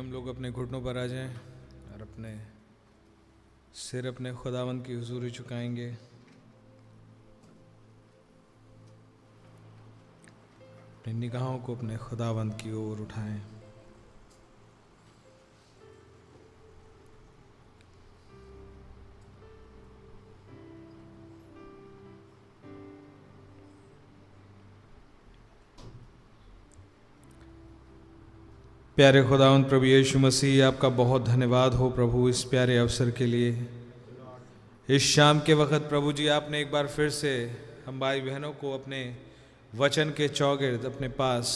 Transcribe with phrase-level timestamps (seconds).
[0.00, 1.34] हम लोग अपने घुटनों पर आ जाएँ
[1.92, 2.46] और अपने
[3.74, 5.90] सिर अपने खुदावंद की हजूरी चुकाएँगे।
[10.98, 13.59] अपनी निगाहों को अपने खुदावंद की ओर उठाएँ।
[29.00, 33.66] प्यारे खुदावंद प्रभु यीशु मसीह, आपका बहुत धन्यवाद हो प्रभु इस प्यारे अवसर के लिए।
[34.88, 37.30] इस शाम के वक्त प्रभु जी, आपने एक बार फिर से
[37.86, 38.98] हम भाई बहनों को अपने
[39.72, 41.52] वचन के चौगिर्द अपने पास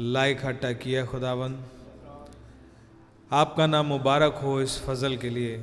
[0.00, 1.64] ला इकट्ठा किया खुदावंद
[3.30, 5.56] आपका नाम मुबारक हो इस फजल के लिए।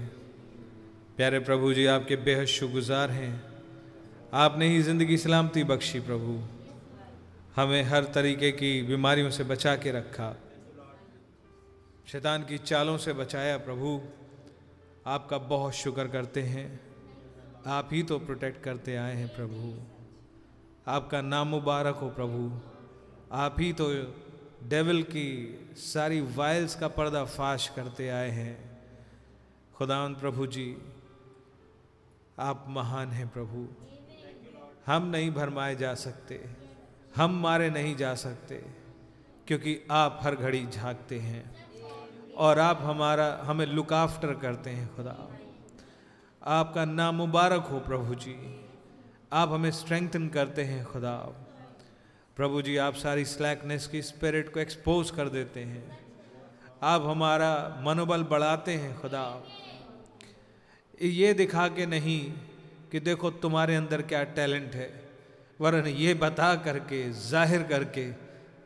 [1.18, 3.44] प्यारे प्रभु जी, आपके बेहद शुगुजार हैं।
[4.46, 6.40] आपने ही ज़िंदगी सलामती बख्शी प्रभु।
[7.56, 10.36] हमें हर तरीके की बीमारियों से बचा के रखा।
[12.08, 14.02] शैतान की चालों से बचाया प्रभु।
[15.08, 16.80] आपका बहुत शुक्र करते हैं।
[17.68, 19.80] आप ही तो प्रोटेक्ट करते आए हैं प्रभु।
[20.88, 22.60] आपका नाम मुबारक हो प्रभु।
[23.32, 23.90] आप ही तो
[24.64, 28.82] डेविल की सारी वायल्स का पर्दा फाश करते आए हैं।
[29.76, 30.78] खुदावन प्रभु जी,
[32.40, 33.68] आप महान हैं प्रभु।
[34.86, 36.46] हम नहीं भरमाए जा सकते।
[37.16, 38.56] हम मारे नहीं जा सकते,
[39.48, 41.63] क्योंकि आप हर घड़ी झांकते हैं।
[42.38, 45.30] और आप हमारा, हमें लुक आफ्टर करते हैं, खुदा।
[46.44, 48.66] आपका नाम मुबारक हो, प्रभु जी।
[49.34, 51.16] आप हमें स्ट्रेंथन करते हैं, खुदा।
[52.36, 56.00] प्रभु जी, आप सारी स्लैकनेस की स्पिरिट को एक्सपोज कर देते हैं।
[56.84, 59.44] आप हमारा मनोबल बढ़ाते हैं, खुदा।
[61.02, 62.34] ये दिखा के नहीं
[62.92, 65.04] कि देखो तुम्हारे अंदर क्या टैलेंट है,
[65.62, 68.12] वरन ये बता करके, ज़ाहिर करके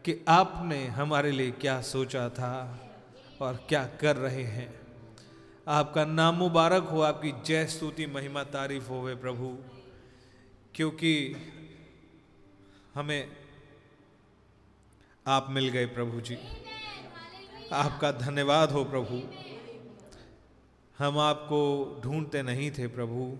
[0.05, 2.79] कि आपने हमारे लिए क्या सोचा था।
[3.41, 4.79] और क्या कर रहे हैं।
[5.67, 9.57] आपका नाम मुबारक हो, आपकी जय स्तुति, महिमा, तारीफ़ होवे प्रभु।
[10.75, 11.35] क्योंकि
[12.93, 13.27] हमें
[15.27, 16.37] आप मिल गए प्रभु जी।
[17.73, 19.21] आपका धन्यवाद हो प्रभु।
[20.97, 23.37] हम आपको ढूंढते नहीं थे प्रभु,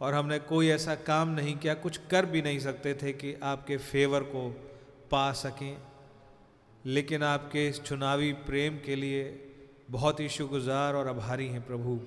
[0.00, 3.76] और हमने कोई ऐसा काम नहीं किया, कुछ कर भी नहीं सकते थे कि आपके
[3.76, 4.70] फेवर को
[5.10, 5.91] पा सकें।
[6.86, 9.24] लेकिन आपके इस चुनावी प्रेम के लिए
[9.90, 11.98] बहुत ही शुक्रगुजार और आभारी हैं प्रभु,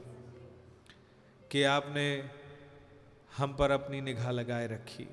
[1.52, 2.08] कि आपने
[3.38, 5.08] हम पर अपनी निगाह लगाए रखी।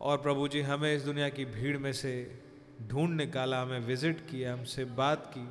[0.00, 2.40] और प्रभु जी, हमें इस दुनिया की भीड़ में से
[2.88, 5.48] ढूंढ निकाला, हमें विज़िट किया, हमसे बात की।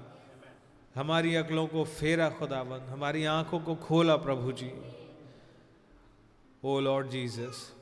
[0.96, 4.72] हमारी अकलों को फेरा खुदाबंद हमारी आँखों को खोला प्रभु जी।
[6.64, 7.74] ओ लॉर्ड जीसस,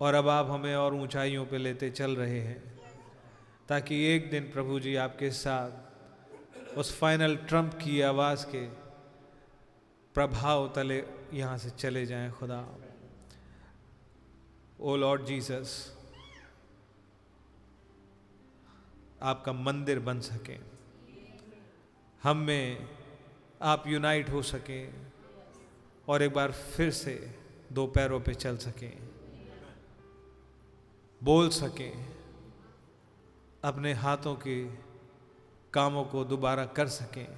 [0.00, 2.79] और अब आप हमें और ऊंचाइयों पे लेते चल रहे हैं।
[3.70, 5.70] ताकि एक दिन प्रभु जी आपके साथ
[6.78, 8.66] उस फाइनल ट्रंप की आवाज़ के
[10.14, 12.78] प्रभाव तले यहाँ से चले जाएँ खुदा।
[14.80, 15.96] ओ लॉर्ड जीसस
[19.22, 20.58] आपका मंदिर बन सके।
[22.22, 22.88] हम में
[23.62, 25.12] आप यूनाइट हो सकें
[26.08, 27.34] और एक बार फिर से
[27.72, 28.98] दो पैरों पे चल सकें।
[31.22, 32.09] बोल सकें।
[33.64, 34.66] अपने हाथों के
[35.72, 37.28] कामों को दोबारा कर सकें।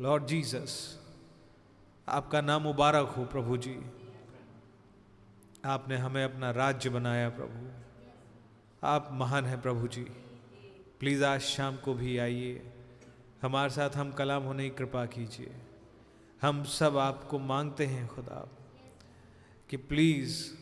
[0.00, 1.00] लॉर्ड जीसस
[2.08, 3.80] आपका नाम मुबारक हो प्रभु जी।
[5.64, 7.70] आपने हमें अपना राज्य बनाया प्रभु।
[8.86, 10.04] आप महान हैं प्रभु जी।
[11.00, 12.72] प्लीज़ आज शाम को भी आइए।
[13.42, 15.56] हमारे साथ हम कलाम होने की कृपा कीजिए।
[16.42, 18.48] हम सब आपको मांगते हैं खुदा।
[19.70, 20.54] कि प्लीज़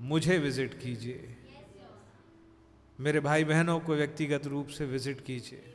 [0.00, 1.35] मुझे विज़िट कीजिए।
[2.98, 5.74] मेरे भाई बहनों को व्यक्तिगत रूप से विज़िट कीजिए।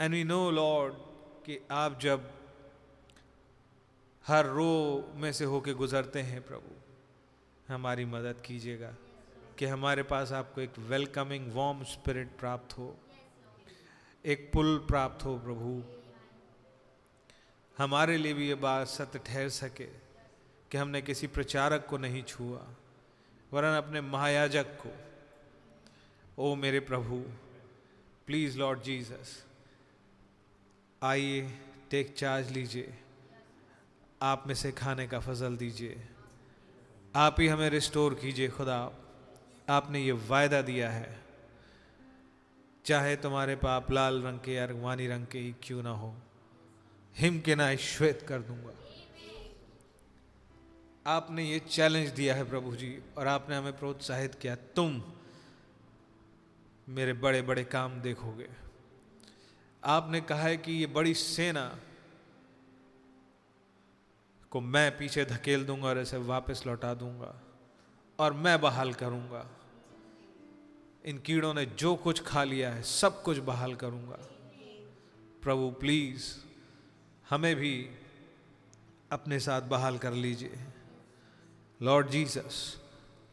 [0.00, 0.94] एंड वी नो लॉर्ड
[1.44, 2.28] कि आप जब
[4.26, 6.74] हर रो में से होके गुजरते हैं, प्रभु,
[7.68, 8.94] हमारी मदद कीजिएगा
[9.58, 12.94] कि हमारे पास आपको एक वेलकमिंग वार्म स्पिरिट प्राप्त हो,
[14.24, 15.82] एक पुल प्राप्त हो, प्रभु।
[17.76, 19.88] हमारे लिए भी ये बात सत्य ठहर सके
[20.70, 22.66] कि हमने किसी प्रचारक को नहीं छुआ,
[23.52, 24.94] वरन अपने महायाजक को
[26.38, 27.16] ओ मेरे प्रभु
[28.26, 29.30] प्लीज़ लॉर्ड जीसस
[31.02, 31.40] आइए
[31.90, 32.92] टेक चार्ज लीजिए,
[34.22, 35.96] आप में से खाने का फजल दीजिए,
[37.14, 38.78] आप ही हमें रिस्टोर कीजिए खुदा,
[39.68, 41.16] आपने ये वायदा दिया है,
[42.84, 46.14] चाहे तुम्हारे पाप लाल रंग के या रंगवानी रंग के ही क्यों ना हो,
[47.16, 48.74] हिम के ना श्वेत कर दूँगा।
[51.06, 55.02] आपने ये चैलेंज दिया है प्रभु जी, और आपने हमें प्रोत्साहित किया, तुम
[56.88, 58.48] मेरे बड़े बड़े काम देखोगे।
[59.84, 61.78] आपने कहा है कि ये बड़ी सेना
[64.50, 67.42] को मैं पीछे धकेल दूँगा और इसे वापस लौटा दूँगा
[68.18, 69.50] और मैं बहाल करूँगा।
[71.04, 74.18] इन कीड़ों ने जो कुछ खा लिया है, सब कुछ बहाल करूँगा।
[75.42, 76.34] प्रभु, प्लीज़
[77.30, 77.90] हमें भी
[79.12, 80.58] अपने साथ बहाल कर लीजिए।
[81.82, 82.80] लॉर्ड जीसस,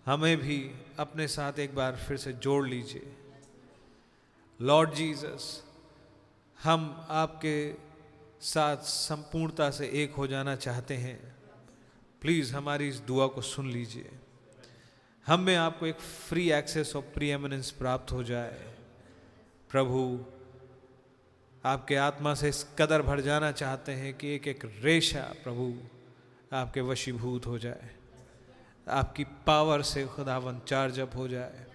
[0.05, 3.15] हमें भी अपने साथ एक बार फिर से जोड़ लीजिए।
[4.63, 5.63] लॉर्ड जीसस
[6.63, 7.73] हम आपके
[8.41, 11.35] साथ संपूर्णता से एक हो जाना चाहते हैं।
[12.21, 14.11] प्लीज़ हमारी इस दुआ को सुन लीजिए।
[15.27, 18.75] हम में आपको एक फ्री एक्सेस और प्री एमिनेंस प्राप्त हो जाए।
[19.69, 20.25] प्रभु,
[21.65, 25.77] आपके आत्मा से इस कदर भर जाना चाहते हैं कि एक एक रेशा प्रभु
[26.53, 27.95] आपके वशीभूत हो जाए।
[28.87, 31.72] आपकी पावर से खुदावन चार्ज अप हो जाए।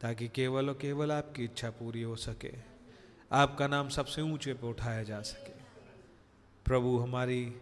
[0.00, 2.52] ताकि केवल और केवल आपकी इच्छा पूरी हो सके,
[3.32, 5.52] आपका नाम सबसे ऊँचे पर उठाया जा सके।
[6.64, 7.56] प्रभु हमारी,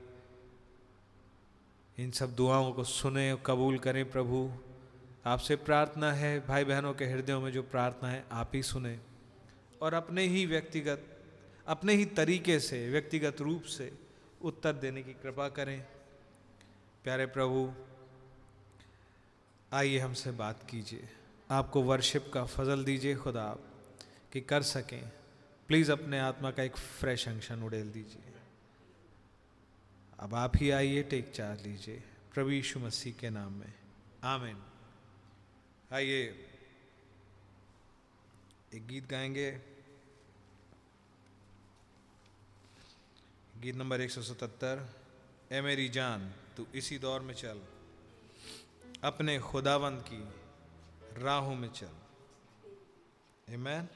[1.99, 4.53] इन सब दुआओं को सुने और कबूल करें प्रभु।
[5.27, 9.01] आपसे प्रार्थना है भाई बहनों के हृदयों में जो प्रार्थना है, आप ही सुने।
[9.83, 11.25] और अपने ही व्यक्तिगत,
[11.67, 13.93] अपने ही तरीके से, व्यक्तिगत रूप से
[14.43, 15.87] उत्तर देने की कृपा करें।
[17.05, 17.73] प्यारे प्रभु,
[19.73, 21.16] आइए हमसे बात कीजिए।
[21.51, 23.63] आपको वर्शिप का फजल दीजिए खुदा आप
[24.33, 25.09] कि कर सकें।
[25.69, 28.33] प्लीज़ अपने आत्मा का एक फ्रेश अंशन उड़ेल दीजिए।
[30.19, 33.75] अब आप ही आइए टेक चार लीजिए। प्रभु यीशु मसीह के नाम में।
[34.25, 34.63] आमीन
[35.93, 36.49] आइए।
[38.75, 39.51] एक गीत गाएँगे।
[43.57, 44.95] गीत नंबर 177
[45.53, 47.61] ए मेरी जान, तू इसी दौर में चल।
[49.05, 50.46] अपने खुदावंद की
[51.19, 51.89] राहों में चल
[53.49, 53.89] Amen.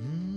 [0.00, 0.31] है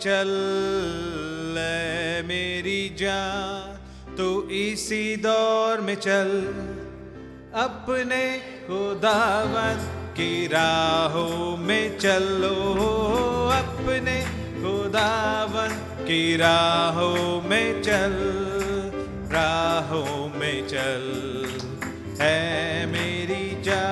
[0.00, 0.30] चल
[2.26, 3.20] मेरी जा
[4.18, 6.30] तू इसी दौर में चल।
[7.54, 9.78] अपने खुदावन
[10.12, 12.54] की राहों में चलो,
[13.48, 14.16] अपने
[14.62, 15.68] खुदावन
[16.04, 18.16] की राहों में चल,
[19.32, 21.04] राहों में चल।
[22.20, 23.86] है मेरी जा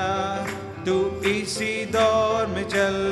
[0.86, 3.07] तू इसी दौर में चल।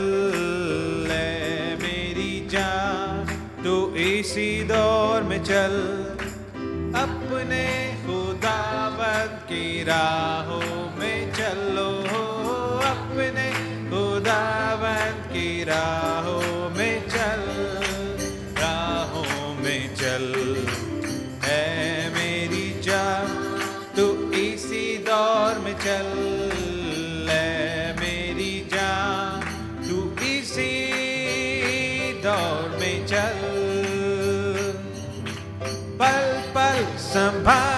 [4.26, 5.74] इसी दौर में चल
[7.00, 7.66] अपने
[8.06, 11.86] खुदावत की राहों में चलो
[12.88, 13.46] अपने
[13.90, 16.35] खुदावत की राहों
[37.14, 37.75] पल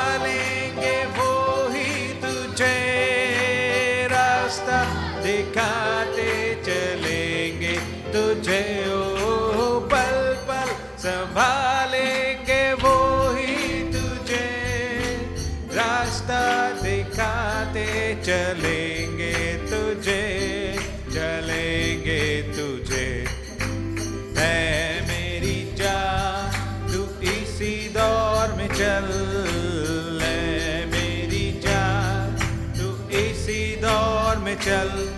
[34.67, 35.18] दौर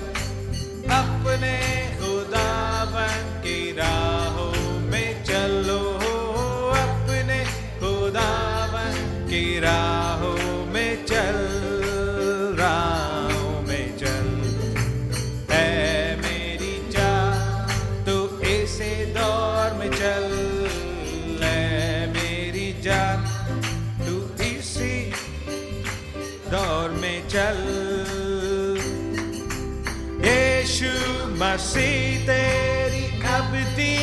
[31.70, 33.96] मसीह तेरी अबदी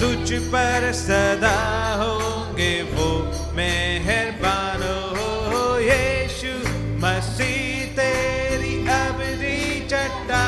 [0.00, 1.60] तुझ पर सदा
[2.00, 3.06] होंगे वो
[3.56, 4.82] मेहरबान।
[5.14, 6.52] हो यीशु
[7.04, 9.56] मसीह तेरी अबदी
[9.88, 10.44] चट्टा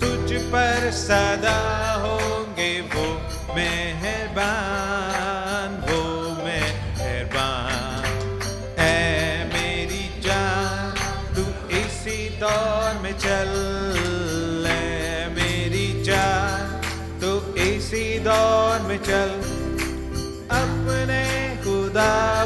[0.00, 1.58] तुझ पर सदा
[2.04, 3.06] होंगे वो
[3.56, 5.05] मेहरबान।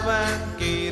[0.00, 0.90] खुदावन की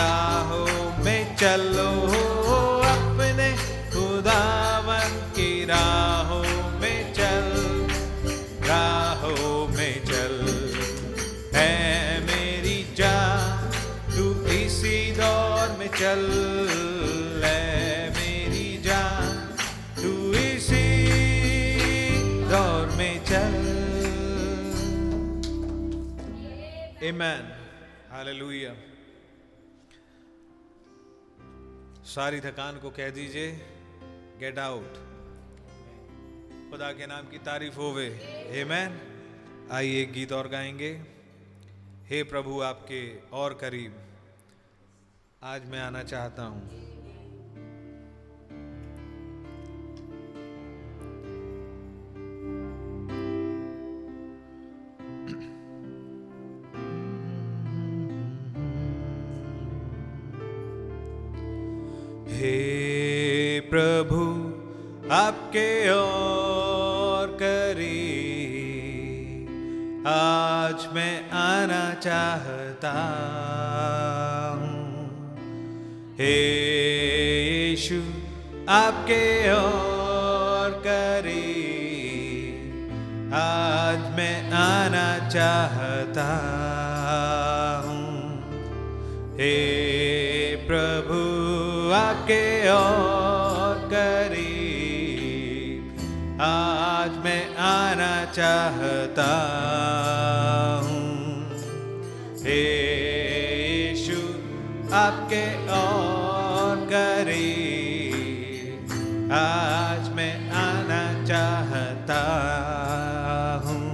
[0.00, 1.90] राहों में चलो
[2.90, 3.48] अपने
[3.92, 6.44] खुदावन की राहों
[6.80, 7.48] में चल,
[8.68, 10.34] राहों में चल
[11.56, 11.74] है
[12.26, 13.70] मेरी जान,
[14.16, 14.24] तू
[14.60, 16.24] इसी दौर में चल
[27.10, 27.44] Amen.
[28.10, 28.89] Hallelujah.
[32.10, 33.52] सारी थकान को कह दीजिए
[34.40, 34.94] गेट आउट
[36.70, 38.08] खुदा के नाम की तारीफ़ होवे।
[38.64, 38.98] मैन
[39.72, 40.92] आइए एक गीत और गाएँगे।
[42.06, 44.00] हे प्रभु, आपके और करीब।
[45.42, 46.89] आज मैं आना चाहता हूँ हे।
[63.70, 64.22] प्रभु,
[65.14, 68.10] आपके और करी।
[70.06, 72.92] आज मैं आना चाहता
[74.60, 75.36] हूँ।
[76.14, 76.34] हे
[77.70, 78.02] यीशु,
[78.68, 81.60] आपके और करी।
[83.34, 86.28] आज मैं आना चाहता
[87.86, 88.40] हूँ।
[89.34, 89.80] हे
[90.56, 91.20] प्रभु,
[91.92, 92.99] आपके और
[98.32, 99.30] चाहता
[100.84, 101.00] हूँ।
[102.42, 102.60] हे
[103.88, 104.20] यीशु,
[104.94, 107.72] आपके और करीब,
[109.32, 112.22] आज मैं आना चाहता
[113.66, 113.88] हूँ।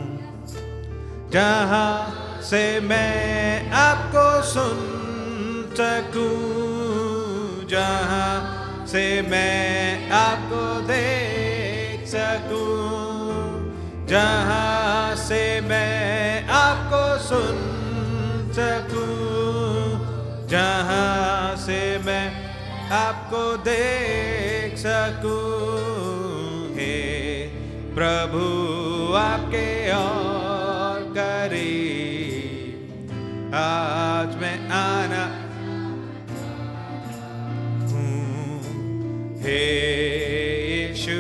[1.31, 1.93] जहाँ
[2.43, 4.79] से मैं आपको सुन
[5.77, 12.76] सकूँ, जहाँ से मैं आपको देख सकूँ
[14.09, 17.57] जहाँ से मैं आपको सुन
[18.55, 22.27] सकूँ, जहाँ से मैं
[22.95, 25.41] आपको देख सकूँ,
[26.77, 26.95] हे
[27.95, 28.45] प्रभु
[29.19, 32.75] आपके और करीब,
[33.55, 35.25] आज मैं आना
[37.91, 38.61] हूँ,
[39.43, 39.65] हे
[40.71, 41.19] यीशु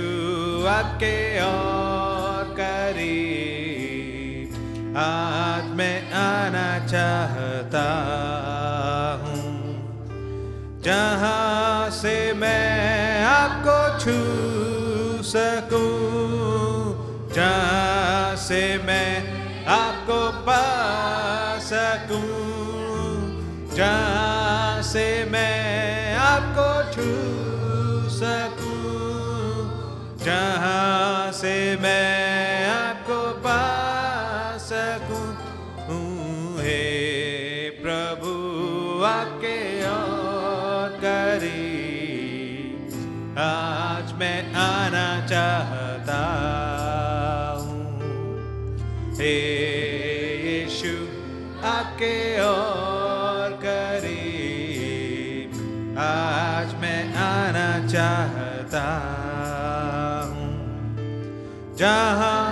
[0.68, 1.75] आपके और
[4.98, 7.82] आज मैं आना चाहता
[9.24, 9.42] हूँ।
[10.82, 14.16] जहाँ से मैं आपको छू
[15.22, 15.90] सकूँ।
[17.34, 19.10] जहाँ से मैं
[19.66, 20.64] आपको पा
[21.58, 22.24] सकूँ।
[23.76, 27.10] जहाँ से मैं आपको छू
[28.16, 28.86] सकूँ।
[30.24, 30.65] जहाँ
[43.38, 46.20] आज मैं आना चाहता
[47.60, 48.00] हूँ।
[51.64, 55.50] आके और करीब।
[55.98, 58.86] आज मैं आना चाहता
[60.26, 60.46] हूँ।
[61.76, 62.46] जहाँ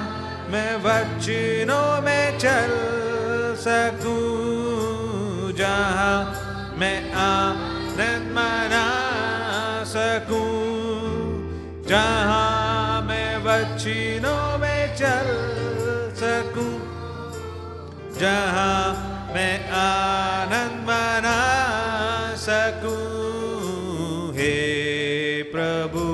[0.51, 2.95] मैं वचनों में चल
[3.57, 4.04] सकूँ
[8.35, 8.87] मना
[9.87, 10.53] सकूँ,
[11.89, 13.35] जहाँ मैं
[14.97, 15.29] चल
[16.21, 16.75] सकूँ,
[18.21, 18.79] जहाँ
[19.35, 21.41] मैं आनंद मना
[22.45, 22.99] सकूँ,
[24.37, 24.55] हे
[25.53, 26.05] प्रभु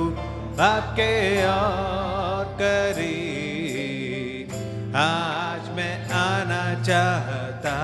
[0.63, 1.13] आपके
[1.47, 4.49] और करीब
[4.97, 7.77] आज मैं आना चाहता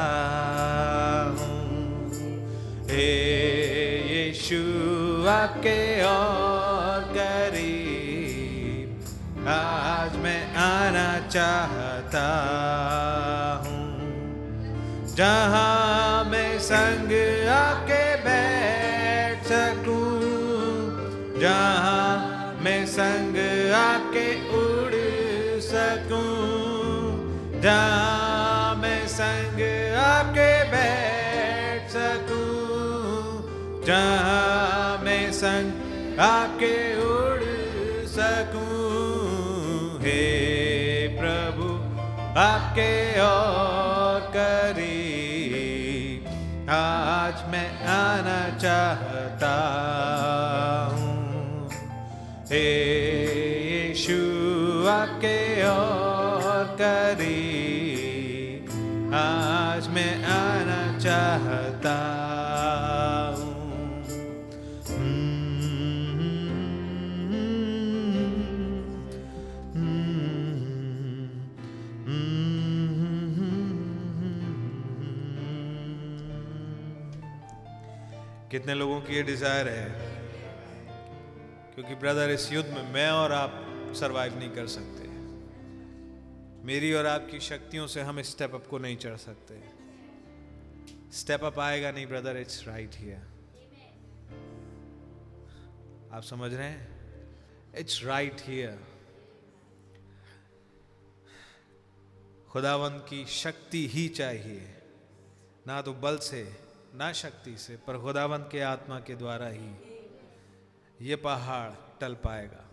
[5.36, 8.88] आपके और करीब
[9.48, 12.22] आज मैं आना चाहता
[13.64, 13.84] हूँ।
[15.16, 17.12] जहाँ मैं संग
[17.50, 20.08] आके बैठ सकूँ,
[21.40, 22.08] जहाँ
[22.64, 23.36] मैं संग
[23.76, 24.28] आके
[24.60, 24.94] उड़
[25.68, 26.40] सकूँ,
[27.62, 29.60] जहाँ मैं संग
[30.06, 32.44] आके बैठ सकूँ,
[33.86, 34.65] जहाँ
[35.36, 37.46] संग आके उड़
[38.08, 40.22] सकूँ। हे
[41.18, 41.66] प्रभु,
[42.40, 46.28] आपके और करीब
[46.70, 49.52] आज मैं आना चाहता
[50.94, 51.68] हूँ।
[52.50, 52.64] हे
[53.88, 54.18] यीशु,
[54.90, 58.72] आपके और करीब
[59.14, 61.96] आज मैं आना चाहता
[78.50, 79.88] कितने लोगों की ये डिज़ायर है?
[81.74, 83.52] क्योंकि ब्रदर इस युद्ध में मैं और आप
[83.96, 85.08] सरवाइव नहीं कर सकते।
[86.66, 89.62] मेरी और आपकी शक्तियों से हम स्टेप अप को नहीं चढ़ सकते।
[91.12, 93.22] स्टेप अप आएगा नहीं ब्रदर इट्स राइट हियर
[96.12, 97.74] आप समझ रहे हैं?
[97.74, 98.78] इट्स राइट हियर
[102.50, 104.62] खुदावंत की शक्ति ही चाहिए,
[105.66, 106.42] ना तो बल से
[106.96, 109.76] ना शक्ति से, पर खुदावंत के आत्मा के द्वारा ही
[111.00, 112.70] ये पहाड़ टल पाएगा।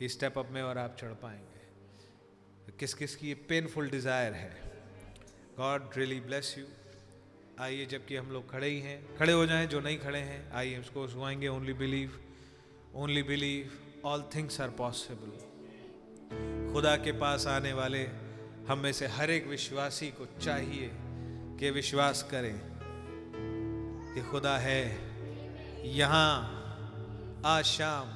[0.00, 4.62] इस स्टेप अप में और आप चढ़ पाएँगे। किस किस की ये पेनफुल डिज़ायर है।
[5.56, 6.64] गॉड रियली ब्लेस यू
[7.60, 10.78] आइए, जबकि हम लोग खड़े ही हैं। खड़े हो जाएँ, जो नहीं खड़े हैं, आइए,
[10.78, 12.20] उसको सुनाएँगे only believe
[12.94, 13.72] only believe
[14.04, 18.10] all things are possible खुदा के पास आने वाले
[18.68, 20.90] हम में से हर एक विश्वासी को चाहिए
[21.58, 22.71] कि विश्वास करें।
[24.14, 24.98] कि खुदा है,
[25.94, 26.58] यहाँ,
[27.46, 28.08] आज शाम,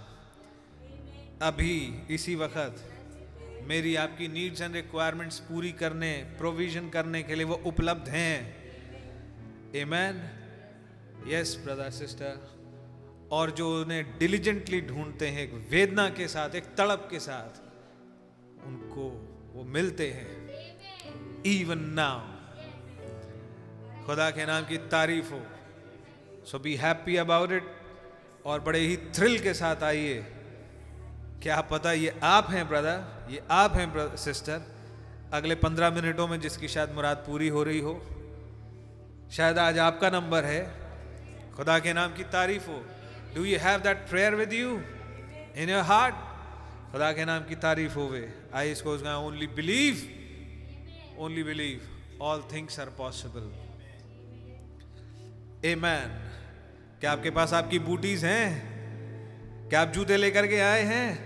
[1.42, 2.92] अभी, इसी वक्त,
[3.62, 8.56] मेरी आपकी नीड्स एंड रिक्वायरमेंट्स पूरी करने प्रोविज़न करने के लिए वो उपलब्ध हैं।
[9.76, 10.30] एमैन
[11.28, 12.58] यस ब्रदर सिस्टर
[13.32, 17.60] और जो उन्हें डिलीजेंटली ढूंढते हैं, एक वेदना के साथ, एक तड़प के साथ,
[18.66, 20.46] उनको वो मिलते हैं।
[21.42, 22.36] इवन नाउ
[24.06, 25.46] खुदा के नाम की तारीफ़ हो।
[26.46, 27.64] So be happy about it
[28.46, 30.18] और बड़े ही थ्रिल के साथ आइए।
[31.42, 34.60] क्या पता ये आप हैं ब्रदर ये आप हैं सिस्टर
[35.34, 37.94] अगले पंद्रह मिनटों में जिसकी शायद मुराद पूरी हो रही हो,
[39.32, 40.62] शायद आज आपका नंबर है।
[41.56, 42.78] खुदा के नाम की तारीफ़ हो।
[43.34, 44.70] Do you have that prayer with you
[45.56, 46.14] in your heart
[46.92, 49.94] खुदा के नाम की तारीफ़ होवे। आई इसको only believe
[51.18, 53.54] only believe all things are possible
[55.64, 56.08] man
[57.00, 59.68] क्या आपके पास आपकी बूटीज हैं?
[59.68, 61.18] क्या आप जूते लेकर के आए हैं?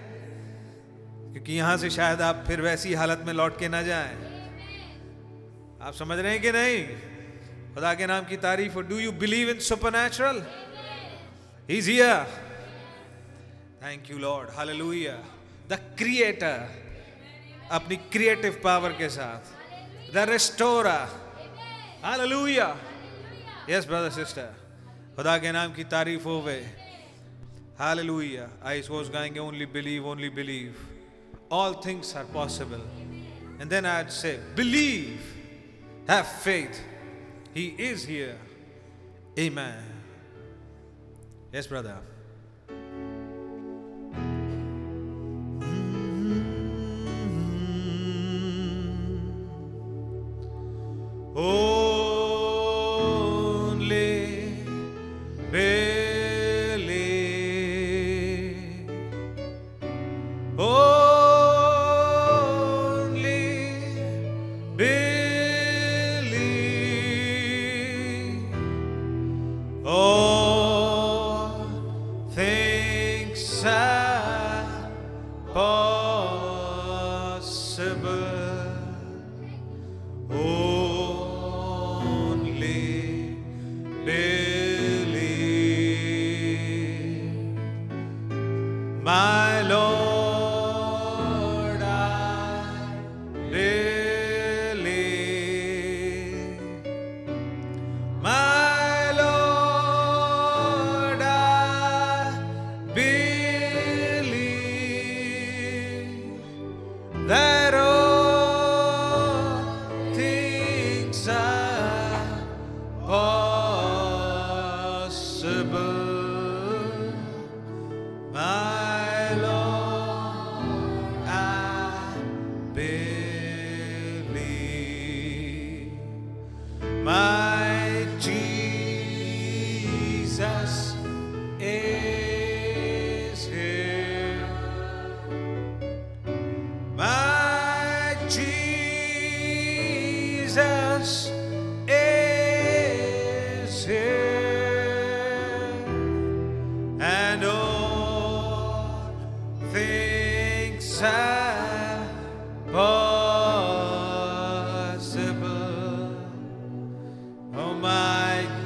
[1.33, 4.15] क्योंकि यहाँ से शायद आप फिर वैसी हालत में लौट के ना जाएँ।
[5.83, 6.87] आप समझ रहे हैं कि नहीं?
[7.75, 9.59] खुदा के नाम की तारीफ़ do you believe in
[9.93, 10.47] supernatural
[11.71, 11.91] is
[13.85, 15.15] thank you Lord hallelujah
[15.69, 16.69] the creator
[17.71, 19.41] अपनी क्रिएटिव पावर के साथ.
[20.15, 21.09] The restorer
[22.05, 22.77] hallelujah
[23.71, 24.49] Yes, brother, sister.
[25.17, 26.59] खुदा के नाम की तारीफ हो वे
[27.79, 30.75] हालेलुया आई सोच गाएंगे only believe only believe
[31.55, 32.83] all things are possible
[33.61, 36.83] and then I say believe have faith
[37.57, 38.35] he is here
[39.47, 39.87] amen
[41.55, 42.09] yes brother
[51.43, 51.70] Oh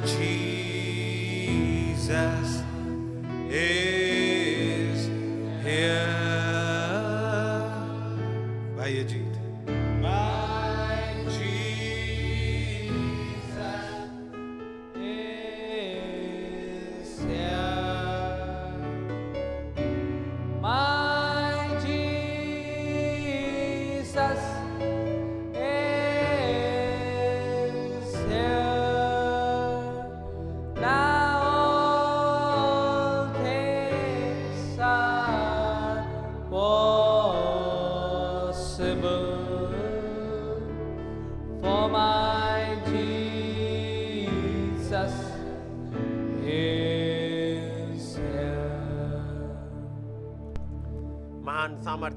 [0.05, 0.44] Jesus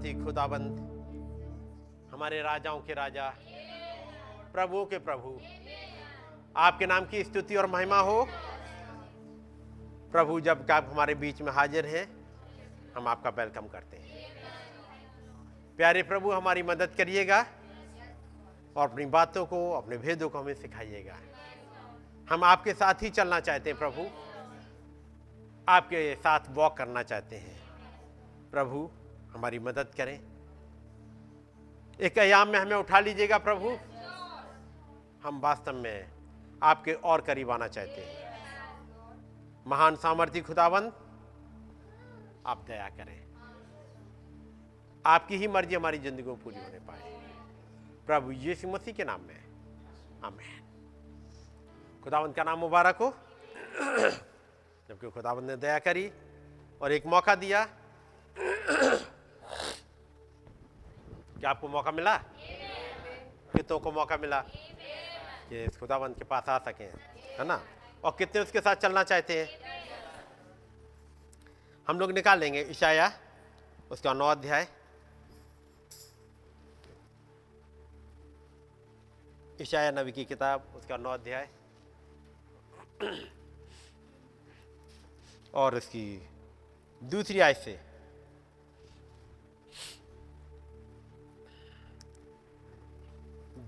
[0.09, 0.79] सामर्थ्य खुदाबंद,
[2.13, 3.35] हमारे राजाओं के राजा,
[4.53, 5.41] प्रभुओं के प्रभु,
[6.57, 8.29] आपके नाम की स्तुति और महिमा हो।
[10.13, 12.27] प्रभु, जब आप हमारे बीच में हाजिर हैं,
[12.97, 14.33] हम आपका वेलकम करते हैं।
[15.77, 17.47] प्यारे प्रभु, हमारी मदद करिएगा
[18.77, 21.17] और अपनी बातों को, अपने भेदों को हमें सिखाइएगा।
[22.31, 24.07] हम आपके साथ ही चलना चाहते हैं, प्रभु।
[25.69, 27.61] आपके साथ वॉक करना चाहते हैं।
[28.51, 28.91] प्रभु
[29.35, 30.19] हमारी मदद करें।
[32.01, 33.71] एक अयाम में हमें उठा लीजिएगा प्रभु।
[35.23, 36.11] हम वास्तव में
[36.63, 38.17] आपके और करीब आना चाहते हैं।
[39.67, 40.93] महान सामर्थ्य खुदाबंद
[42.47, 43.19] आप दया करें।
[45.05, 47.13] आपकी ही मर्ज़ी हमारी ज़िंदगी में पूरी होने पाए।
[48.07, 49.41] प्रभु यीशु मसीह के नाम में।
[50.25, 50.65] आमीन।
[52.05, 53.11] खुदावंत का नाम मुबारक हो।
[54.89, 56.11] जबकि खुदावंत ने दया करी
[56.81, 57.67] और एक मौका दिया।
[61.41, 62.17] क्या आपको मौका मिला?
[63.55, 64.41] कितनों को मौका मिला?
[64.41, 66.89] कि खुदावंत के पास आ सकें,
[67.39, 67.65] है ना?
[68.05, 69.49] और कितने उसके साथ चलना चाहते हैं?
[71.89, 73.13] हम लोग निकाल लेंगे ईशाया,
[73.91, 74.69] उसका नौ अध्याय।
[79.63, 81.49] ईशाया नबी की किताब, उसका नौ अध्याय।
[85.55, 86.29] और इसकी
[87.03, 87.88] दूसरी आयत से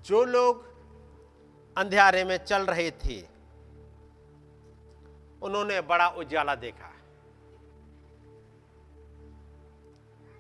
[0.05, 0.65] जो लोग
[1.79, 3.23] अंधेरे में चल रहे थे,
[5.43, 6.93] उन्होंने बड़ा उजाला देखा।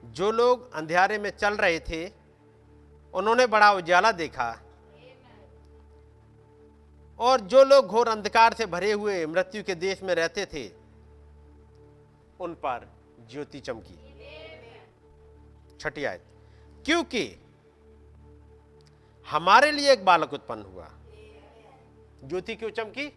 [0.05, 2.09] जो लोग अंधेरे में चल रहे थे,
[3.14, 4.62] उन्होंने बड़ा उजाला देखा।
[7.18, 10.68] और जो लोग घोर अंधकार से भरे हुए मृत्यु के देश में रहते थे,
[12.41, 12.93] उन पर
[13.30, 13.97] ज्योति चमकी।
[15.80, 16.24] छठी आयत।
[16.84, 17.37] क्योंकि
[19.31, 20.89] हमारे लिए एक बालक उत्पन्न हुआ।
[22.24, 23.09] ज्योति क्यों चमकी?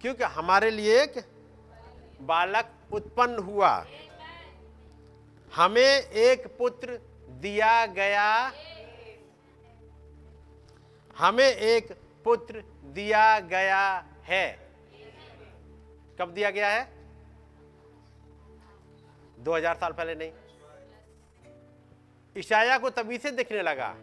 [0.00, 1.24] क्योंकि हमारे लिए एक
[2.20, 3.86] बालक उत्पन्न हुआ।
[5.54, 8.52] हमें एक पुत्र दिया गया।
[11.18, 11.92] हमें एक
[12.24, 14.72] पुत्र दिया गया है।
[16.18, 16.92] कब दिया गया है?
[19.38, 20.32] 2000 साल पहले नहीं।
[22.36, 23.96] ईशाया को तभी से दिखने लगा।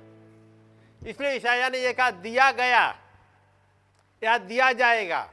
[1.07, 2.99] इसलिए ईशाया ने यह कहा, दिया गया।
[4.23, 5.30] या दिया जाएगा?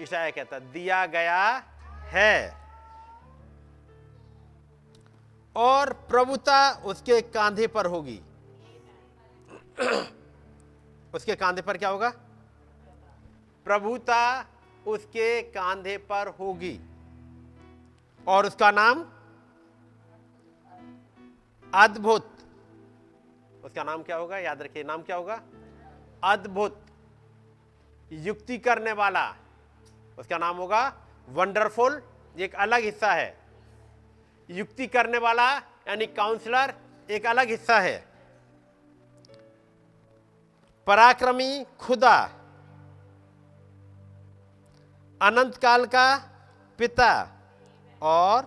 [0.00, 1.64] ईशाया कहता, दिया गया
[2.00, 2.60] है।
[5.56, 8.20] और प्रभुता उसके कांधे पर होगी।
[11.14, 12.12] उसके कांधे पर क्या होगा?
[13.64, 14.46] प्रभुता
[14.86, 16.80] उसके कांधे पर होगी।
[18.28, 19.12] और उसका नाम?
[21.74, 22.36] अद्भुत।
[23.64, 24.38] उसका नाम क्या होगा?
[24.38, 25.42] याद रखिए नाम क्या होगा?
[26.24, 26.86] अद्भुत।
[28.12, 29.36] युक्ति करने वाला।
[30.18, 32.02] उसका नाम होगा वंडरफुल।
[32.36, 33.38] ये एक अलग हिस्सा है।
[34.50, 36.74] युक्ति करने वाला यानी काउंसलर
[37.10, 38.04] एक अलग हिस्सा है।
[40.86, 42.24] पराक्रमी खुदा।
[45.22, 46.16] अनंत काल का
[46.78, 47.28] पिता
[48.02, 48.44] और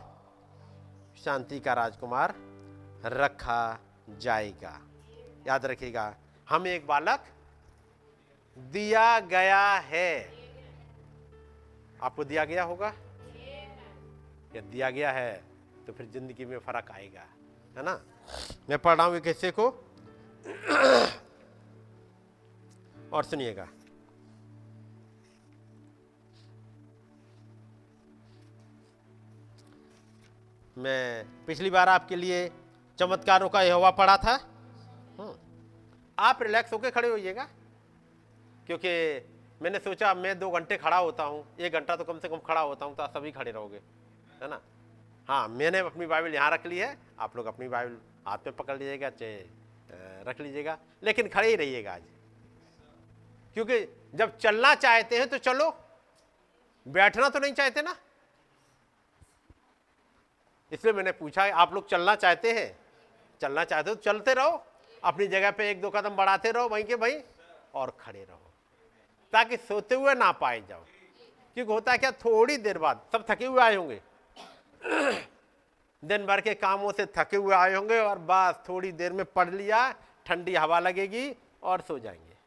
[1.26, 2.53] शांति का राजकुमार।
[3.06, 3.80] रखा
[4.20, 4.80] जाएगा।
[5.48, 6.16] याद रखिएगा,
[6.48, 7.26] हम एक बालक
[8.58, 10.12] दिया गया है।
[12.02, 12.94] आपको दिया गया होगा?
[14.56, 15.32] या दिया गया है
[15.88, 17.26] तो फिर ज़िंदगी में फ़र्क आएगा,
[17.78, 18.00] है ना?
[18.70, 19.68] मैं पढ़ रहा हूँ एक हिस्से को।
[23.14, 23.68] और सुनिएगा।
[30.78, 32.48] मैं पिछली बार आपके लिए
[33.00, 34.34] चमत्कारों का यह यहोवा पढ़ा था।
[35.20, 35.34] हम्म।
[36.18, 37.48] आप रिलैक्स होकर खड़े होइएगा
[38.68, 38.92] क्योंकि
[39.62, 42.62] मैंने सोचा मैं दो घंटे खड़ा होता हूँ एक घंटा तो कम से कम खड़ा
[42.62, 43.78] होता हूँ तो आप सभी खड़े रहोगे
[44.42, 44.60] है ना?
[45.28, 48.78] हाँ मैंने अपनी बाइबल यहाँ रख ली है आप लोग अपनी बाइबल हाथ में पकड़
[48.78, 52.02] लीजिएगा चाहे रख लीजिएगा लेकिन खड़े ही रहिएगा आज।
[53.56, 53.80] क्योंकि
[54.16, 55.70] जब चलना चाहते हैं तो चलो
[56.86, 57.96] बैठना तो नहीं चाहते ना?
[60.72, 62.83] इसलिए मैंने पूछा आप लोग चलना चाहते हैं?
[63.44, 64.64] चलना चाहते हो तो चलते रहो।
[65.04, 67.22] अपनी जगह पे एक दो कदम बढ़ाते रहो वहीं के भाई
[67.76, 68.52] और खड़े रहो।
[69.34, 70.84] ताकि सोते हुए ना पाए जाओ।
[71.56, 74.02] क्योंकि होता क्या, थोड़ी देर बाद सब थके हुए आए होंगे।
[76.04, 79.50] दिन भर के कामों से थके हुए आए होंगे और बस थोड़ी देर में पढ़
[79.50, 79.92] लिया,
[80.26, 82.38] ठंडी हवा लगेगी और सो जाएँगे।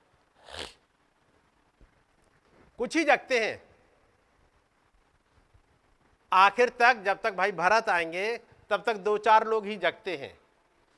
[2.78, 3.62] कुछ ही जगते हैं।
[6.32, 8.36] आखिर तक जब तक भाई भरत आएँगे,
[8.70, 10.36] तब तक दो चार लोग ही जगते हैं।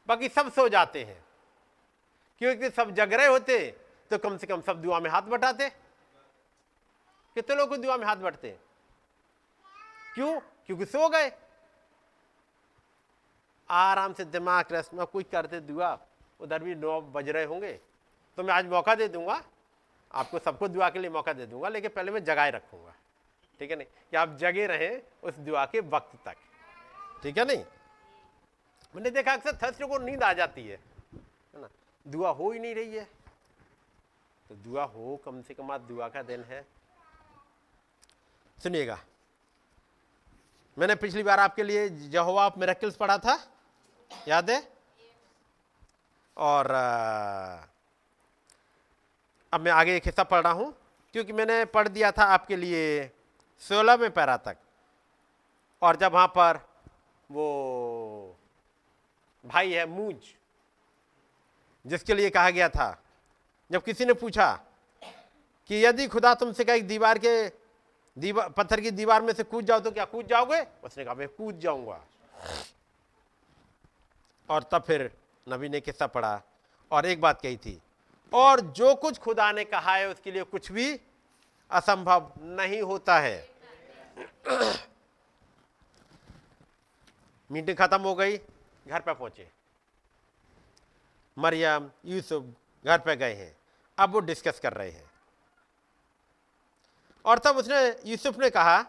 [0.09, 1.23] बाकी सब सो जाते हैं।
[2.41, 3.59] क्योंकि सब जग रहे होते
[4.11, 5.69] तो कम से कम सब दुआ में हाथ बटाते।
[7.37, 8.51] कितने लोग दुआ में हाथ बटते?
[10.15, 10.39] क्यों?
[10.67, 11.31] क्योंकि सो गए।
[13.69, 15.99] आराम से दिमाग रेस्ट में कोई करते दुआ,
[16.41, 17.73] उधर भी नौ बज रहे होंगे
[18.39, 19.43] तो मैं आज मौका दे दूँगा।
[20.11, 22.95] आपको सबको दुआ के लिए मौका दे दूँगा, लेकिन पहले मैं जगाए रखूँगा।
[23.61, 23.87] ठीक है नहीं?
[24.11, 26.37] कि आप जगे रहें उस दुआ के वक्त तक।
[27.23, 27.65] ठीक है नहीं?
[28.97, 30.80] मैंने देखा अक्सर थर्सडे को नींद आ जाती है।
[31.55, 31.68] है ना?
[32.09, 33.05] दुआ हो ही नहीं रही है।
[34.49, 36.66] तो दुआ हो, कम से कम आज दुआ का दिन है।
[38.62, 38.99] सुनिएगा।
[40.78, 43.53] मैंने पिछली बार आपके लिए जहोवा ऑफ़ मेरेकल्स पढ़ा था।
[44.28, 44.72] याद है?
[46.36, 46.70] और
[49.53, 50.74] अब मैं आगे एक हिस्सा पढ़ रहा हूँ।
[51.12, 53.11] क्योंकि मैंने पढ़ दिया था आपके लिए
[53.59, 54.57] सोलह में पैरा तक।
[55.82, 56.68] और जब वहाँ पर
[57.30, 57.47] वो
[59.49, 60.17] भाई है मूज,
[61.85, 63.03] जिसके लिए कहा गया था।
[63.71, 64.53] जब किसी ने पूछा
[65.71, 67.49] कि यदि खुदा तुमसे कहा दीवार के
[68.17, 70.61] दीवार पत्थर की दीवार में से कूद जाओ तो क्या कूद जाओगे?
[70.85, 72.01] उसने कहा, मैं कूद जाऊँगा।
[74.49, 75.11] और तब फिर
[75.47, 76.41] नबी ने किस्सा पढ़ा
[76.91, 77.81] और एक बात कही थी,
[78.33, 81.01] और जो कुछ खुदा ने कहा है उसके लिए कुछ भी
[81.71, 83.49] असंभव नहीं होता है।
[87.51, 88.37] मीटिंग खत्म हो गई।
[88.89, 89.51] घर पर पहुँचे।
[91.39, 92.45] मरियम, यूसुफ
[92.86, 93.57] घर पर गए हैं।
[93.99, 95.11] अब वो डिस्कस कर रहे हैं।
[97.24, 98.82] और तब उसने, यूसुफ ने कहा,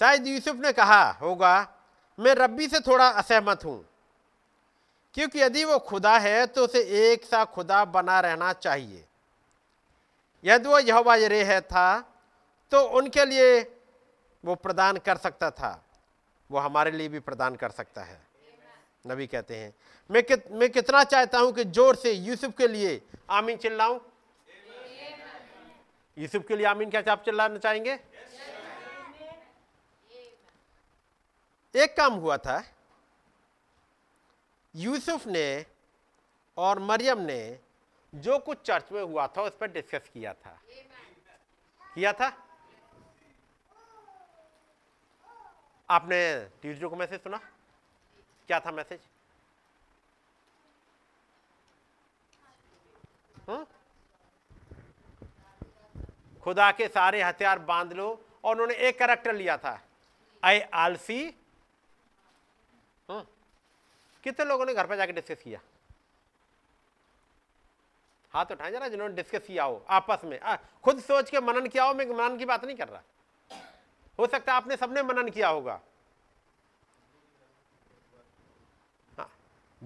[0.00, 1.74] शायद यूसुफ ने कहा होगा,
[2.18, 3.88] मैं रब्बी से थोड़ा असहमत हूँ।
[5.14, 9.06] क्योंकि यदि वो खुदा है तो उसे एक सा खुदा बना रहना चाहिए।
[10.44, 12.00] यदि वो यहोवा यरे है था
[12.70, 13.60] तो उनके लिए
[14.44, 15.84] वो प्रदान कर सकता था।
[16.50, 18.25] वो हमारे लिए भी प्रदान कर सकता है।
[19.06, 19.74] नबी कहते हैं।
[20.10, 23.00] मैं कित, मैं कितना चाहता हूँ कि ज़ोर से यूसुफ के लिए
[23.30, 23.98] आमीन चिल्लाऊं?
[26.16, 27.98] यूसुफ के लिए आमीन क्या आप चिल्लाना चाहेंगे?
[31.74, 32.62] एक काम हुआ था।
[34.74, 35.66] यूसुफ ने
[36.56, 37.58] और मरियम ने
[38.12, 40.58] जो कुछ चर्च में हुआ था उस पर डिस्कस किया था।
[41.94, 42.32] किया था?
[45.88, 46.18] आपने
[46.62, 47.40] ट्यूजडे को मैसेज सुना?
[48.46, 49.00] क्या था मैसेज?
[56.42, 58.08] खुदा के सारे हथियार बाँध लो
[58.44, 59.80] और उन्होंने एक करेक्टर लिया था।
[60.44, 61.34] आई आलसी
[63.08, 63.26] हम्म।
[64.24, 65.60] कितने लोगों ने घर पर जाके डिस्कस किया?
[68.30, 71.84] हाथ उठाए जरा जिन्होंने डिस्कस किया हो आपस में। आ, खुद सोच के मनन किया
[71.84, 73.02] हो मैं मनन की बात नहीं कर रहा।
[74.18, 75.80] हो सकता है आपने सबने मनन किया होगा।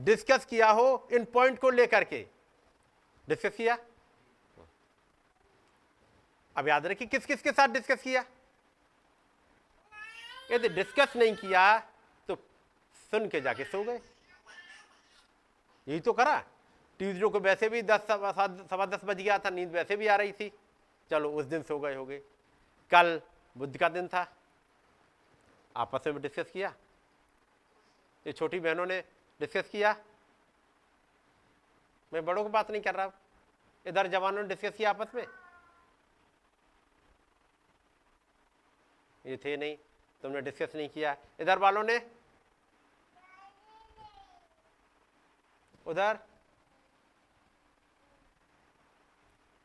[0.01, 2.27] डिस्कस किया हो इन पॉइंट को लेकर के।
[3.29, 3.79] डिस्कस किया?
[6.57, 8.25] अब याद रखिए किस किस के साथ डिस्कस किया?
[10.51, 11.79] यदि डिस्कस नहीं किया
[12.29, 12.35] तो
[13.13, 14.01] सुन के जाके सो गए।
[15.87, 16.39] यही तो करा।
[17.01, 20.33] ट्यूजडे को वैसे भी दस, सवा दस बज गया था, नींद वैसे भी आ रही
[20.33, 20.53] थी।
[21.11, 22.19] चलो, उस दिन सो गए हो गए
[22.91, 23.21] कल
[23.57, 24.27] बुद्ध का दिन था।
[25.77, 26.75] आपस में डिस्कस किया।
[28.27, 29.03] ये छोटी बहनों ने
[29.41, 29.97] डिस्कस किया?
[32.13, 33.13] मैं बड़ों की बात नहीं कर रहा
[33.87, 35.27] इधर जवानों ने डिस्कस किया आपस में?
[39.27, 39.77] ये थे नहीं,
[40.23, 42.11] तुमने डिस्कस नहीं किया। इधर वालों ने?
[45.87, 46.19] उधर?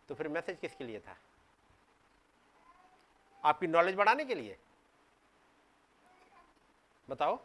[0.09, 1.17] तो फिर मैसेज किसके लिए था?
[3.43, 4.57] आपकी नॉलेज बढ़ाने के लिए?
[7.09, 7.39] बताओ।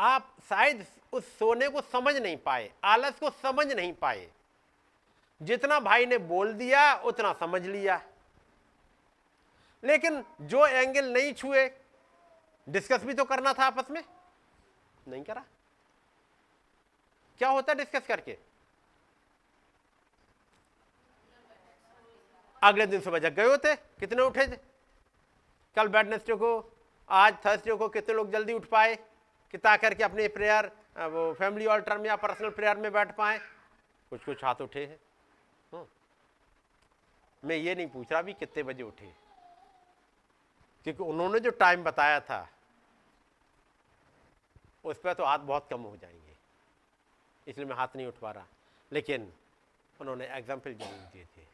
[0.00, 4.30] आप शायद उस सोने को समझ नहीं पाए, आलस को समझ नहीं पाए।
[5.42, 8.02] जितना भाई ने बोल दिया, उतना समझ लिया।
[9.84, 11.70] लेकिन जो एंगल नहीं छुए
[12.68, 14.04] डिस्कस भी तो करना था आपस में।
[15.08, 15.44] नहीं करा।
[17.38, 18.38] क्या होता डिस्कस करके?
[22.62, 24.56] अगले दिन सुबह जग गए होते, कितने उठे थे?
[25.76, 26.78] कल वेडनेसडे को
[27.08, 28.98] आज थर्सडे को कितने लोग जल्दी उठ पाए?
[29.54, 30.66] कि ता करके अपने प्रेयर
[31.08, 33.38] वो फैमिली ऑल्टर में या पर्सनल प्रेयर में बैठ पाए।
[34.12, 34.96] कुछ कुछ हाथ उठे हैं।
[35.72, 35.86] हम्म।
[37.42, 39.10] मैं ये नहीं पूछ रहा भी कितने बजे उठे
[40.86, 42.48] क्योंकि उन्होंने जो टाइम बताया था,
[44.84, 46.36] उस पर तो हाथ बहुत कम हो जाएँगे।
[47.46, 48.46] इसलिए मैं हाथ नहीं उठ पा रहा।
[48.92, 49.32] लेकिन
[50.00, 51.46] उन्होंने एग्ज़ाम्पल ज़रूर दिए थे।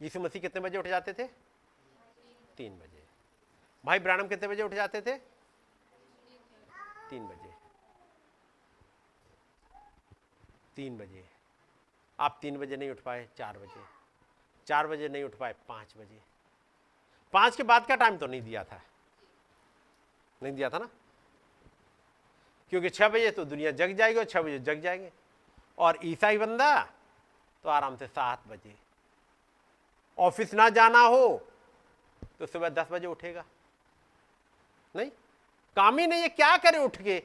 [0.00, 1.26] यीशु मसीह कितने बजे उठ जाते थे?
[2.56, 3.02] तीन बजे।
[3.84, 5.37] भाई ब्रानम कितने बजे उठ जाते थे?
[7.10, 7.54] तीन बजे।
[10.76, 11.28] तीन बजे।
[12.20, 13.84] आप तीन बजे नहीं उठ पाए, चार बजे।
[14.66, 16.20] चार बजे नहीं उठ पाए, पाँच बजे।
[17.32, 18.82] पाँच के बाद का टाइम तो नहीं दिया था।
[20.42, 20.88] नहीं दिया था ना?
[22.70, 25.12] क्योंकि छह बजे तो दुनिया जग जाएगी और छह बजे जग जाएँगे।
[25.78, 26.82] और ईसाई बंदा
[27.62, 28.78] तो आराम से सात बजे।
[30.18, 31.48] ऑफ़िस ना जाना हो
[32.38, 33.44] तो सुबह दस बजे उठेगा।
[34.96, 35.10] नहीं?
[35.78, 37.22] काम नहीं है क्या करे उठ के?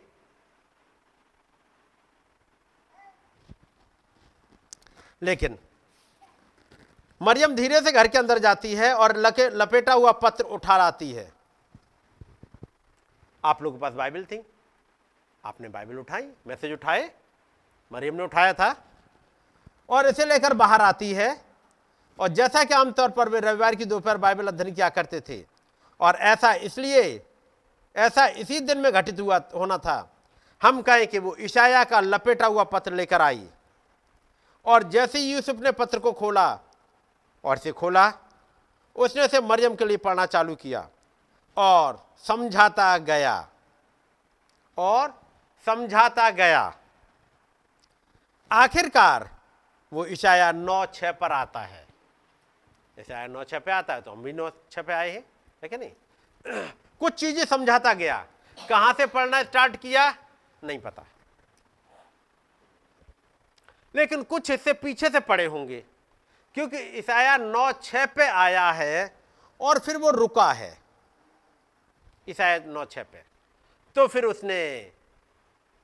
[5.22, 5.58] लेकिन
[7.22, 11.12] मरियम धीरे से घर के अंदर जाती है और लके लपेटा हुआ पत्र उठा लाती
[11.12, 11.32] है।
[13.44, 14.42] आप लोगों के पास बाइबल थी?
[15.44, 17.10] आपने बाइबल उठाई, मैसेज उठाए,
[17.92, 18.70] मरियम ने उठाया था
[19.90, 21.30] और इसे लेकर बाहर आती है।
[22.20, 25.44] और जैसा कि आमतौर पर वे रविवार की दोपहर बाइबल अध्ययन किया करते थे।
[26.00, 27.04] और ऐसा इसलिए
[27.96, 30.10] ऐसा इसी दिन में घटित हुआ, होना था।
[30.62, 33.48] हम कहें कि वो ईशाया का लपेटा हुआ पत्र लेकर आई।
[34.66, 36.60] और जैसे ही यूसुफ ने पत्र को खोला,
[37.44, 38.12] और इसे खोला,
[38.96, 40.88] उसने उसे मरियम के लिए पढ़ना चालू किया,
[41.58, 43.48] और समझाता गया।
[44.78, 45.22] और
[45.66, 46.74] समझाता गया।
[48.52, 49.30] आखिरकार
[49.92, 51.86] वो ईशाया नौ छः पर आता है।
[53.00, 55.24] ईशाया नौ छह पे आता है तो हम भी नौ छह पे आए हैं,
[55.64, 55.92] है नहीं?
[57.04, 58.18] कुछ चीज़ें समझाता गया।
[58.58, 60.10] कहाँ से पढ़ना स्टार्ट किया?
[60.64, 61.06] नहीं पता।
[63.96, 65.84] लेकिन कुछ इससे पीछे से पड़े होंगे,
[66.56, 69.16] क्योंकि ईसाया नौ छह पे आया है
[69.60, 70.78] और फिर वो रुका है।
[72.28, 73.24] ईसाया नौ छह पे।
[73.96, 74.60] तो फिर उसने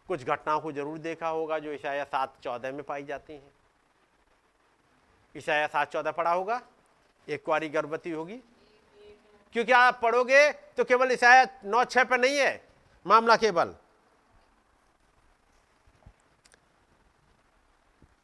[0.10, 3.52] कुछ घटनाओं को ज़रूर देखा होगा जो ईसाया सात चौदह में पाई जाती हैं।
[5.36, 6.62] ईसाया सात चौदह पढ़ा होगा,
[7.28, 8.42] एक कुआरी गर्भवती होगी
[9.54, 12.68] क्योंकि आप पढ़ोगे तो केवल ईसाया नौ, छह पे नहीं है।
[13.06, 13.76] मामला केवल।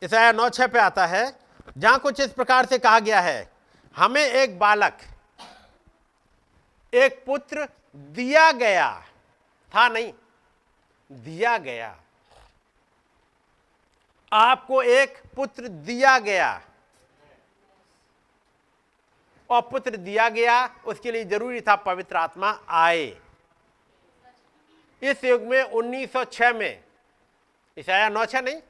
[0.04, 1.26] ईसाया नौ, छह पे आता है,
[1.78, 3.52] जहाँ कुछ इस प्रकार से कहा गया है,
[3.96, 4.98] हमें एक बालक,
[6.94, 8.90] एक पुत्र दिया गया।
[9.74, 10.14] था नहीं,
[11.12, 11.96] दिया गया।
[14.32, 16.62] आपको एक पुत्र दिया गया।
[19.50, 23.06] और पुत्र दिया गया, उसके लिए ज़रूरी था पवित्र आत्मा आए।
[25.02, 26.84] इस युग में 1906 में,
[27.78, 28.62] ईसाया नौ छह नहीं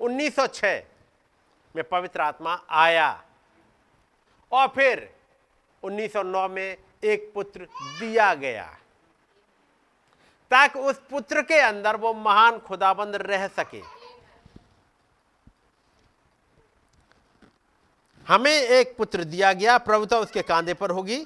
[0.00, 0.82] 1906
[1.74, 3.24] में पवित्र आत्मा आया।
[4.52, 5.08] और फिर
[5.82, 7.68] 1909 में एक पुत्र
[8.00, 8.64] दिया गया,
[10.50, 13.80] ताकि उस पुत्र के अंदर वो महान खुदाबंद रह सके।
[18.28, 21.24] हमें एक पुत्र दिया गया प्रभुता उसके कांधे पर होगी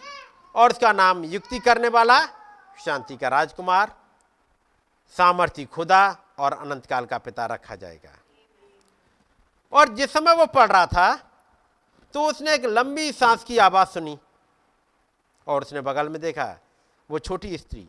[0.55, 2.19] और उसका नाम युक्ति करने वाला
[2.79, 3.93] शांति का राजकुमार
[5.17, 6.01] सामर्थ्य खुदा
[6.39, 8.19] और अनंत काल का पिता रखा जाएगा।
[9.73, 11.15] और जिस समय वो पढ़ रहा था
[12.15, 14.19] तो उसने एक लंबी सांस की आवाज़ सुनी
[15.47, 16.59] और उसने बगल में देखा,
[17.11, 17.87] वो छोटी स्त्री,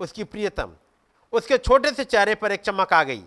[0.00, 0.72] उसकी प्रियतम,
[1.32, 3.22] उसके छोटे से चेहरे पर एक चमक आ गई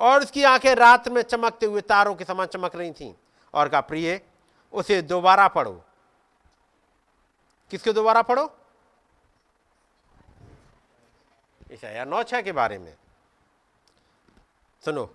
[0.00, 3.12] और उसकी आँखें रात में चमकते हुए तारों के समान चमक रही थीं।
[3.54, 4.20] और कहा, प्रिय,
[4.72, 5.84] उसे दोबारा पढ़ो।
[7.70, 8.58] किसके दोबारा पढ़ो?
[11.72, 12.96] ईशाया नौ छह के बारे में।
[14.84, 15.14] सुनो,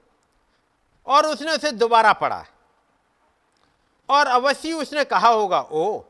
[1.06, 2.46] और उसने उसे दोबारा पढ़ा।
[4.10, 6.02] और अवश्य उसने कहा होगा, ओ,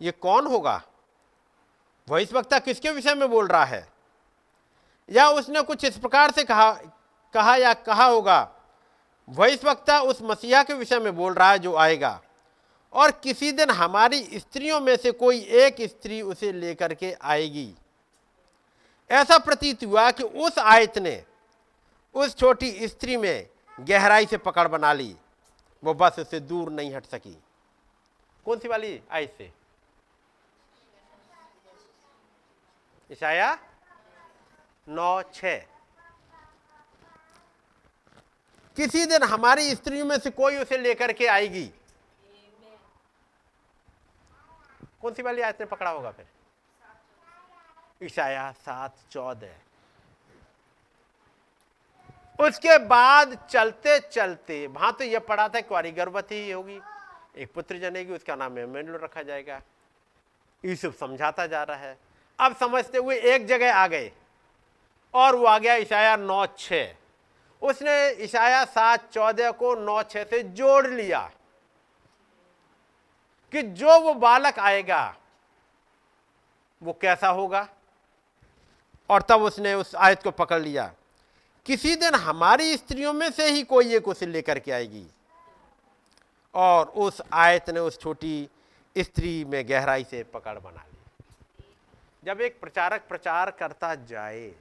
[0.00, 0.82] ये कौन होगा?
[2.08, 3.92] वह इस वक्ता किसके विषय में बोल रहा है?
[5.10, 6.72] या उसने कुछ इस प्रकार से कहा
[7.34, 8.53] कहा या कहा होगा
[9.28, 12.20] वह वक्ता उस मसीहा के विषय में बोल रहा है जो आएगा।
[12.92, 17.74] और किसी दिन हमारी स्त्रियों में से कोई एक स्त्री उसे लेकर के आएगी।
[19.10, 21.24] ऐसा प्रतीत हुआ कि उस आयत ने
[22.14, 23.48] उस छोटी स्त्री में
[23.80, 25.16] गहराई से पकड़ बना ली।
[25.84, 27.36] वो बस उससे दूर नहीं हट सकी।
[28.46, 29.52] कौन सी वाली आयत से?
[33.12, 33.58] ईशाया
[34.88, 35.44] नौ छ।
[38.76, 41.64] किसी दिन हमारी स्त्रियों में से कोई उसे लेकर के आएगी?
[45.02, 46.26] कौन सी वाली आयत ने पकड़ा होगा फिर?
[48.02, 49.54] ईशाया सात चौदह।
[52.38, 56.80] उसके बाद चलते चलते, वहाँ तो यह पढ़ा था कुआरी गर्भवती ही होगी,
[57.36, 59.60] एक पुत्र जनेगी, उसका नाम एमेनुअल रखा जाएगा।
[60.64, 61.96] यूसुफ समझाता जा रहा है।
[62.38, 64.10] अब समझते हुए एक जगह आ गए
[65.14, 66.72] और वो आ गया ईशाया नौ छ
[67.62, 71.20] उसने ईशाया सात चौदह को नौ छ से जोड़ लिया
[73.52, 75.16] कि जो वो बालक आएगा,
[76.82, 77.68] वो कैसा होगा?
[79.10, 80.92] और तब उसने उस आयत को पकड़ लिया,
[81.66, 85.06] किसी दिन हमारी स्त्रियों में से ही कोई एक उसे लेकर के आएगी।
[86.54, 88.48] और उस आयत ने उस छोटी
[88.96, 90.98] स्त्री में गहराई से पकड़ बना ली।
[92.22, 94.52] जब एक प्रचारक प्रचार करता जाए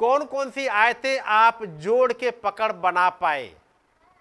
[0.00, 3.54] कौन कौन सी आयतें आप जोड़ के पकड़ बना पाए?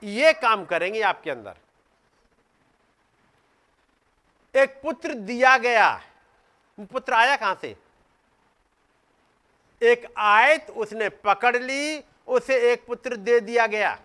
[0.04, 1.56] ये काम करेंगे आपके अंदर।
[4.56, 6.02] एक पुत्र दिया गया।
[6.80, 7.76] पुत्र आया कहाँ से?
[9.82, 14.00] एक आयत उसने पकड़ ली, उसे एक पुत्र दे दिया गया।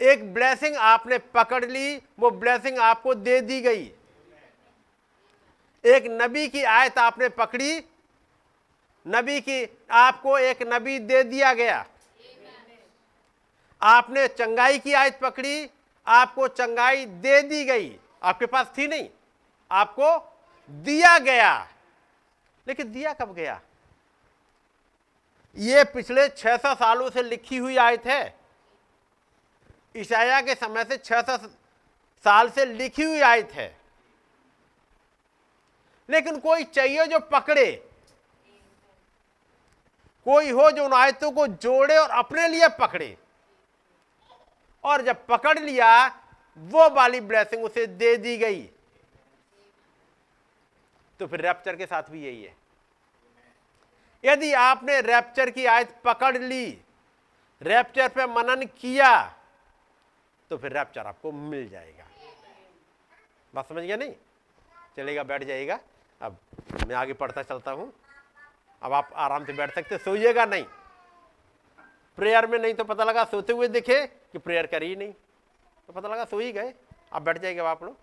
[0.00, 3.84] एक ब्लेसिंग आपने पकड़ ली, वो ब्लेसिंग आपको दे दी गई।
[5.84, 7.80] एक नबी की आयत आपने पकड़ी
[9.06, 11.86] नबी की, आपको एक नबी दे दिया गया।
[13.82, 15.70] आपने चंगाई की आयत पकड़ी,
[16.06, 19.08] आपको चंगाई दे दी गई। आपके पास थी नहीं,
[19.70, 20.38] आपको
[20.70, 21.68] दिया गया।
[22.68, 23.60] लेकिन दिया कब गया?
[25.56, 28.34] ये पिछले 600 सालों से लिखी हुई आयत है।
[29.96, 31.36] ईशाया के समय से 600
[32.24, 33.76] साल से लिखी हुई आयत है।
[36.10, 37.88] लेकिन कोई चाहिए जो पकड़े
[40.26, 43.16] कोई हो जो उन आयतों को जोड़े और अपने लिए पकड़े।
[44.84, 46.06] और जब पकड़ लिया,
[46.58, 48.62] वो वाली ब्लेसिंग उसे दे दी गई।
[51.20, 52.54] तो फिर रैप्चर के साथ भी यही है।
[54.24, 56.66] यदि आपने रैप्चर की आयत पकड़ ली
[57.60, 59.12] रैप्चर पे मनन किया
[60.50, 62.06] तो फिर रैप्चर आपको मिल जाएगा।
[63.54, 64.12] बात समझ गया नहीं?
[64.96, 65.78] चलेगा, बैठ जाइएगा
[66.20, 66.36] अब
[66.86, 67.92] मैं आगे पढ़ता चलता हूँ।
[68.82, 70.64] अब आप आराम से बैठ सकते, सोइएगा नहीं।
[72.18, 75.12] प्रेयर में नहीं तो पता लगा, सोते हुए दिखे कि प्रेयर करी नहीं।
[75.88, 76.72] तो पता लगा सो ही गए,
[77.12, 77.96] आप बैठ जाएँगे आप लोग।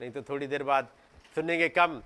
[0.00, 0.88] नहीं तो थोड़ी देर बाद
[1.34, 2.00] सुनेंगे कम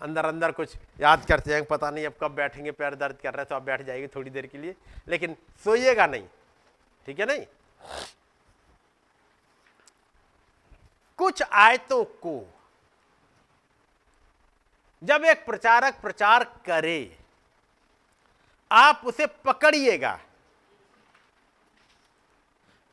[0.00, 3.40] अंदर अंदर कुछ याद करते हैं पता नहीं अब कब बैठेंगे, पैर दर्द कर रहे
[3.40, 4.74] हैं तो आप बैठ जाएँगे थोड़ी देर के लिए।
[5.08, 6.26] लेकिन सोइएगा नहीं,
[7.06, 7.44] ठीक है नहीं?
[11.18, 12.38] कुछ आयतों को
[15.04, 17.18] जब एक प्रचारक प्रचार करे,
[18.72, 20.20] आप उसे पकड़िएगा।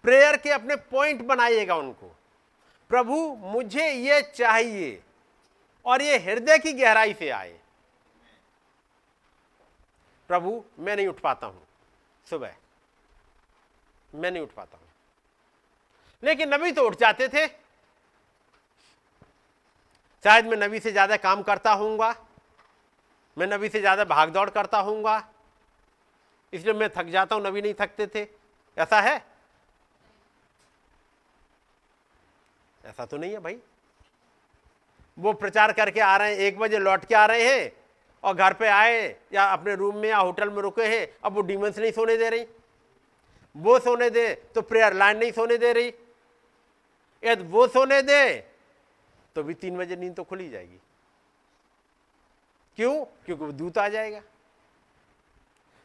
[0.03, 2.15] प्रेयर के अपने पॉइंट बनाइएगा उनको।
[2.89, 5.03] प्रभु, मुझे ये चाहिए
[5.85, 7.59] और ये हृदय की गहराई से आए।
[10.27, 11.67] प्रभु, मैं नहीं उठ पाता हूँ।
[12.29, 12.55] सुबह,
[14.15, 14.87] मैं नहीं उठ पाता हूँ।
[16.23, 17.66] लेकिन नबी तो उठ जाते थे।
[20.27, 22.09] शायद मैं नबी से ज़्यादा काम करता हूँगा,
[23.37, 25.23] मैं नबी से ज़्यादा भाग दौड़ करता हूँगा,
[26.53, 28.25] इसलिए मैं थक जाता हूँ, नबी नहीं थकते थे।
[28.77, 29.15] ऐसा है?
[32.81, 33.57] ऐसा तो नहीं है भाई।
[35.17, 37.71] वो प्रचार करके आ रहे हैं, एक बजे लौट के आ रहे हैं
[38.23, 41.41] और घर पे आए या अपने रूम में या होटल में रुके हैं, अब वो
[41.43, 42.45] डीमंस नहीं सोने दे रही।
[43.55, 45.93] वो सोने दे तो प्रेयर लाइन नहीं सोने दे रही।
[47.23, 48.23] यदि वो सोने दे
[49.37, 50.79] तो भी तीन बजे नींद तो खुली जाएगी।
[52.75, 53.05] क्यों?
[53.25, 54.19] क्योंकि दूत आ जाएगा।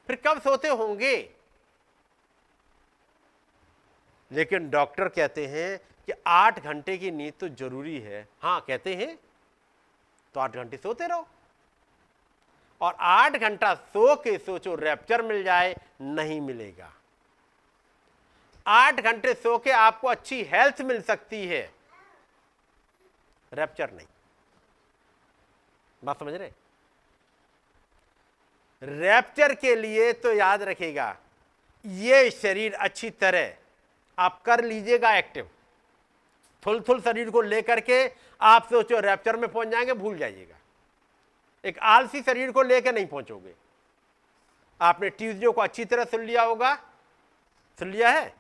[0.06, 1.16] फिर कब सोते होंगे?
[4.32, 9.18] लेकिन डॉक्टर कहते हैं कि आठ घंटे की नींद तो ज़रूरी है। हाँ, कहते हैं
[10.34, 11.28] तो आठ घंटे सोते रहो।
[12.80, 16.92] और आठ घंटा सो के सोचो रैप्चर मिल जाए, नहीं मिलेगा।
[18.66, 21.81] आठ घंटे सो के आपको अच्छी हेल्थ मिल सकती है।
[23.52, 24.06] रैप्चर नहीं।
[26.02, 26.50] बात समझ रहे?
[28.82, 31.16] रैप्चर के लिए तो याद रखेगा
[31.84, 33.54] ये शरीर अच्छी तरह
[34.18, 35.50] आप कर लीजिएगा एक्टिव।
[36.66, 40.56] थुल थुल शरीर को लेकर के आप सोचो रैप्चर में पहुँच जाएँगे, भूल जाइएगा।
[41.64, 43.54] एक आलसी शरीर को लेकर नहीं पहुंचोगे।
[44.80, 46.74] आपने ट्यूजडे को अच्छी तरह सुन लिया होगा,
[47.78, 48.34] सुन लिया है?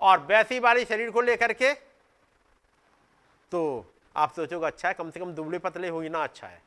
[0.00, 1.72] और वैसी वाली शरीर को लेकर के
[3.52, 6.62] तो आप सोचोगे अच्छा है, कम से कम दुबले पतले हो ना अच्छा है।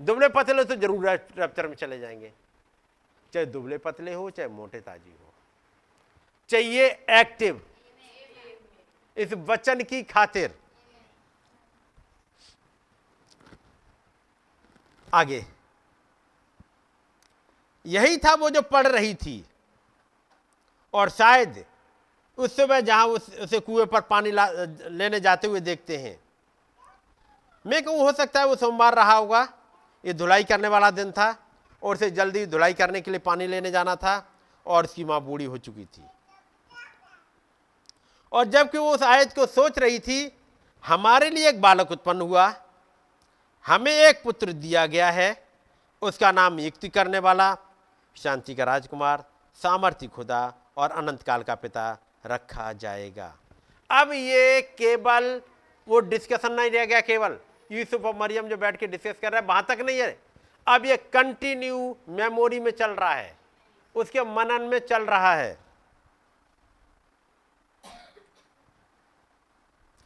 [0.00, 2.32] दुबले पतले तो ज़रूर रैप्चर में चले जाएँगे।
[3.32, 5.32] चाहे दुबले पतले हो, चाहे मोटे ताजी हो।
[6.50, 7.60] चाहिए एक्टिव।
[9.16, 10.54] इस वचन की खातिर।
[15.12, 15.44] आगे।
[17.86, 19.44] यही था वो जो पढ़ रही थी।
[20.94, 21.64] और शायद
[22.38, 26.18] उस समय जहाँ उस, उसे कुएँ पर पानी लेने जाते हुए देखते हैं।
[27.64, 29.48] मैं कहूँ हो सकता है वो सोमवार रहा होगा।
[30.04, 31.28] ये धुलाई करने वाला दिन था
[31.82, 34.14] और उसे जल्दी धुलाई करने के लिए पानी लेने जाना था
[34.66, 36.04] और उसकी माँ बूढ़ी हो चुकी थी।
[38.32, 40.32] और जबकि वो उस आयत को सोच रही थी,
[40.84, 42.52] हमारे लिए एक बालक उत्पन्न हुआ,
[43.66, 45.44] हमें एक पुत्र दिया गया है,
[46.02, 47.56] उसका नाम युक्ति करने वाला,
[48.16, 49.24] शांति का राजकुमार,
[49.60, 50.42] सामर्थ्य खुदा
[50.76, 51.86] और अनंत काल का पिता
[52.26, 53.32] रखा जाएगा।
[53.90, 55.40] अब ये केवल,
[55.86, 57.38] वो डिस्कशन नहीं रह गया केवल।
[57.72, 60.20] यूसुफ और मरियम जो बैठ के डिस्कस कर रहे हैं, वहाँ तक नहीं है।
[60.68, 63.36] अब ये कंटिन्यू मेमोरी में चल रहा है।
[63.94, 65.58] उसके मनन में चल रहा है।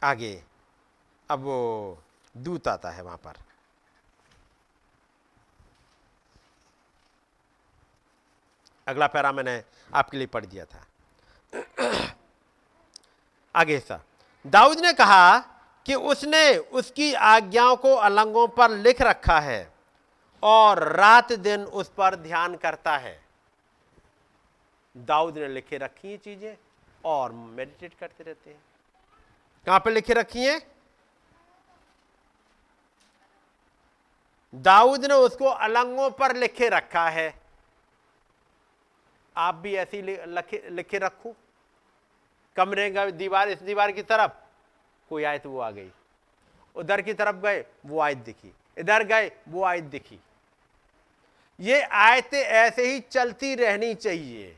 [0.03, 0.43] आगे,
[1.29, 2.03] अब वो
[2.37, 3.33] दूत आता है वहाँ पर।
[8.87, 9.63] अगला पैरा मैंने
[9.93, 10.85] आपके लिए पढ़ दिया था।
[13.55, 14.03] आगे सा
[14.47, 15.56] दाऊद ने कहा
[15.87, 19.59] कि उसने उसकी आज्ञाओं को अलंगों पर लिख रखा है
[20.43, 23.19] और रात दिन उस पर ध्यान करता है।
[24.95, 26.55] दाऊद ने लिखे रखी है चीज़ें
[27.05, 28.61] और मेडिटेट करते रहते हैं।
[29.67, 30.59] कहाँ पर लिखे रखी है?
[34.53, 37.33] दाऊद ने उसको अलंगों पर लिखे रखा है।
[39.35, 41.33] आप भी ऐसी लिखे लिखे रखो।
[42.55, 44.46] कमरे का दीवार इस दीवार की तरफ़।
[45.09, 45.91] कोई आयत वो आ गई।
[46.75, 50.19] उधर की तरफ़ गए, वो आयत दिखी। इधर गए, वो आयत दिखी।
[51.59, 54.57] ये आयतें ऐसे ही चलती रहनी चाहिए।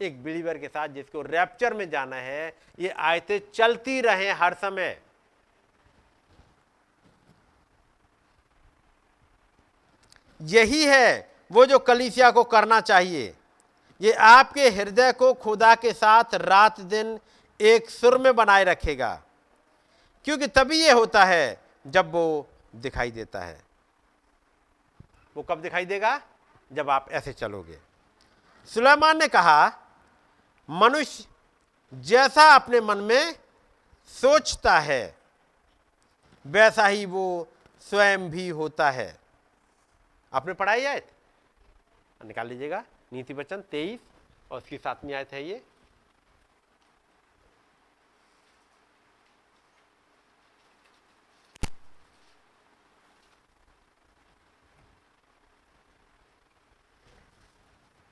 [0.00, 5.00] एक बिलीवर के साथ जिसको रैप्चर में जाना है, ये आयतें चलती रहे हर समय।
[10.42, 13.34] यही है वो जो कलीसिया को करना चाहिए।
[14.00, 17.18] ये आपके हृदय को खुदा के साथ रात दिन
[17.64, 19.14] एक सुर में बनाए रखेगा।
[20.24, 23.62] क्योंकि तभी ये होता है जब वो दिखाई देता है।
[25.36, 26.20] वो कब दिखाई देगा?
[26.70, 27.78] जब आप ऐसे चलोगे।
[28.68, 29.66] सुलेमान ने कहा,
[30.68, 31.24] मनुष्य
[31.92, 33.34] जैसा अपने मन में
[34.12, 35.16] सोचता है,
[36.44, 37.48] वैसा ही वो
[37.82, 39.16] स्वयं भी होता है।
[40.32, 41.12] आपने पढ़ाई आयत?
[42.20, 44.00] निकाल लीजिएगा। नीति वचन तेईस
[44.50, 45.62] और उसकी सातवीं आयत है ये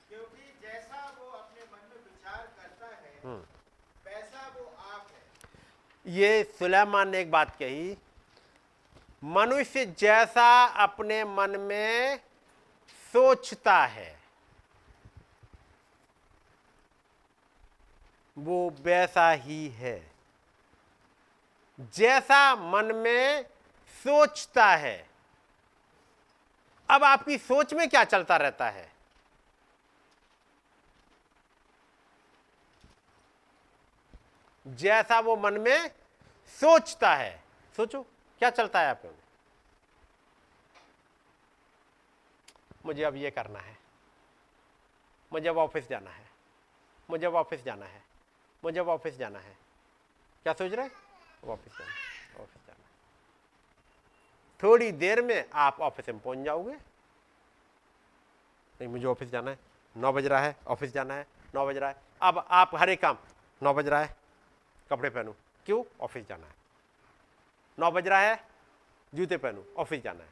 [0.09, 3.35] क्योंकि जैसा वो अपने मन में विचार करता है
[4.05, 5.21] वैसा वो आप है
[6.05, 7.97] ये सुलेमान ने एक बात कही,
[9.23, 12.19] मनुष्य जैसा अपने मन में
[13.13, 14.19] सोचता है,
[18.37, 20.11] वो वैसा ही है।
[21.93, 23.43] जैसा मन में
[24.03, 25.09] सोचता है,
[26.89, 28.92] अब आपकी सोच में क्या चलता रहता है?
[34.67, 35.91] जैसा वो मन में
[36.47, 37.43] सोचता है।
[37.77, 38.05] सोचो,
[38.39, 39.15] क्या चलता है आपके में?
[42.85, 43.77] मुझे अब ये करना है।
[45.33, 46.25] मुझे अब ऑफ़िस जाना है।
[47.09, 48.03] मुझे अब ऑफ़िस जाना है।
[48.63, 49.55] मुझे अब ऑफ़िस जाना है।
[50.43, 50.91] क्या सोच रहे हैं?
[51.49, 52.83] ऑफ़िस जाना ऑफ़िस जाना
[54.63, 59.59] थोड़ी देर में आप ऑफ़िस में पहुँच जाओगे। नहीं, मुझे ऑफ़िस जाना है।
[59.97, 63.01] नौ बज रहा है। ऑफ़िस जाना है। नौ बज रहा है। अब आप, हर एक
[63.01, 63.17] काम,
[63.63, 64.22] नौ बज रहा है।
[64.93, 65.33] कपड़े पहनूं।
[65.65, 65.83] क्यों?
[66.01, 66.53] ऑफ़िस जाना है।
[67.77, 68.39] नौ बज रहा है,
[69.13, 70.29] जूते पहनूं, ऑफ़िस जाना है।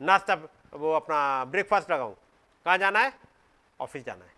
[0.00, 0.34] नाश्ता,
[0.72, 2.14] वो अपना ब्रेकफास्ट लगाऊँ।
[2.66, 3.12] कहाँ जाना है?
[3.80, 4.32] ऑफ़िस जाना है।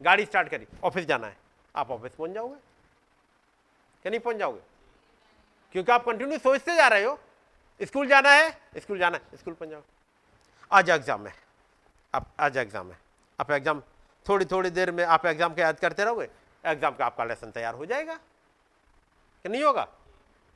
[0.00, 1.36] गाड़ी स्टार्ट करी, ऑफ़िस जाना है।
[1.74, 2.56] आप ऑफ़िस पहुँच जाओगे?
[4.04, 4.60] क्या नहीं पहुँच जाओगे?
[5.74, 7.18] क्योंकि आप कंटिन्यू सोचते जा रहे हो।
[7.80, 9.82] स्कूल जाना है, स्कूल जाना है, स्कूल पहुँच जाओ।
[10.70, 11.34] आज एग्ज़ाम है।
[12.14, 12.98] आप, आज एग्ज़ाम है।
[13.38, 13.82] आप एग्ज़ाम
[14.26, 16.28] थोड़ी थोड़ी देर में आप एग्ज़ाम के याद करते रहोगे।
[16.64, 18.18] एग्ज़ाम का आपका लेसन तैयार हो जाएगा।
[19.48, 19.88] कि नहीं होगा?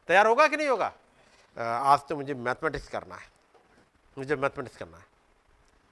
[0.09, 0.93] तैयार होगा कि नहीं होगा?
[1.59, 3.31] आज तो मुझे मैथमेटिक्स करना है।
[4.19, 5.05] मुझे मैथमेटिक्स करना है।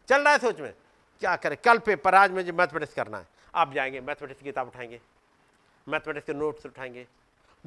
[0.09, 0.75] चल रहा है सोच में।
[1.21, 1.57] क्या करें?
[1.65, 5.01] कल पेपर, आज मुझे मैथमेटिक्स करना है। आप जाएँगे, मैथमेटिक्स की किताब उठाएँगे।
[5.89, 7.07] मैथमेटिक्स के नोट्स उठाएँगे।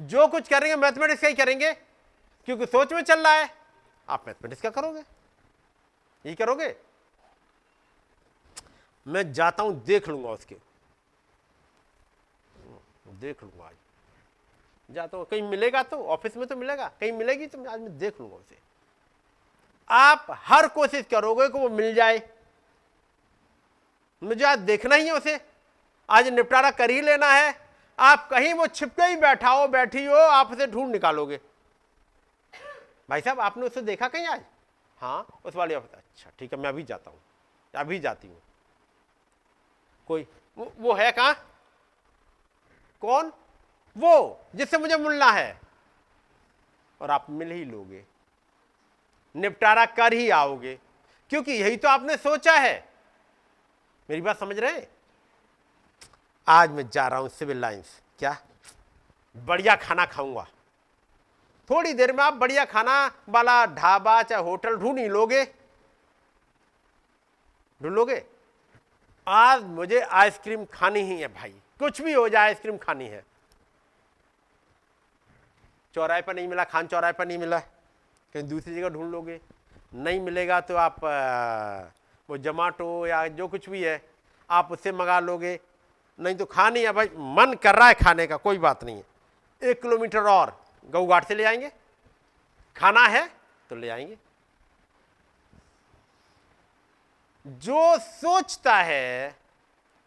[0.00, 1.72] जो कुछ करेंगे, मैथमेटिक्स का ही करेंगे।
[2.46, 3.50] क्योंकि सोच में चल रहा है।
[4.08, 5.00] आप मैथमेटिक्स का करोगे?
[6.24, 6.74] यही करोगे?
[9.06, 10.56] मैं जाता हूँ, देख लूँगा उसके।
[13.08, 13.74] देख लूँगा आज।
[14.88, 18.20] जाता हूँ कहीं मिलेगा तो ऑफ़िस में तो मिलेगा कहीं मिलेगी तो आज मैं देख
[18.20, 18.58] लूँगा उसे।
[19.90, 22.22] आप हर कोशिश करोगे कि वो मिल जाए।
[24.22, 25.38] मुझे आज देखना ही है उसे।
[26.08, 27.54] आज निपटारा कर ही लेना है।
[27.98, 31.40] आप कहीं वो छिपके ही बैठा हो बैठी हो आप उसे ढूंढ निकालोगे।
[33.10, 34.42] भाई साहब आपने उसे देखा कहीं आज?
[35.00, 37.20] हाँ उस वाले अच्छा ठीक है मैं अभी जाता हूँ।
[37.74, 38.40] अभी जाती हूँ।
[40.08, 40.26] कोई
[40.58, 41.32] वो, वो है कहा?
[43.02, 43.32] कौन?
[43.98, 45.60] वो जिससे मुझे मिलना है।
[47.00, 48.04] और आप मिल ही लोगे।
[49.36, 50.78] निपटारा कर ही आओगे।
[51.30, 52.88] क्योंकि यही तो आपने सोचा है।
[54.10, 54.88] मेरी बात समझ रहे हैं?
[56.48, 58.42] आज मैं जा रहा हूँ सिविल लाइंस। क्या?
[59.36, 60.46] बढ़िया खाना खाऊँगा।
[61.70, 65.44] थोड़ी देर में आप बढ़िया खाना वाला ढाबा चाहे होटल ढूंढ ही लोगे।
[67.82, 68.24] ढूंढ लोगे?
[69.28, 73.33] आज मुझे आइसक्रीम खानी ही है भाई। कुछ भी हो जाए, आइसक्रीम खानी है।
[75.94, 79.40] चौराहे पर नहीं मिला, खान चौराहे पर नहीं मिला। कहीं दूसरी जगह ढूंढ लोगे।
[79.94, 81.04] नहीं मिलेगा तो आप
[82.28, 84.02] वो जमाटो या जो कुछ भी है,
[84.50, 85.58] आप उससे मंगा लोगे।
[86.20, 88.96] नहीं तो खा नहीं है भाई, मन कर रहा है खाने का, कोई बात नहीं
[88.96, 91.70] है। एक किलोमीटर और गऊ घाट से ले आएँगे।
[92.76, 93.26] खाना है
[93.70, 94.18] तो ले आएँगे।
[97.46, 99.36] जो सोचता है,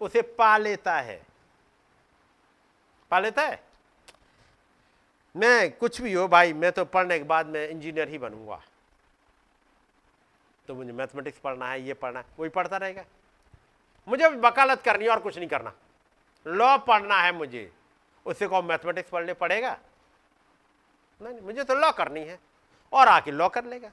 [0.01, 1.21] उसे पा लेता है।
[3.11, 3.66] पा लेता है?
[5.37, 8.59] मैं कुछ भी हो भाई, मैं तो पढ़ने के बाद मैं इंजीनियर ही बनूँगा।
[10.67, 13.03] तो मुझे मैथमेटिक्स पढ़ना है, ये पढ़ना है, वही पढ़ता रहेगा।
[14.07, 15.73] मुझे वकालत करनी है और कुछ नहीं करना।
[16.45, 17.69] लॉ पढ़ना है मुझे
[18.25, 19.77] उससे कहो मैथमेटिक्स पढ़ने पड़ेगा।
[21.21, 22.39] नहीं मुझे तो लॉ करनी है,
[22.93, 23.91] और आके लॉ कर लेगा।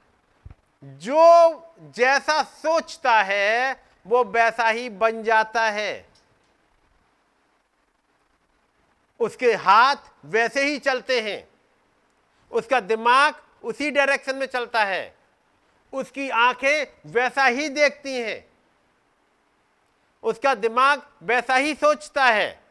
[0.83, 6.05] जो जैसा सोचता है, वो वैसा ही बन जाता है।
[9.19, 9.95] उसके हाथ
[10.25, 11.47] वैसे ही चलते हैं।
[12.51, 15.15] उसका दिमाग उसी डायरेक्शन में चलता है।
[15.93, 18.49] उसकी आँखें वैसा ही देखती हैं।
[20.23, 22.63] उसका दिमाग वैसा ही सोचता है।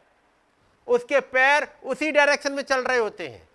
[0.87, 3.49] उसके पैर उसी डायरेक्शन में चल रहे होते हैं।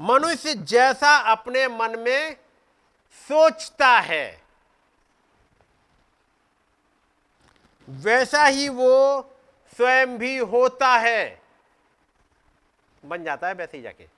[0.00, 2.36] मनुष्य जैसा अपने मन में
[3.28, 4.39] सोचता है।
[7.90, 9.22] वैसा ही वो
[9.76, 11.42] स्वयं भी होता है।
[13.04, 14.08] बन जाता है वैसे ही जाके।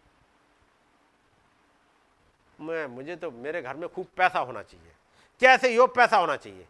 [2.61, 4.93] मैं, मुझे तो मेरे घर में खूब पैसा होना चाहिए।
[5.41, 6.67] कैसे यो पैसा होना चाहिए?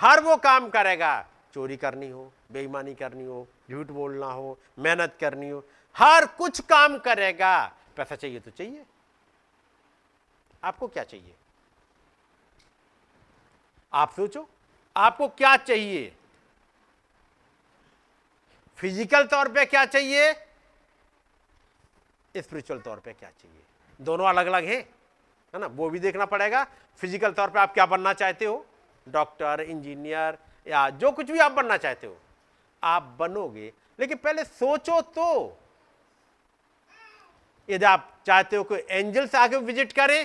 [0.00, 5.48] हर वो काम करेगा। चोरी करनी हो, बेईमानी करनी हो, झूठ बोलना हो, मेहनत करनी
[5.48, 5.64] हो,
[5.96, 8.84] हर कुछ काम करेगा। पैसा चाहिए तो चाहिए।
[10.64, 11.34] आपको क्या चाहिए?
[13.92, 14.48] आप सोचो।
[14.96, 16.16] आपको क्या चाहिए?
[18.80, 20.32] फ़िज़िकल तौर पे क्या चाहिए?
[22.34, 23.62] स्पिरिचुअल तौर पे क्या चाहिए?
[24.00, 24.80] दोनों अलग अलग हैं,
[25.54, 25.66] है ना?
[25.66, 26.62] वो भी देखना पड़ेगा।
[27.00, 28.64] फ़िज़िकल तौर पे आप क्या बनना चाहते हो?
[29.06, 32.16] डॉक्टर इंजीनियर या जो कुछ भी आप बनना चाहते हो।
[32.82, 35.56] आप बनोगे। लेकिन पहले सोचो तो।
[37.68, 40.24] यदि आप चाहते हो कोई एंजल्स आके विज़िट करे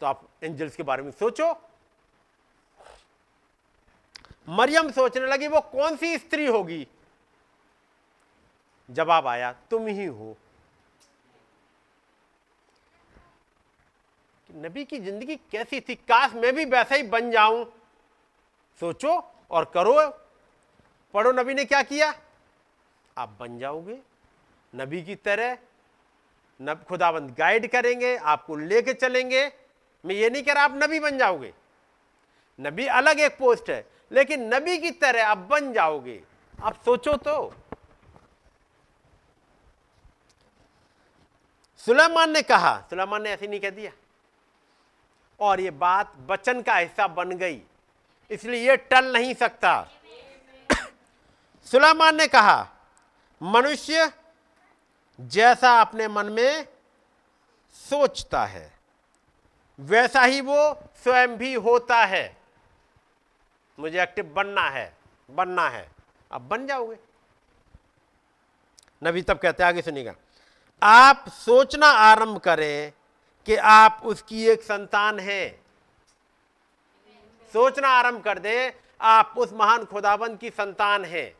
[0.00, 1.50] तो आप एंजल्स के बारे में सोचो।
[4.48, 6.86] मरियम सोचने लगी, वो कौन सी स्त्री होगी?
[8.88, 10.36] जवाब आया, तुम ही हो।
[14.48, 15.94] नबी की ज़िंदगी कैसी थी?
[15.94, 17.64] काश मैं भी वैसा ही बन जाऊँ।
[18.80, 19.12] सोचो
[19.50, 19.94] और करो।
[21.14, 22.12] पढ़ो, नबी ने क्या किया?
[23.16, 23.98] आप बन जाओगे।
[24.72, 25.56] नबी की तरह
[26.60, 29.46] नब खुदाबंद गाइड करेंगे, आपको लेके चलेंगे।
[30.04, 31.52] मैं ये नहीं कह रहा आप नबी बन जाओगे।
[32.58, 36.20] नबी अलग एक पोस्ट है, लेकिन नबी की तरह आप बन जाओगे।
[36.54, 37.52] आप सोचो तो।
[41.88, 43.90] सुलेमान ने कहा, सुलेमान ने ऐसे नहीं कह दिया।
[45.40, 47.62] और ये बात बचन का हिस्सा बन गई,
[48.30, 49.72] इसलिए ये टल नहीं सकता।
[51.66, 52.68] सुलेमान ने कहा,
[53.40, 54.12] मनुष्य
[55.18, 56.66] जैसा अपने मन में
[57.74, 58.70] सोचता है,
[59.78, 60.60] वैसा ही वो
[61.02, 62.36] स्वयं भी होता है।
[63.78, 64.96] मुझे एक्टिव बनना है
[65.30, 65.88] बनना है।
[66.32, 66.98] अब बन जाओगे।
[69.02, 70.14] नबी तब कहते आगे सुनिएगा।
[70.82, 72.92] आप सोचना आरंभ करें
[73.46, 75.60] कि आप उसकी एक संतान हैं।
[77.52, 81.36] सोचना आरंभ कर दें, आप उस महान खुदाबंद की संतान हैं।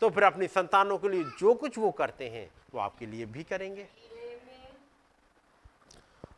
[0.00, 3.42] तो फिर अपनी संतानों के लिए जो कुछ वो करते हैं, वो आपके लिए भी
[3.42, 3.88] करेंगे।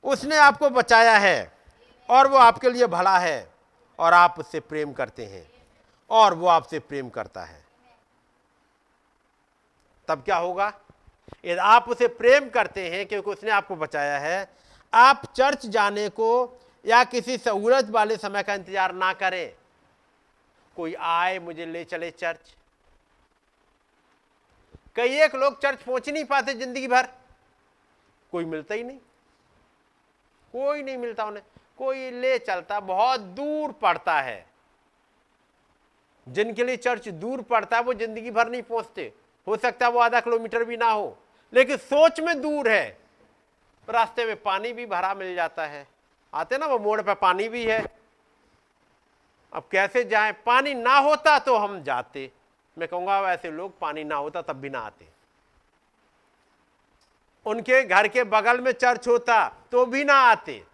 [0.04, 1.52] उसने आपको बचाया है
[2.08, 3.52] और वो आपके लिए भला है
[3.98, 5.52] और आप उससे प्रेम करते हैं
[6.10, 7.64] और वो आपसे प्रेम करता है।
[10.08, 10.72] तब क्या होगा?
[11.44, 14.48] यदि आप उसे प्रेम करते हैं, क्योंकि उसने आपको बचाया है,
[14.92, 19.52] आप चर्च जाने को या किसी सहूलत वाले समय का इंतज़ार ना करें।
[20.76, 22.54] कोई आए, मुझे ले चले चर्च।
[24.96, 27.08] कई एक लोग चर्च पहुँच नहीं पाते ज़िंदगी भर।
[28.32, 28.98] कोई मिलता ही नहीं।
[30.54, 31.44] कोई नहीं मिलता उन्हें।
[31.78, 34.44] कोई ले चलता, बहुत दूर पड़ता है।
[36.26, 39.12] जिनके लिए चर्च दूर पड़ता है, वो ज़िंदगी भर नहीं पहुँचते।
[39.46, 41.16] हो सकता है वो आधा किलोमीटर भी ना हो।
[41.54, 42.98] लेकिन सोच में दूर है।
[43.88, 45.86] रास्ते में पानी भी भरा मिल जाता है।
[46.34, 47.84] आते ना, वो मोड़ पे पानी भी है।
[49.52, 50.32] अब कैसे जाए?
[50.32, 52.30] पानी ना होता तो हम जाते।
[52.78, 55.08] मैं कहूँगा ऐसे लोग पानी ना होता तब भी ना आते।
[57.46, 60.64] उनके घर के बगल में चर्च होता तो भी ना आते।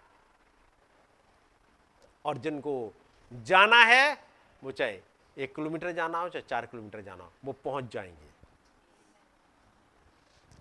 [2.25, 2.93] और जिनको
[3.33, 4.25] जाना है,
[4.65, 5.01] वो चाहे
[5.39, 8.30] एक किलोमीटर जाना हो, चाहे चार किलोमीटर जाना हो, वो पहुँच जाएँगे।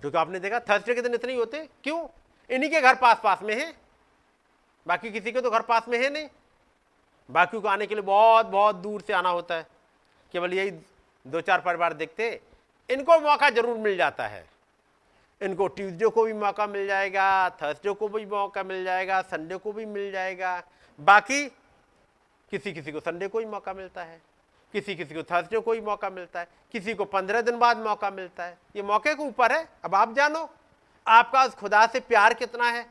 [0.02, 2.08] क्योंकि आपने देखा थर्सडे के दिन इतने ही होते क्यों?
[2.50, 3.74] इन्हीं के घर पास पास में है।
[4.86, 6.28] बाकी किसी के तो घर पास में है नहीं।
[7.30, 9.68] बाकी को आने के लिए बहुत बहुत दूर से आना होता है।
[10.32, 10.72] केवल यही
[11.26, 12.40] दो चार परिवार देखते
[12.90, 14.46] इनको मौका ज़रूर मिल जाता है।
[15.42, 19.72] इनको ट्यूसडे को भी मौका मिल जाएगा, थर्सडे को भी मौका मिल जाएगा, संडे को
[19.72, 20.62] भी मिल जाएगा।
[21.00, 21.46] बाकी
[22.52, 24.22] किसी किसी को संडे को ही मौका मिलता है।
[24.74, 28.10] किसी किसी को थर्सडे को ही मौका मिलता है, किसी को पंद्रह दिन बाद मौका
[28.12, 30.50] मिलता है। ये मौके के ऊपर है। अब आप जानो,
[31.08, 32.86] आपका उस खुदा से प्यार कितना है?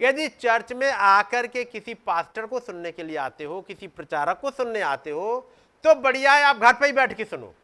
[0.00, 4.40] यदि चर्च में आकर के किसी पास्टर को सुनने के लिए आते हो, किसी प्रचारक
[4.40, 5.52] को सुनने आते हो
[5.84, 7.54] तो बढ़िया है, आप घर पर ही बैठ के सुनो।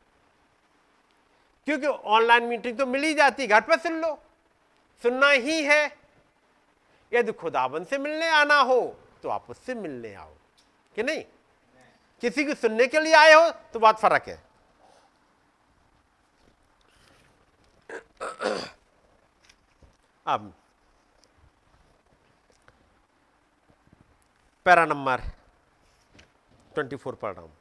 [1.65, 4.23] क्योंकि ऑनलाइन मीटिंग तो मिल ही जाती, घर पर सुन लो।
[5.03, 5.97] सुनना ही है।
[7.13, 10.33] यदि खुदाबंद से मिलने आना हो तो आप उससे मिलने आओ।
[10.97, 11.25] कि नहीं?
[12.23, 14.43] किसी को सुनने के लिए आए हो तो बात फ़र्क है।
[20.27, 20.53] अब,
[24.67, 25.21] पैरा नंबर
[26.77, 27.53] 24 पढ़ रहा हूँ।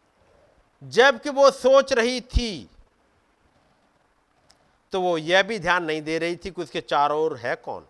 [0.84, 2.70] जबकि वो सोच रही थी
[4.94, 7.86] तो वो यह भी ध्यान नहीं दे रही थी कि उसके चारों ओर है कौन।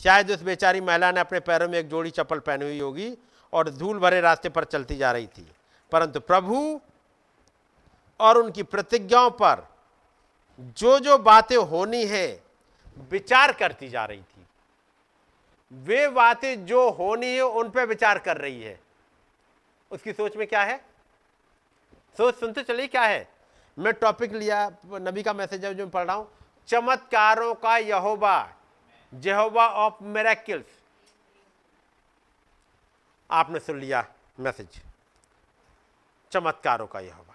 [0.00, 3.10] शायद उस बेचारी महिला ने अपने पैरों में एक जोड़ी चप्पल पहनी हुई होगी
[3.56, 5.52] और धूल भरे रास्ते पर चलती जा रही थी।
[5.92, 6.80] परंतु प्रभु
[8.20, 9.68] और उनकी प्रतिज्ञाओं पर
[10.60, 12.42] जो जो बातें होनी है,
[13.10, 14.46] विचार करती जा रही थी।
[15.72, 18.80] वे बातें जो होनी है, उन पर विचार कर रही है।
[19.90, 20.84] उसकी सोच में क्या है?
[22.16, 23.28] सोच सुनते चलिए क्या है?
[23.78, 26.28] मैं टॉपिक लिया, नबी का मैसेज है, जो मैं पढ़ रहा हूँ।
[26.68, 28.52] चमत्कारों का यहोबा
[29.14, 30.75] जेहोबा ऑफ़ मेरेकिल्स
[33.30, 34.04] आपने सुन लिया
[34.40, 34.80] मैसेज।
[36.32, 37.34] चमत्कारों का यहोवा।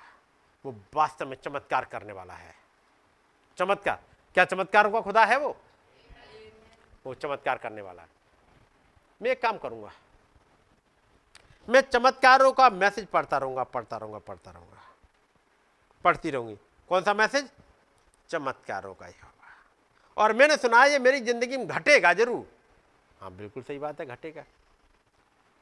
[0.65, 2.53] वो वास्तव में चमत्कार करने वाला है।
[3.57, 3.99] चमत्कार।
[4.33, 5.55] क्या चमत्कारों का खुदा है वो?
[7.05, 8.09] वो चमत्कार करने वाला है।
[9.21, 9.91] मैं एक काम करूँगा।
[11.67, 14.81] मैं चमत्कारों का मैसेज पढ़ता रहूँगा पढ़ता रहूँगा पढ़ता रहूँगा।
[16.05, 16.57] पढ़ती रहूँगी।
[16.89, 17.49] कौन सा मैसेज?
[18.29, 19.29] चमत्कारों का यहोवा।
[20.17, 22.45] और मैंने सुना ये मेरी ज़िंदगी में घटेगा ज़रूर।
[23.21, 24.43] हाँ बिल्कुल सही बात है, घटेगा।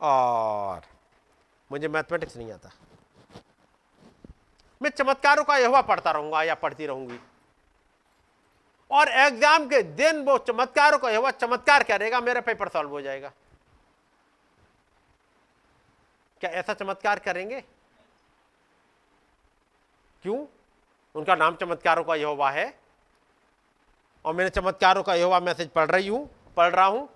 [0.01, 0.81] और
[1.71, 2.71] मुझे मैथमेटिक्स नहीं आता।
[4.81, 7.19] मैं चमत्कारों का यहोवा पढ़ता रहूँगा या पढ़ती रहूँगी।
[8.91, 13.31] और एग्ज़ाम के दिन वो चमत्कारों का यहोवा चमत्कार करेगा मेरा पेपर सॉल्व हो जाएगा।
[16.41, 17.59] क्या ऐसा चमत्कार करेंगे?
[20.23, 20.45] क्यों?
[21.15, 22.73] उनका नाम चमत्कारों का यहोवा है।
[24.25, 27.07] और मैंने चमत्कारों का यहोवा मैसेज पढ़ रही हूँ, पढ़ रहा हूँ।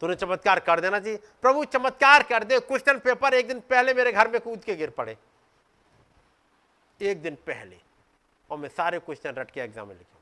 [0.00, 3.94] तो उन्हें चमत्कार कर देना चाहिए प्रभु, चमत्कार कर दे। क्वेश्चन पेपर एक दिन पहले
[3.94, 5.16] मेरे घर में कूद के गिर पड़े।
[7.00, 7.78] एक दिन पहले।
[8.50, 10.20] और मैं सारे क्वेश्चन रट के एग्ज़ाम में लिखूँ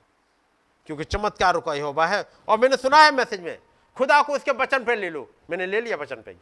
[0.88, 3.58] क्योंकि चमत्कारों का यहोवा है। और मैंने सुना है मैसेज में,
[3.96, 6.34] खुदा को उसके वचन पे ले लो। मैंने ले लिया वचन पे।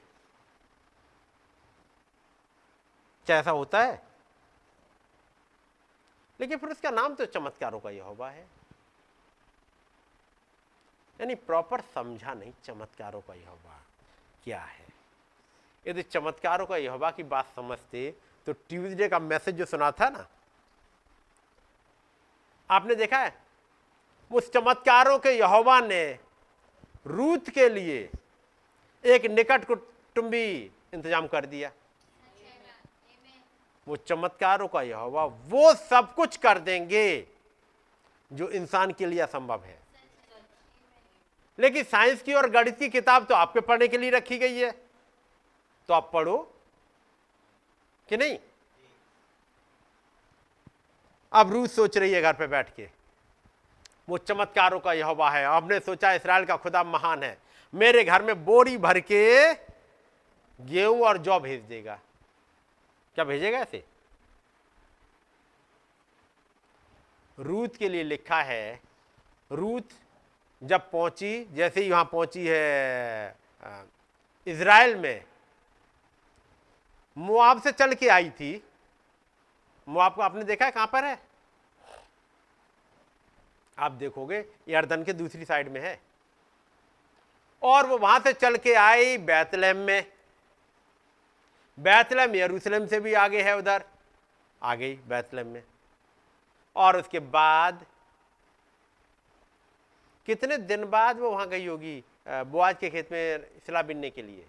[3.27, 4.03] क्या ऐसा होता है?
[6.41, 8.47] लेकिन फिर उसका नाम तो चमत्कारों का यहोवा है।
[11.19, 13.81] यानी प्रॉपर समझा नहीं चमत्कारों का यहोवा
[14.45, 14.85] क्या है।
[15.87, 18.11] यदि चमत्कारों का यहोवा की बात समझते
[18.47, 20.27] तो ट्यूसडे का मैसेज जो सुना था ना,
[22.71, 23.35] आपने देखा है?
[24.31, 26.05] उस चमत्कारों के यहोवा ने
[27.07, 27.99] रूत के लिए
[29.05, 30.47] एक निकट कुटुंबी
[30.95, 31.71] इंतज़ाम कर दिया।
[33.87, 37.27] वो चमत्कारों का यहोवा वो सब कुछ कर देंगे
[38.31, 39.79] जो इंसान के लिए असंभव है।
[41.59, 44.71] लेकिन साइंस की और गणित की किताब तो आपके पढ़ने के लिए रखी गई है।
[45.89, 46.37] तो आप पढ़ो
[48.09, 48.39] कि नहीं?
[51.33, 52.89] अब रूस सोच रही है घर पे बैठ के,
[54.09, 57.37] वो चमत्कारों का यहोवा है। आपने सोचा इसराइल का खुदा महान है।
[57.75, 59.53] मेरे घर में बोरी भर के
[60.61, 61.99] गेहूँ और जौ भेज देगा।
[63.17, 63.85] क्या भेजेगा ऐसे
[67.39, 68.81] रूत के लिए लिखा है,
[69.51, 69.89] रूत
[70.63, 73.37] जब पहुँची, जैसे ही वहाँ पहुँची है
[74.47, 75.25] इज़राइल में,
[77.17, 78.63] मुआब से चल के आई थी।
[79.89, 81.19] मुआब को आपने देखा है कहाँ पर है?
[83.79, 85.99] आप देखोगे यर्दन के दूसरी साइड में है।
[87.63, 90.13] और वो वहाँ से चल के आई बैतलहम में।
[91.79, 93.85] बैतलहम यरूशलेम से भी आगे है उधर।
[94.63, 95.63] आ गई बैतलहम में।
[96.77, 97.85] और उसके बाद
[100.27, 104.47] कितने दिन बाद वो वहाँ गई होगी बुआज के खेत में सिला बिनने के लिए?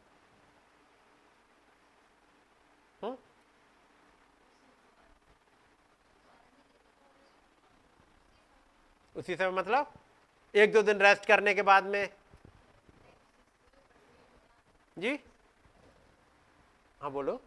[3.02, 3.18] हुँ?
[9.16, 9.94] उसी समय मतलब?
[10.54, 12.10] एक दो दिन रेस्ट करने के बाद में?
[14.98, 15.20] जी?
[17.02, 17.40] हाँ बोलो।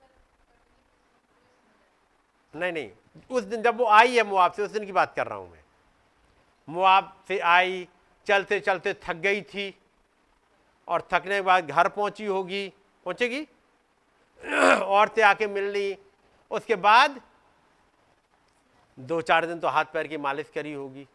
[2.55, 2.91] नहीं नहीं,
[3.31, 5.51] उस दिन जब वो आई है मुआब से, उस दिन की बात कर रहा हूँ
[5.51, 5.63] मैं।
[6.69, 7.89] मुआब से आई
[8.31, 9.79] चलते चलते थक गई थी
[10.89, 12.73] और थकने के बाद घर पहुँची होगी।
[13.05, 13.49] पहुंचेगी?
[14.83, 15.99] औरतें आके मिल ली।
[16.51, 17.21] उसके बाद
[18.99, 21.09] दो चार दिन तो हाथ पैर की मालिश करी होगी।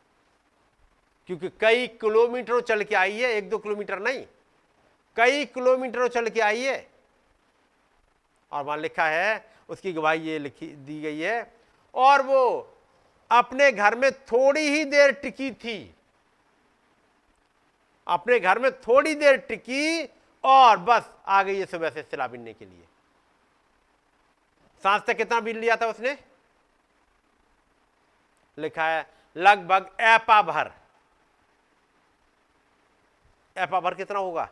[1.27, 4.25] क्योंकि कई किलोमीटरों चल के आई है, एक दो किलोमीटर नहीं,
[5.15, 6.91] कई किलोमीटरों चल के आई है।
[8.51, 11.53] और वहाँ लिखा है, उसकी गवाही ये लिखी, दी गई है।
[11.93, 12.77] और वो
[13.31, 15.94] अपने घर में थोड़ी ही देर टिकी थी।
[18.07, 20.05] अपने घर में थोड़ी देर टिकी
[20.43, 22.87] और बस आ गई है सुबह से सिला बीनने के लिए।
[24.83, 26.17] सांस तक कितना बीन लिया था उसने?
[28.57, 30.71] लिखा है, लगभग एपा भर।
[33.57, 34.49] एपा भर कितना होगा?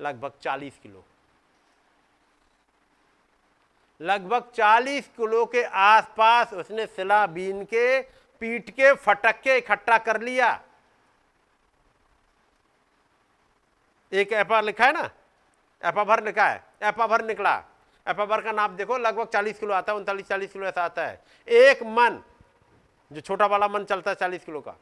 [0.00, 1.04] लगभग 40 किलो।
[4.00, 8.02] लगभग 40 किलो के आसपास उसने सिला बीन के
[8.40, 10.64] पीट के, फटक के इकट्ठा कर लिया।
[14.12, 15.10] एक एपा लिखा है ना?
[15.84, 17.64] एपा भर लिखा है। एपा भर निकला।
[18.08, 21.06] एपा भर का नाप देखो, लगभग 40 किलो आता है, उनतालीस, चालीस किलो ऐसा आता
[21.06, 22.22] है। एक मन,
[23.12, 24.74] जो छोटा वाला मन चलता है, चालीस किलो का।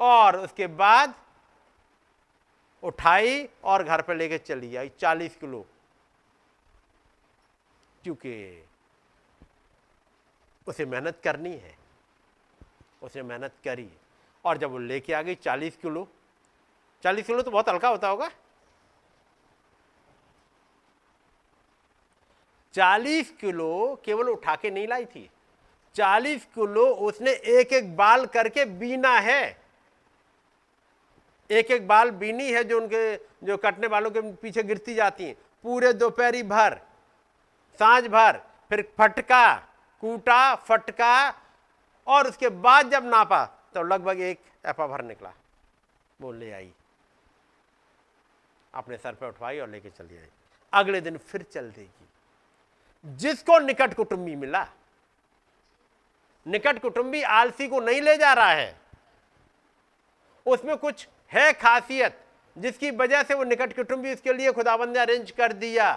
[0.00, 1.14] और उसके बाद
[2.82, 5.66] उठाई और घर पर लेके चली आई, चालीस किलो।
[8.02, 8.66] क्योंकि
[10.66, 11.77] उसे मेहनत करनी है।
[13.02, 13.88] उसने मेहनत करी।
[14.44, 16.06] और जब वो लेके आ गई चालीस किलो
[17.02, 18.28] चालीस किलो तो बहुत हल्का होता होगा।
[22.74, 25.28] चालीस किलो केवल उठा के नहीं लाई थी।
[25.94, 29.56] चालीस किलो उसने एक एक बाल करके बीना है।
[31.50, 35.34] एक एक बाल बीनी है जो उनके, जो कटने वालों के पीछे गिरती जाती हैं।
[35.64, 36.78] पूरे दोपहरी भर,
[37.80, 39.54] साँझ भर, फिर फटका,
[40.02, 41.30] कूटा, फटका
[42.08, 43.44] और उसके बाद जब नापा
[43.74, 45.32] तो लगभग एक एपा भर निकला।
[46.20, 46.72] वो ले आई।
[48.74, 50.28] अपने सर पे उठवाई और लेके चली आई।
[50.72, 54.66] अगले दिन फिर चल देगी। जिसको निकट कुटुंबी मिला,
[56.46, 58.76] निकट कुटुंबी आलसी को नहीं ले जा रहा है।
[60.46, 62.18] उसमें कुछ है खासियत,
[62.56, 65.92] जिसकी वजह से वो निकट कुटुंबी उसके लिए खुदाबंद ने अरेंज कर दिया।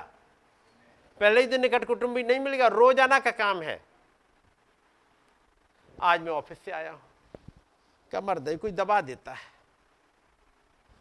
[1.22, 3.80] पहले ही दिन निकट कुटुंबी नहीं मिलेगा रोज़ाना का काम है।
[6.04, 7.02] आज मैं ऑफ़िस से आया हूँ।
[8.12, 9.50] कमर दे कोई दबा देता है।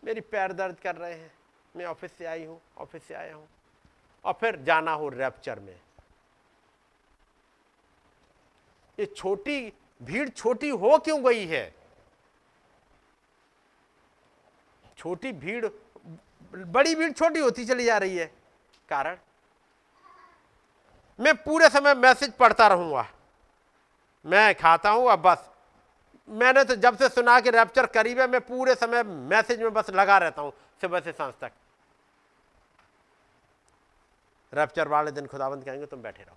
[0.05, 1.32] मेरी पैर दर्द कर रहे हैं।
[1.77, 3.48] मैं ऑफ़िस से आई हूँ, ऑफ़िस से आया हूँ।
[4.24, 5.81] और फिर जाना हो रैप्चर में।
[8.98, 9.72] ये छोटी,
[10.02, 11.74] भीड़ छोटी हो क्यों गई है?
[14.98, 15.66] छोटी भीड़,
[16.55, 18.27] बड़ी भीड़ छोटी होती चली जा रही है।
[18.89, 19.18] कारण?
[21.18, 23.09] मैं पूरे समय मैसेज पढ़ता रहूँगा।
[24.26, 25.51] मैं खाता हूँ, अब बस।
[26.28, 29.90] मैंने तो जब से सुना कि रैप्चर करीब है, मैं पूरे समय मैसेज में बस
[29.90, 31.52] लगा रहता हूँ, सुबह से सांस तक।
[34.52, 36.36] रैप्चर वाले दिन खुदाबंद कहेंगे, तुम बैठे रहो।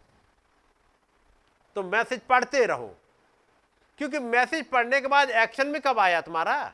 [1.76, 2.96] तो मैसेज पढ़ते रहो।
[3.98, 6.74] क्योंकि मैसेज पढ़ने के बाद एक्शन में कब आया तुम्हारा?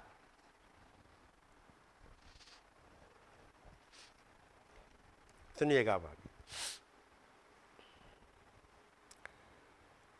[5.60, 6.06] सुनिएगा अब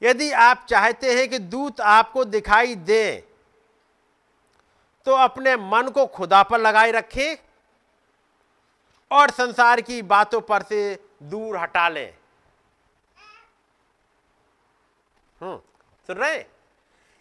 [0.02, 3.04] यदि आप चाहते हैं कि दूत आपको दिखाई दे
[5.08, 7.36] तो अपने मन को खुदा पर लगाए रखें
[9.12, 10.82] और संसार की बातों पर से
[11.24, 12.14] दूर हटा लें।
[15.42, 15.58] हम्म
[16.10, 16.38] सुन रहे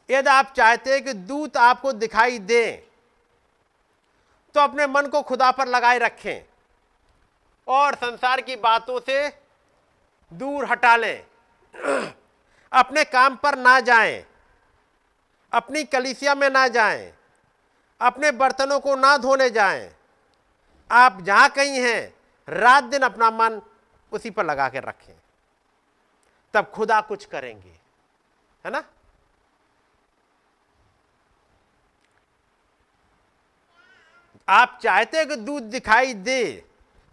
[0.09, 2.65] यदि आप चाहते हैं कि दूत आपको दिखाई दे
[4.55, 6.45] तो अपने मन को खुदा पर लगाए रखें
[7.69, 9.29] और संसार की बातों से
[10.33, 11.25] दूर हटा लें।
[12.73, 14.24] अपने काम पर ना जाएँ,
[15.53, 17.12] अपनी कलिसिया में ना जाएँ,
[18.01, 19.90] अपने बर्तनों को ना धोने जाएँ।
[20.90, 22.15] आप जहाँ कहीं हैं,
[22.49, 23.61] रात दिन अपना मन
[24.12, 25.15] उसी पर लगा के रखें।
[26.55, 27.73] तब खुदा कुछ करेंगे।
[28.65, 28.82] है ना?
[34.49, 36.65] आप चाहते हैं कि दूध दिखाई दे,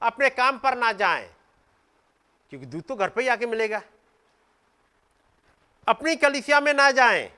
[0.02, 1.28] अपने काम पर ना जाएँ,
[2.52, 3.82] क्योंकि दूध तो घर पे ही आके मिलेगा।
[5.88, 7.32] अपनी कलिसिया में ना जाएँ।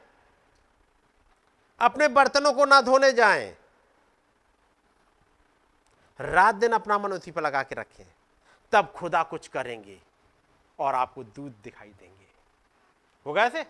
[1.79, 3.57] अपने बर्तनों को ना धोने जाएँ।
[6.21, 8.05] रात दिन अपना मन उसी पर लगा के रखें।
[8.71, 10.01] तब खुदा कुछ करेंगे
[10.79, 12.27] और आपको दूध दिखाई देंगे।
[13.25, 13.63] होगा ऐसे?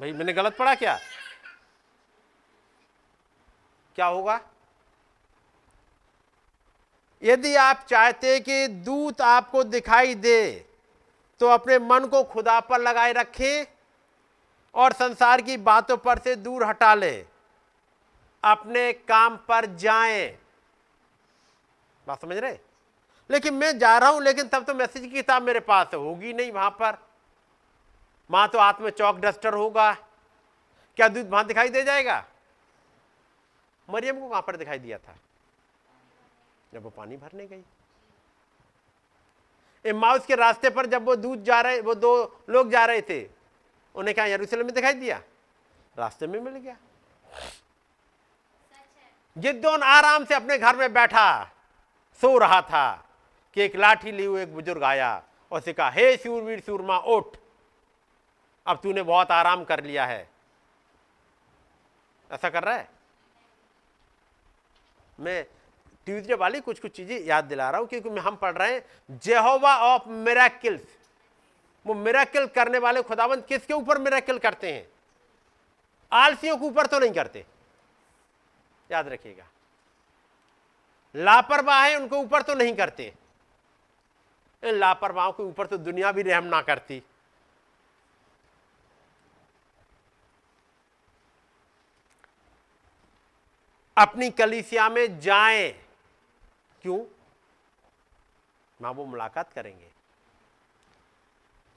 [0.00, 0.98] भाई, मैंने गलत पढ़ा क्या?
[3.94, 4.40] क्या होगा?
[7.22, 10.67] यदि आप चाहते कि दूत आपको दिखाई दे
[11.40, 13.66] तो अपने मन को खुदा पर लगाए रखें
[14.74, 17.26] और संसार की बातों पर से दूर हटा ले।
[18.44, 20.38] अपने काम पर जाएँ।
[22.06, 22.58] बात समझ रहे?
[23.30, 26.52] लेकिन मैं जा रहा हूँ, लेकिन तब तो मैसेज की किताब मेरे पास होगी नहीं
[26.52, 26.98] वहाँ पर।
[28.30, 29.92] वहाँ तो हाथ में चौक डस्टर होगा।
[30.96, 32.24] क्या दूध वहाँ दिखाई दे जाएगा?
[33.90, 35.16] मरियम को कहाँ पर दिखाई दिया था?
[36.74, 37.64] जब वो पानी भरने गई।
[39.84, 43.26] इमाउस के रास्ते पर जब वो दूध जा रहे, वो दो लोग जा रहे थे,
[43.94, 45.20] उन्हें क्या यरूशलेम में दिखाई दिया?
[45.96, 46.76] रास्ते में मिल गया।
[49.36, 51.50] गिद्दोन आराम से अपने घर में बैठा,
[52.20, 53.04] सो रहा था
[53.56, 55.22] कि एक लाठी ली हुए एक बुज़ुर्ग आया
[55.52, 57.36] और उसे कहा, हे सूरवीर सूरमा उठ।
[58.66, 60.28] अब तूने बहुत आराम कर लिया है।
[62.30, 62.88] ऐसा कर रहा है?
[65.20, 65.46] मैं
[66.08, 69.74] ट्यूजडे वाली कुछ कुछ चीज़ें याद दिला रहा हूँ, क्योंकि हम पढ़ रहे हैं, जेहोवा
[69.76, 70.82] ऑफ़ मेराकिल्स।
[71.86, 74.86] वो मेराकिल करने वाले खुदावंत किसके ऊपर मेराकिल करते हैं?
[76.12, 77.44] आलसियों के ऊपर तो नहीं करते।
[78.90, 79.44] याद रखिएगा।
[81.14, 83.12] लापरवाह है, उनके ऊपर तो नहीं करते।
[84.62, 87.02] इन लापरवाहों के ऊपर तो दुनिया भी रहम ना करती।
[93.96, 95.87] अपनी कलीसिया में जाएँ।
[96.88, 98.94] क्यों?
[98.94, 99.86] वो मुलाकात करेंगे।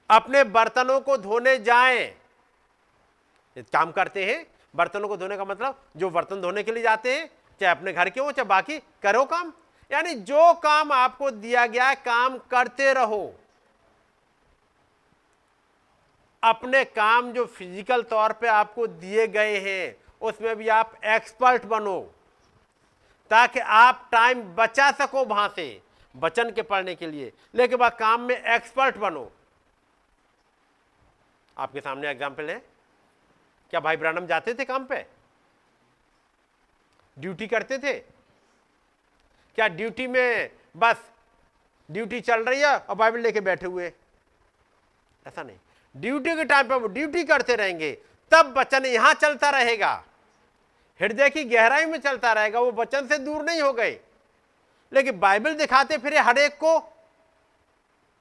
[0.09, 2.15] अपने बर्तनों को धोने जाएँ।
[3.57, 7.31] काम करते हैं। बर्तनों को धोने का मतलब जो बर्तन धोने के लिए जाते हैं,
[7.61, 9.53] चाहे अपने घर के हो, चाहे बाकी, करो काम।
[9.91, 13.35] यानी जो काम आपको दिया गया है, काम करते रहो।
[16.43, 22.13] अपने काम जो फ़िज़िकल तौर पे आपको दिए गए हैं, उसमें भी आप एक्सपर्ट बनो।
[23.31, 25.81] ताकि आप टाइम बचा सको वहाँ से,
[26.15, 29.31] वचन के पढ़ने के लिए। लेकिन बाद काम में एक्सपर्ट बनो।
[31.57, 32.61] आपके सामने एग्ज़ाम्पल है?
[33.73, 35.05] क्या भाई ब्रानम जाते थे काम पे?
[37.17, 37.93] ड्यूटी करते थे?
[39.57, 41.09] क्या ड्यूटी में बस
[41.89, 43.91] ड्यूटी चल रही है और बाइबल लेके बैठे हुए?
[45.25, 45.57] ऐसा नहीं।
[45.95, 47.91] ड्यूटी के टाइम पर वो ड्यूटी करते रहेंगे,
[48.31, 50.03] तब वचन यहाँ चलता रहेगा।
[51.01, 53.99] हृदय की गहराई में चलता रहेगा, वो वचन से दूर नहीं हो गए।
[54.93, 56.77] लेकिन बाइबल दिखाते फिर हर एक को,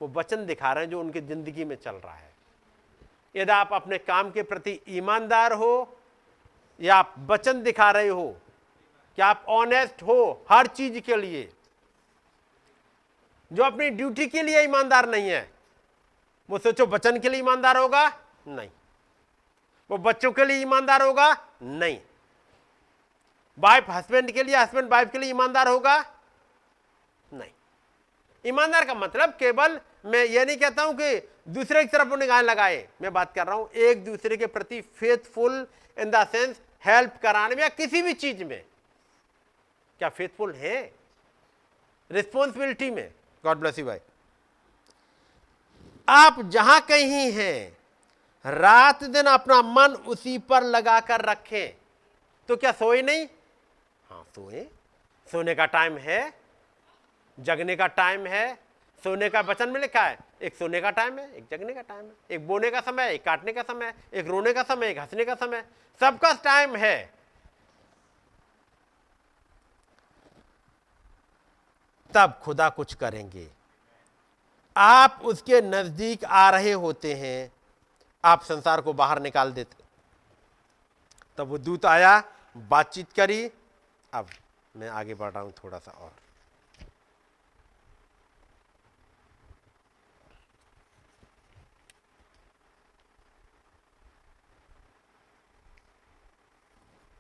[0.03, 2.31] वो वचन दिखा रहे हैं जो उनकी ज़िंदगी में चल रहा है।
[3.37, 5.97] यदि आप अपने काम के प्रति ईमानदार हो,
[6.81, 8.37] या आप वचन दिखा रहे हो,
[9.17, 11.53] कि आप ऑनेस्ट हो हर चीज़ के लिए,
[13.53, 15.51] जो अपनी ड्यूटी के लिए ईमानदार नहीं है,
[16.51, 18.21] वो सोचो वचन के लिए ईमानदार होगा?
[18.47, 18.71] नहीं।
[19.91, 21.49] वो बच्चों के लिए ईमानदार होगा?
[21.63, 22.01] नहीं।
[23.59, 25.99] वाइफ हस्बैंड के लिए हस्बैंड वाइफ के लिए ईमानदार होगा?
[27.33, 27.51] नहीं।
[28.45, 32.87] ईमानदार का मतलब केवल मैं ये नहीं कहता हूँ कि दूसरे की तरफ़ निगाह लगाए।
[33.03, 35.67] मैं बात कर रहा हूँ एक दूसरे के प्रति faithful
[35.97, 38.63] in the sense help कराने में या किसी भी चीज़ में।
[40.01, 40.79] क्या फेथफुल है?
[42.11, 43.13] रिस्पॉन्सिबिलिटी में।
[43.45, 43.99] गॉड ब्लेस यू भाई
[46.09, 47.77] आप जहाँ कहीं हैं,
[48.45, 51.77] रात दिन अपना मन उसी पर लगाकर रखें।
[52.49, 53.27] तो क्या सोए नहीं?
[54.11, 54.67] हाँ सोए।
[55.27, 56.33] सोने का टाइम है,
[57.39, 58.59] जगने का टाइम है।
[59.03, 62.05] सोने का वचन में लिखा है, एक सोने का टाइम है, एक जगने का टाइम
[62.05, 65.25] है, एक बोने का समय एक काटने का समय एक रोने का समय एक हंसने
[65.25, 65.65] का समय
[66.01, 67.13] सबका टाइम है।
[72.13, 73.49] तब खुदा कुछ करेंगे।
[74.77, 77.51] आप उसके नज़दीक आ रहे होते हैं,
[78.25, 79.85] आप संसार को बाहर निकाल देते।
[81.39, 82.23] तब वो दूत आया,
[82.57, 83.51] बातचीत करी
[84.15, 84.29] अब
[84.77, 86.13] मैं आगे बढ़ रहा हूँ थोड़ा सा और।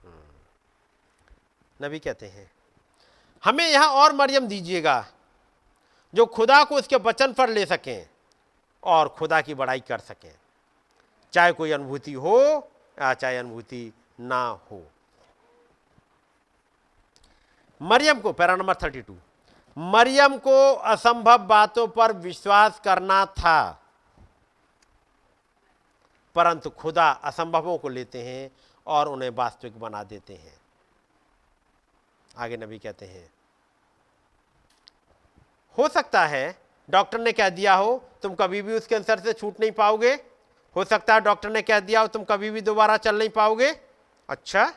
[0.04, 2.50] हम्म। नबी कहते हैं,
[3.44, 5.06] हमें यहाँ और मरियम दीजिएगा,
[6.14, 8.06] जो खुदा को उसके वचन पर ले सकें
[8.82, 10.34] और खुदा की बड़ाई कर सकें।
[11.32, 12.38] चाहे कोई अनुभूति हो
[12.98, 14.86] या चाहे अनुभूति ना हो।
[17.80, 19.16] मरियम को, para number thirty two.
[19.76, 23.80] Mariyam को असंभव बातों पर विश्वास करना था,
[26.36, 28.50] परंतु खुदा असंभवों को लेते हैं
[28.86, 30.58] और उन्हें वास्तविक बना देते हैं।
[32.34, 33.28] आगे नबी कहते हैं,
[35.78, 36.58] हो सकता है
[36.88, 40.12] डॉक्टर ने कह दिया हो, तुम कभी भी उस कैंसर से छूट नहीं पाओगे।
[40.76, 43.70] हो सकता है डॉक्टर ने कह दिया हो, तुम कभी भी दोबारा चल नहीं पाओगे।
[44.28, 44.72] अच्छा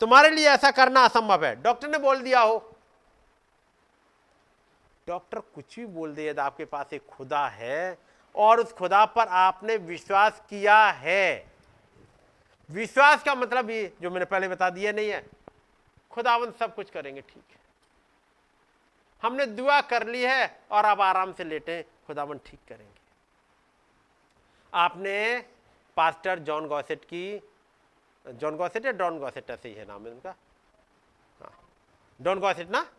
[0.00, 2.72] तुम्हारे लिए ऐसा करना असंभव है। डॉक्टर ने बोल दिया हो।
[5.08, 7.98] डॉक्टर कुछ भी बोल दे, यदि आपके पास एक खुदा है
[8.34, 11.52] और उस खुदा पर आपने विश्वास किया है।
[12.70, 15.26] विश्वास का मतलब ये, जो मैंने पहले बता दिया नहीं है।
[16.10, 17.60] खुदावन सब कुछ करेंगे, ठीक है।
[19.22, 23.00] हमने दुआ कर ली है और अब आराम से लेटे खुदावन ठीक करेंगे।
[24.72, 25.44] आपने
[25.96, 27.42] पास्टर जॉन गॉसेट की
[28.28, 30.30] जॉन गॉसेट या डॉन गॉसेट ऐसे ही है नाम है उनका?
[31.40, 31.68] हाँ।
[32.22, 32.92] डॉन गॉसेट ना?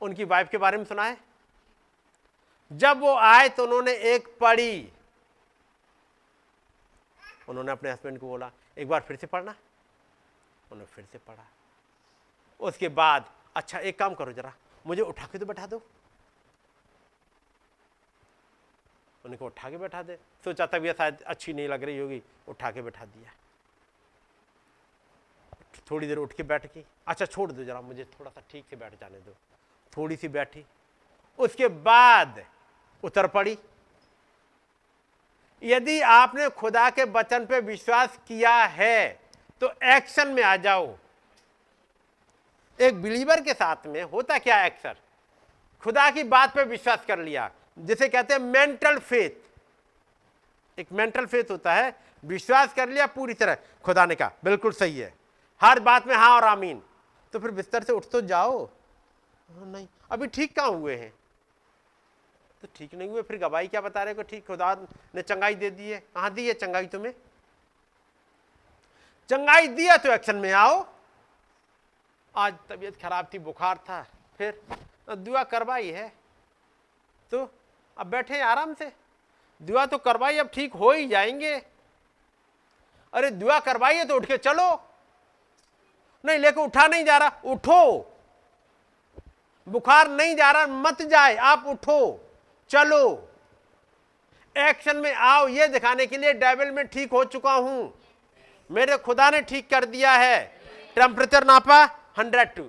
[0.00, 1.16] उनकी वाइफ के बारे में सुना है?
[2.72, 4.92] जब वो आए तो उन्होंने एक पढ़ी।
[7.48, 9.50] उन्होंने अपने हस्बैंड को बोला, एक बार फिर से पढ़ना।
[10.72, 11.46] उन्होंने फिर से पढ़ा।
[12.60, 14.52] उसके बाद अच्छा एक काम करो जरा,
[14.86, 15.82] मुझे उठा के तो बैठा दो।
[19.24, 22.82] उनको उठा के बैठा दे। सोचा तबीयत शायद अच्छी नहीं लग रही होगी, उठा के
[22.82, 23.32] बैठा दिया।
[25.90, 28.76] थोड़ी देर उठ के बैठ गई अच्छा छोड़ दो जरा, मुझे थोड़ा सा ठीक से
[28.76, 29.34] बैठ जाने दो।
[29.92, 30.64] थोड़ी सी बैठी।
[31.38, 32.44] उसके बाद
[33.02, 33.56] उतर पड़ी।
[35.62, 39.20] यदि आपने खुदा के वचन पे विश्वास किया है
[39.62, 40.96] तो एक्शन में आ जाओ।
[42.78, 44.96] एक बिलीवर के साथ में होता क्या अक्सर
[45.82, 51.50] खुदा की बात पे विश्वास कर लिया, जिसे कहते हैं मेंटल फेथ एक मेंटल फेथ
[51.50, 51.94] होता है,
[52.24, 55.12] विश्वास कर लिया पूरी तरह। खुदा ने कहा, बिल्कुल सही है।
[55.60, 56.82] हर बात में हाँ और आमीन।
[57.32, 58.68] तो फिर बिस्तर से उठ तो जाओ।
[59.50, 61.12] नहीं, अभी ठीक कहाँ हुए हैं?
[62.62, 64.74] तो ठीक नहीं हुए, फिर गवाही क्या बता रहे को ठीक, खुदा
[65.14, 65.98] ने चंगाई दे दी है?
[66.14, 67.12] कहाँ दी है चंगाई तुम्हें?
[69.30, 70.84] चंगाई दिया तो एक्शन में आओ।
[72.34, 74.02] आज तबीयत खराब थी, बुखार था,
[74.38, 74.60] फिर
[75.08, 76.12] दुआ करवाई है।
[77.32, 77.48] तो
[77.96, 78.92] अब बैठे आराम से।
[79.60, 81.54] दुआ तो करवाई, अब ठीक हो ही जाएँगे।
[83.12, 84.70] अरे दुआ करवाइए तो उठ के चलो।
[86.24, 88.14] नहीं लेकिन उठा नहीं जा रहा। उठो।
[89.66, 92.00] बुखार नहीं जा रहा, मत जाए, आप उठो।
[92.70, 93.02] चलो।
[94.56, 97.92] एक्शन में आओ, ये दिखाने के लिए डेविल में ठीक हो चुका हूँ।
[98.70, 100.40] मेरे खुदा ने ठीक कर दिया है।
[100.96, 101.82] टेम्परेचर नापा
[102.18, 102.62] हंड्रेड टू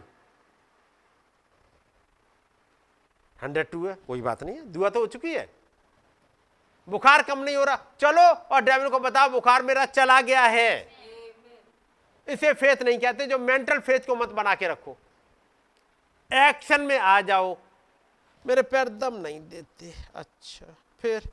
[3.39, 5.47] हंड्रेड टू है, कोई बात नहीं है, दुआ तो हो चुकी है।
[6.87, 10.98] बुखार कम नहीं हो रहा। चलो, और डेविल को बताओ, बुखार मेरा चला गया है।
[12.29, 14.97] इसे फेथ नहीं कहते जो मेंटल फेथ को मत बना के रखो।
[16.33, 17.57] एक्शन में आ जाओ।
[18.47, 21.31] मेरे पैर दम नहीं देते। अच्छा फिर?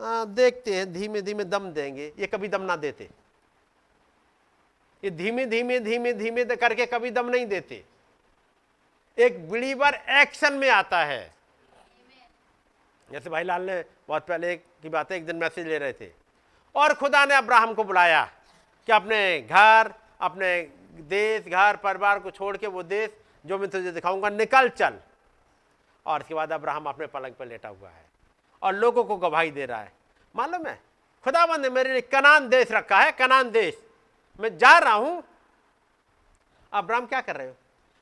[0.00, 3.10] आ, देखते हैं धीमे धीमे दम देंगे। ये कभी दम ना देते।
[5.04, 7.84] ये धीमे धीमे धीमे धीमे करके कभी दम नहीं देते।
[9.18, 11.34] एक बिलीवर एक्शन में आता है।
[13.12, 16.12] जैसे भाई लाल ने बहुत पहले की बात है एक दिन मैसेज ले रहे थे।
[16.74, 18.32] और खुदा ने अब्राहम को बुलाया।
[18.90, 20.62] कि अपने घर, अपने
[20.94, 23.10] देश, घर, परिवार को छोड़ के वो देश,
[23.46, 24.98] जो मैं तुझे दिखाऊँगा, निकल चल।
[26.06, 28.04] और इसके बाद अब्राहम अपने पलंग पर लेटा हुआ है
[28.62, 29.92] और लोगों को गवाही दे रहा है।
[30.36, 30.80] मालूम है?
[31.24, 33.82] खुदाबंद ने मेरे लिए कनान देश रखा है, कनान देश।
[34.40, 35.24] मैं जा रहा हूँ।
[36.72, 37.54] अब्राहम क्या कर रहे हो?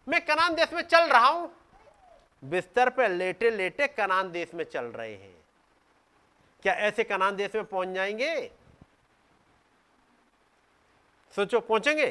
[0.09, 1.53] मैं कनान देश में चल रहा हूँ।
[2.45, 5.37] बिस्तर पर लेटे लेटे कनान देश में चल रहे हैं।
[6.63, 8.51] क्या ऐसे कनान देश में पहुँच जाएँगे?
[11.35, 12.11] सोचो, पहुँचेंगे।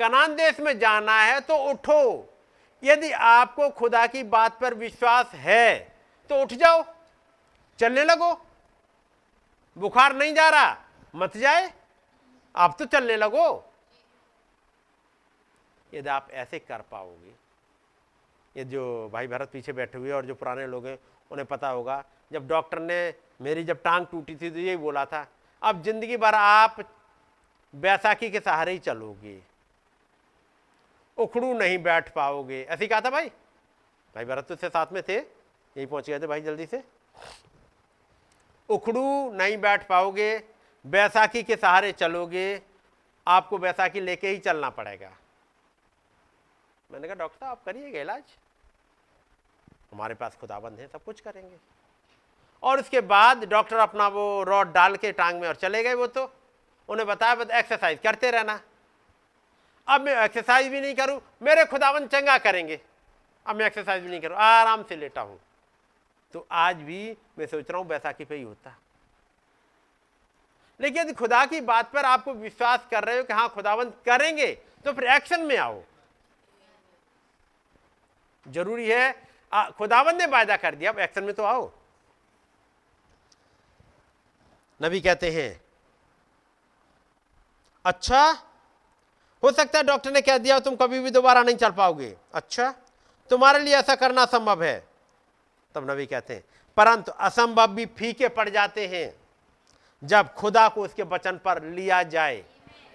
[0.00, 2.26] कनान देश में जाना है तो उठो।
[2.82, 5.78] यदि आपको खुदा की बात पर विश्वास है
[6.30, 6.84] तो उठ जाओ।
[7.78, 8.32] चलने लगो।
[9.76, 10.76] बुखार नहीं जा रहा,
[11.14, 11.72] मत जाए।
[12.54, 13.46] आप तो चलने लगो।
[15.92, 17.34] यदि आप ऐसे कर पाओगे,
[18.54, 20.98] ये जो भाई भरत पीछे बैठे हुए और जो पुराने लोग हैं,
[21.30, 25.26] उन्हें पता होगा, जब डॉक्टर ने मेरी जब टांग टूटी थी तो यही बोला था,
[25.62, 26.80] अब ज़िंदगी भर आप
[27.74, 29.38] बैसाखी के सहारे ही चलोगे।
[31.18, 33.28] उखड़ू नहीं बैठ पाओगे। ऐसे कहा था भाई?
[34.14, 36.82] भाई भरत तो साथ में थे, यही पहुँच गए थे भाई जल्दी से।
[38.68, 40.42] उखड़ू नहीं बैठ पाओगे,
[40.84, 42.62] बैसाखी के सहारे चलोगे,
[43.26, 45.10] आपको बैसाखी लेके ही चलना पड़ेगा।
[46.90, 48.22] मैंने कहा, डॉक्टर साहब करिएगा इलाज?
[49.92, 51.56] हमारे पास खुदाबंद है, सब कुछ करेंगे।
[52.62, 56.06] और उसके बाद डॉक्टर अपना वो रॉड डाल के टांग में और चले गए वो
[56.06, 56.32] तो।
[56.90, 58.60] उन्हें बताया, बस एक्सरसाइज करते रहना।
[59.88, 62.80] अब मैं एक्सरसाइज भी नहीं करूँ, मेरे खुदावन चंगा करेंगे।
[63.46, 65.38] अब मैं एक्सरसाइज भी नहीं करूँ, आराम से लेटा हूँ।
[66.34, 68.76] तो आज भी मैं सोच रहा हूँ बैसाखी पे ही होता।
[70.80, 74.52] लेकिन यदि खुदा की बात पर आपको विश्वास कर रहे हो कि हाँ खुदावंत करेंगे
[74.84, 75.82] तो फिर एक्शन में आओ।
[78.46, 79.12] ज़रूरी है
[79.52, 81.70] खुदावंत ने वायदा कर दिया, अब एक्शन में तो आओ।
[84.80, 85.60] नबी कहते हैं
[87.84, 88.30] अच्छा?
[89.42, 92.70] हो सकता है डॉक्टर ने कह दिया तुम कभी भी दोबारा नहीं चल पाओगे। अच्छा?
[93.30, 94.78] तुम्हारे लिए ऐसा करना संभव है।
[95.74, 96.44] तब नबी कहते हैं,
[96.76, 99.14] परंतु असंभव भी फीके पड़ जाते हैं
[100.02, 102.44] जब खुदा को उसके वचन पर लिया जाए।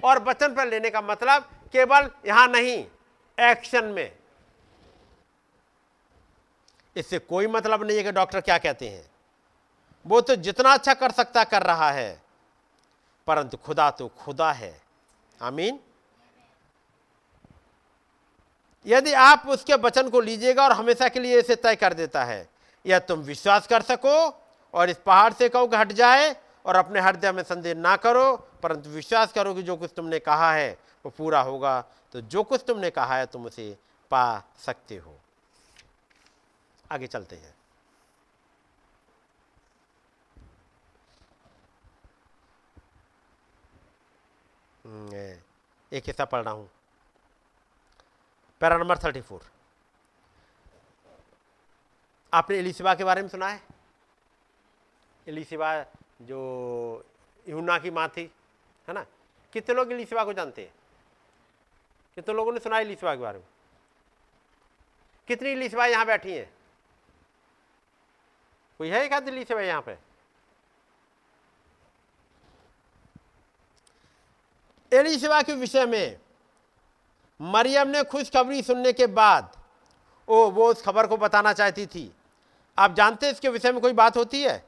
[0.04, 2.86] और वचन पर लेने का मतलब केवल यहाँ नहीं,
[3.38, 4.12] एक्शन में।
[6.96, 9.06] इससे कोई मतलब नहीं है कि डॉक्टर क्या कहते हैं।
[10.06, 12.22] वो तो जितना अच्छा कर सकता कर रहा है।
[13.28, 14.82] परंतु खुदा तो खुदा है।
[15.40, 15.80] आमीन।
[18.86, 22.48] यदि आप उसके वचन को लीजिएगा और हमेशा के लिए इसे तय कर देता है,
[22.86, 24.18] या तुम विश्वास कर सको
[24.74, 26.36] और इस पहाड़ से कहो कि हट जाए
[26.66, 30.54] और अपने हृदय में संदेह ना करो, परंतु विश्वास करो कि जो कुछ तुमने कहा
[30.54, 30.72] है,
[31.06, 31.82] वो पूरा होगा।
[32.14, 33.76] तो जो कुछ तुमने कहा है, तुम उसे
[34.12, 35.18] पा सकते हो।
[36.86, 37.54] आगे चलते हैं
[44.86, 45.38] हम्म,
[45.96, 46.70] एक हिस्सा पढ़ रहा हूँ।
[48.62, 49.42] Para number thirty four.
[52.34, 53.62] आपने एलिसिबा के बारे में सुना है?
[55.28, 55.86] एलिसिबा
[56.22, 56.40] जो
[57.50, 58.32] यूना की माँ थी,
[58.88, 59.06] है ना?
[59.54, 60.74] कितने लोग एलिसिबा को जानते हैं?
[62.16, 63.46] कितने लोगों ने सुना एलिसिबा के बारे में?
[65.28, 66.54] कितनी एलिसिबा यहाँ बैठी हैं?
[68.78, 70.15] कोई है एक आध एलिसिबा यहाँ पे?
[74.96, 76.20] एलिसिबा के विषय में।
[77.42, 79.58] मरियम ने खुशखबरी सुनने के बाद,
[80.28, 82.14] ओ, वो उस खबर को बताना चाहती थी।
[82.80, 84.66] आप जानते हैं इसके विषय में कोई बात होती है?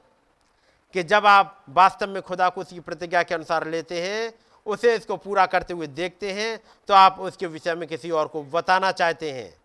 [0.94, 4.34] कि जब आप वास्तव में खुदा को उसकी प्रतिज्ञा के अनुसार लेते हैं,
[4.66, 8.44] उसे इसको पूरा करते हुए देखते हैं तो आप उसके विषय में किसी और को
[8.44, 9.62] बताना चाहते हैं।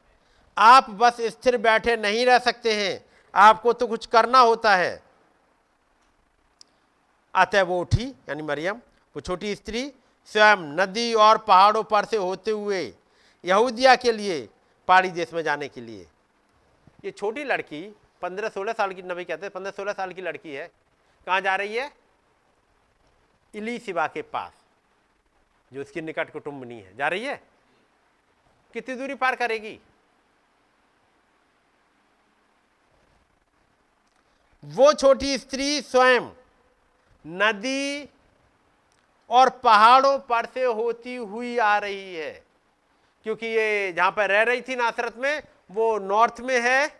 [0.59, 5.03] आप बस स्थिर बैठे नहीं रह सकते हैं। आपको तो कुछ करना होता है।
[7.35, 8.77] अतः वो उठी, यानी मरियम,
[9.17, 9.93] वो छोटी स्त्री
[10.27, 12.94] स्वयं नदी और पहाड़ों पर से होते हुए
[13.44, 14.49] यहूदिया के लिए,
[14.89, 16.07] पहाड़ी देश में जाने के लिए।
[17.05, 20.55] ये छोटी लड़की, पंद्रह सोलह साल की, नबी कहते हैं, पंद्रह सोलह साल की लड़की
[20.55, 20.70] है।
[21.27, 21.93] कहाँ जा रही है?
[23.55, 24.53] इली सिवा के पास,
[25.73, 27.43] जो उसकी निकट कुटुंबनी है। जा रही है?
[28.73, 29.81] कितनी दूरी पार करेगी?
[34.65, 36.31] वो छोटी स्त्री स्वयं
[37.27, 38.05] नदी
[39.33, 42.33] और पहाड़ों पर से होती हुई आ रही है।
[43.25, 46.97] क्योंकि ये जहाँ पर रह रही थी नासरत में, वो नॉर्थ में है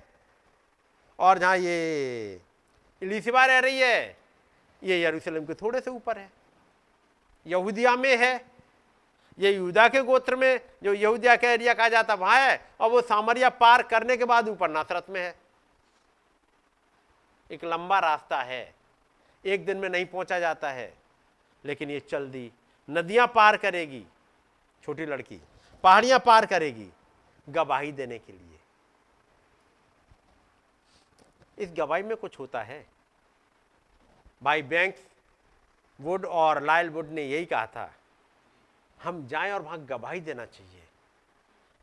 [1.19, 2.41] और जहाँ ये
[3.03, 4.17] इलिसिबा रह रही है,
[4.83, 6.31] ये यरूशलेम के थोड़े से ऊपर है।
[7.47, 8.35] यहूदिया में है,
[9.39, 13.01] ये यहूदा के गोत्र में, जो यहूदिया का एरिया कहा जाता वहाँ है, और वो
[13.01, 15.35] सामरिया पार करने के बाद ऊपर नासरत में है।
[17.51, 18.75] एक लंबा रास्ता है,
[19.45, 21.02] एक दिन में नहीं पहुँचा जाता है।
[21.65, 22.51] लेकिन ये चल दी
[22.89, 24.05] नदियाँ पार करेगी,
[24.89, 25.41] छोटी लड़की,
[25.85, 26.89] पहाड़ियाँ पार करेगी
[27.49, 28.59] गवाही देने के लिए।
[31.59, 32.85] इस गवाही में कुछ होता है।
[34.43, 34.95] भाई बैंक
[35.99, 37.93] वुड और लायल वुड ने यही कहा था,
[39.01, 40.83] हम जाएँ और वहाँ गवाही देना चाहिए।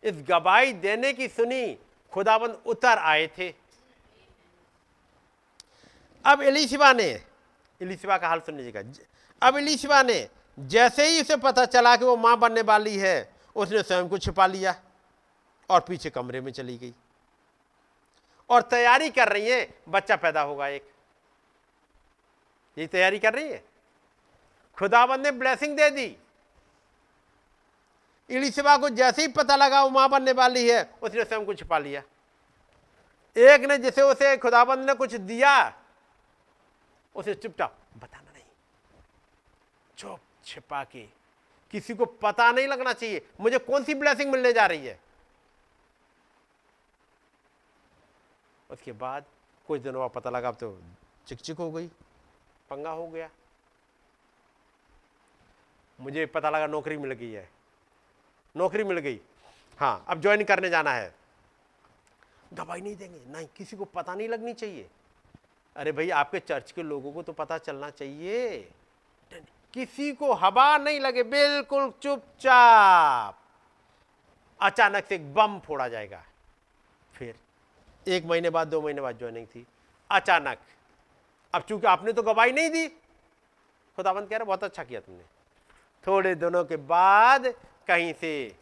[0.04, 1.78] इस गवाही देने की सुनी
[2.14, 3.54] खुदाबंद उतर आए थे।
[6.26, 7.10] अब एलिशिबा ने,
[7.82, 8.82] एलिशिबा का हाल सुन लीजिएगा
[9.42, 10.30] अब एलिशिबा ने,
[10.60, 14.48] जैसे ही उसे पता चला कि वो माँ बनने वाली है, उसने स्वयं को छिपा
[14.48, 14.76] लिया
[15.70, 16.94] और पीछे कमरे में चली गई।
[18.50, 20.92] और तैयारी कर रही है, बच्चा पैदा होगा एक।
[22.78, 23.64] ये तैयारी कर रही है?
[24.78, 26.18] खुदाबंद ने ब्लेसिंग दे दी।
[28.30, 31.78] इलिशिबा को जैसे ही पता लगा वो माँ बनने वाली है, उसने स्वयं को छिपा
[31.78, 32.04] लिया।
[33.38, 35.80] एक ने जिसे उसे खुदाबंद ने कुछ दिया,
[37.16, 37.79] उसे चुपचाप
[40.50, 41.06] छिपा के।
[41.74, 45.00] किसी को पता नहीं लगना चाहिए, मुझे कौन सी ब्लेसिंग मिलने जा रही है?
[48.70, 49.26] उसके बाद
[49.68, 50.78] कुछ दिनों बाद पता लगा तो
[51.28, 51.88] चिकचिक हो गई,
[52.70, 53.30] पंगा हो गया।
[56.00, 57.50] मुझे पता लगा नौकरी मिल गई है।
[58.56, 59.20] नौकरी मिल गई।
[59.80, 61.14] हाँ अब ज्वाइन करने जाना है।
[62.54, 64.90] दवाई नहीं देंगे। नहीं, किसी को पता नहीं लगनी चाहिए।
[65.76, 68.72] अरे भाई, आपके चर्च के लोगों को तो पता चलना चाहिए।
[69.74, 73.38] किसी को हवा नहीं लगे, बिल्कुल चुपचाप।
[74.62, 76.24] अचानक से एक बम फोड़ा जाएगा।
[77.14, 77.36] फिर
[78.08, 79.66] एक महीने बाद, दो महीने बाद ज्वाइनिंग थी।
[80.10, 80.60] अचानक।
[81.54, 82.88] अब चूँकि आपने तो गवाही नहीं दी,
[83.98, 85.24] खुदाबंद कह रहा, बहुत अच्छा किया तुमने।
[86.08, 87.48] थोड़े दिनों के बाद
[87.88, 88.56] कहीं से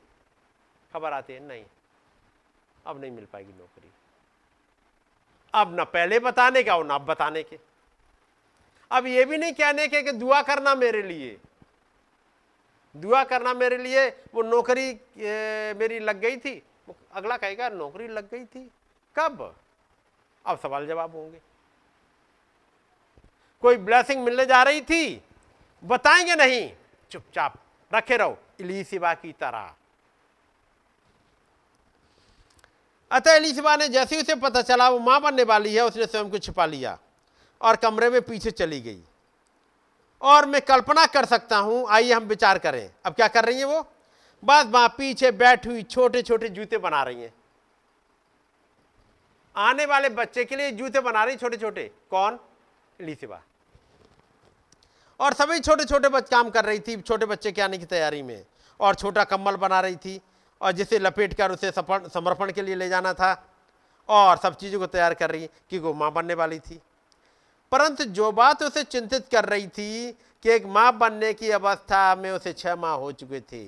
[0.94, 1.64] खबर आती है, नहीं,
[2.86, 3.92] अब नहीं मिल पाएगी नौकरी।
[5.54, 7.60] अब ना पहले बताने का और ना अब बताने के।
[8.92, 11.38] अब ये भी नहीं कहने के कि दुआ करना मेरे लिए।
[12.98, 15.00] दुआ करना मेरे लिए, वो नौकरी
[15.80, 16.64] मेरी लग गई थी।
[17.14, 18.72] अगला कहेगा, नौकरी लग गई थी।
[19.16, 19.56] कब?
[20.46, 21.42] अब सवाल जवाब होंगे।
[23.62, 25.22] कोई ब्लेसिंग मिलने जा रही थी?
[25.84, 26.74] बताएँगे नहीं।
[27.12, 27.56] चुपचाप
[27.94, 29.74] रखे रहो इली इलीसिबा की तरह।
[33.12, 36.38] अतः इलीसिबा ने जैसे उसे पता चला, वो माँ बनने वाली है, उसने स्वयं को
[36.38, 36.98] छिपा लिया।
[37.62, 39.02] और कमरे में पीछे चली गई।
[40.22, 43.66] और मैं कल्पना कर सकता हूँ, आइए हम विचार करें। अब क्या कर रही है
[43.66, 43.82] वो?
[44.44, 47.34] बस वहाँ पीछे बैठी हुई छोटे छोटे जूते बना रही हैं।
[49.56, 52.40] आने वाले बच्चे के लिए जूते बना रही छोटे छोटे कौन?
[53.00, 53.42] इलीसिबा।
[55.20, 58.22] और सभी छोटे छोटे बच्चे काम कर रही थी, छोटे बच्चे के आने की तैयारी
[58.22, 58.46] में।
[58.80, 60.20] और छोटा कम्बल बना रही थी,
[60.62, 63.34] और जिसे लपेट कर उसे समर्पण के लिए ले जाना था।
[64.10, 66.80] और सब चीज़ों को तैयार कर रही कि वो माँ बनने वाली थी।
[67.72, 70.12] परंतु जो बात उसे चिंतित कर रही थी
[70.44, 73.66] कि एक माँ बनने की अवस्था में उसे छह माह हो चुके थे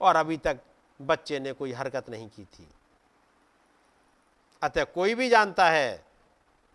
[0.00, 0.58] और अभी तक
[1.00, 2.66] बच्चे ने कोई हरकत नहीं की थी।
[4.62, 6.02] अतः कोई भी जानता है,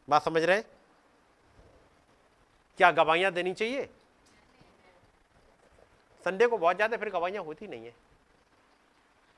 [0.07, 0.61] बात समझ रहे
[2.79, 3.89] क्या गवाहियाँ देनी चाहिए?
[6.25, 7.93] संडे को बहुत ज़्यादा फिर गवाहियाँ होती नहीं है।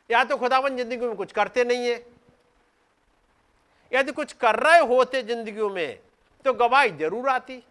[0.09, 2.05] या तो खुदावन ज़िंदगी में कुछ करते नहीं है
[3.91, 5.99] यदि कुछ कर रहे होते ज़िंदगी में
[6.47, 7.63] तो गवाही ज़रूर आती।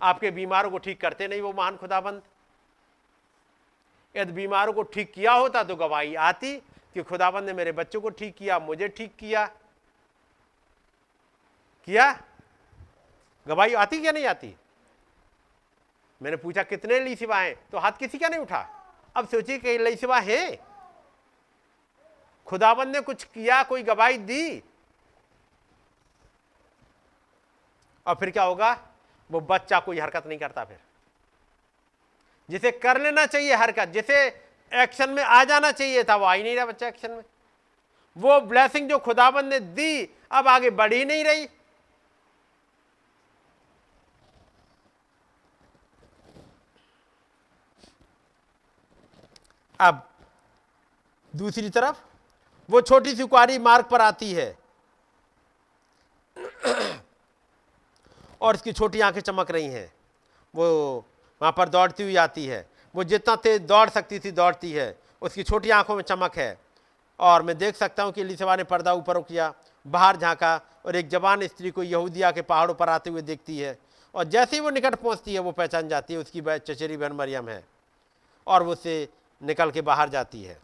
[0.00, 2.22] आपके बीमारों को ठीक करते नहीं वो महान खुदाबंद।
[4.14, 6.56] यदि बीमारों को ठीक किया होता तो गवाही आती
[6.94, 9.44] कि खुदाबंद ने मेरे बच्चों को ठीक किया, मुझे ठीक किया।
[11.88, 12.10] किया?
[13.46, 14.54] गवाही आती क्या नहीं आती?
[16.20, 17.54] मैंने पूछा, कितने ली सिवा हैं?
[17.70, 18.66] तो हाथ किसी का नहीं उठा।
[19.16, 20.58] अब सोचिए कई लई सिवा है।
[22.46, 24.62] खुदाबंद ने कुछ किया, कोई गवाही दी
[28.06, 28.78] और फिर क्या होगा?
[29.30, 30.78] वो बच्चा कोई हरकत नहीं करता फिर।
[32.50, 34.26] जिसे कर लेना चाहिए हरकत, जिसे
[34.72, 37.22] एक्शन में आ जाना चाहिए था, वो आ ही नहीं रहा बच्चा एक्शन में।
[38.16, 41.48] वो ब्लेसिंग जो खुदाबंद ने दी, अब आगे बढ़ ही नहीं रही।
[49.80, 50.08] अब
[51.36, 52.00] दूसरी तरफ़,
[52.70, 54.58] वो छोटी सी कुआरी मार्ग पर आती है।
[58.40, 59.92] और इसकी छोटी आँखें चमक रही हैं।
[60.54, 60.96] वो
[61.42, 65.42] वहाँ पर दौड़ती हुई आती है। वो जितना तेज दौड़ सकती थी, दौड़ती है। उसकी
[65.42, 66.58] छोटी आँखों में चमक है।
[67.20, 69.54] और मैं देख सकता हूँ कि लिसेवा ने पर्दा ऊपर किया,
[69.86, 73.78] बाहर झांका और एक जवान स्त्री को यहूदिया के पहाड़ों पर आते हुए देखती है।
[74.14, 77.48] और जैसे ही वो निकट पहुँचती है, वो पहचान जाती है, उसकी चचेरी बहन मरियम
[77.48, 77.64] है।
[78.46, 79.08] और वो उससे
[79.42, 80.60] निकल के बाहर जाती है।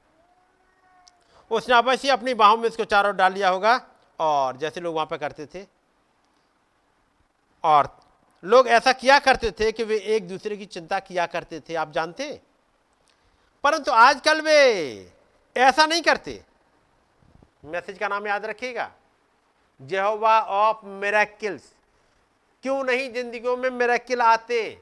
[1.51, 3.81] उसने अवश्य अपनी बाहों में उसको चारों डाल लिया होगा।
[4.21, 5.76] और जैसे लोग वहाँ पर करते थे
[7.67, 7.89] और
[8.45, 11.93] लोग ऐसा किया करते थे कि वे एक दूसरे की चिंता किया करते थे, आप
[11.93, 12.41] जानते
[13.65, 14.59] परंतु आजकल वे
[15.57, 16.43] ऐसा नहीं करते।
[17.65, 18.91] मैसेज का नाम याद रखिएगा।
[19.83, 21.63] Jehovah of miracles.
[22.63, 24.79] क्यों नहीं जिंदगियों में मेरेकिल आते?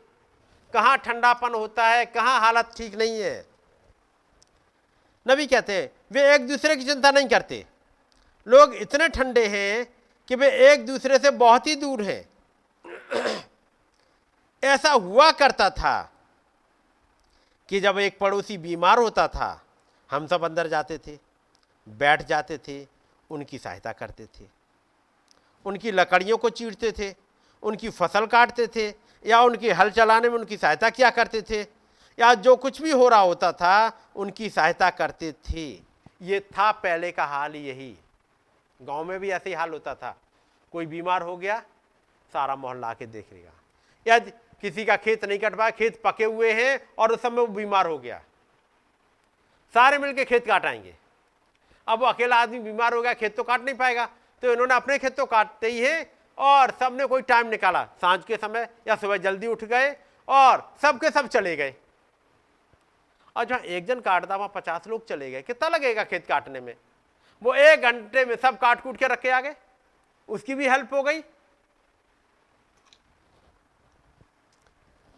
[0.74, 2.05] कहाँ ठंडापन होता है?
[2.06, 3.47] कहाँ हालत ठीक नहीं है?
[5.27, 7.65] नबी कहते हैं, वे एक दूसरे की चिंता नहीं करते।
[8.47, 9.86] लोग इतने ठंडे हैं
[10.28, 12.34] कि वे एक दूसरे से बहुत ही दूर हैं।
[14.65, 16.12] ऐसा हुआ करता था
[17.69, 19.62] कि जब एक पड़ोसी बीमार होता था,
[20.11, 21.19] हम सब अंदर जाते थे,
[21.89, 22.86] बैठ जाते थे,
[23.31, 24.45] उनकी सहायता करते थे।
[25.65, 27.15] उनकी लकड़ियों को चीरते थे,
[27.62, 28.95] उनकी फ़सल काटते थे,
[29.27, 31.62] या उनकी हल चलाने में उनकी सहायता किया करते थे,
[32.19, 35.82] या जो कुछ भी हो रहा होता था, उनकी सहायता करते थे।
[36.23, 37.97] ये था पहले का हाल यही।
[38.82, 40.16] गाँव में भी ऐसे ही हाल होता था।
[40.73, 41.62] कोई बीमार हो गया,
[42.32, 43.51] सारा मोहल्ला के देख लेगा।
[44.07, 44.19] या
[44.65, 47.86] किसी का खेत नहीं कट पाया खेत पके हुए हैं और उस समय वो बीमार
[47.86, 48.20] हो गया।
[49.74, 50.95] सारे मिलके खेत काटाएँगे
[51.89, 54.07] अब वो अकेला आदमी बीमार हो गया, खेत तो काट नहीं पाएगा।
[54.43, 58.36] तो इन्होंने अपने खेत तो काटते ही है और सबने कोई टाइम निकाला। साँझ के
[58.36, 59.95] समय या सुबह जल्दी उठ गए
[60.28, 61.74] और सबके सब चले गए।
[63.36, 66.74] और जहाँ एक जन काटता वहाँ पचास लोग चले गए। कितना लगेगा खेत काटने में?
[67.43, 69.55] वो एक घंटे में सब काट कूट के रखे आ गए।
[70.28, 71.20] उसकी भी हेल्प हो गई।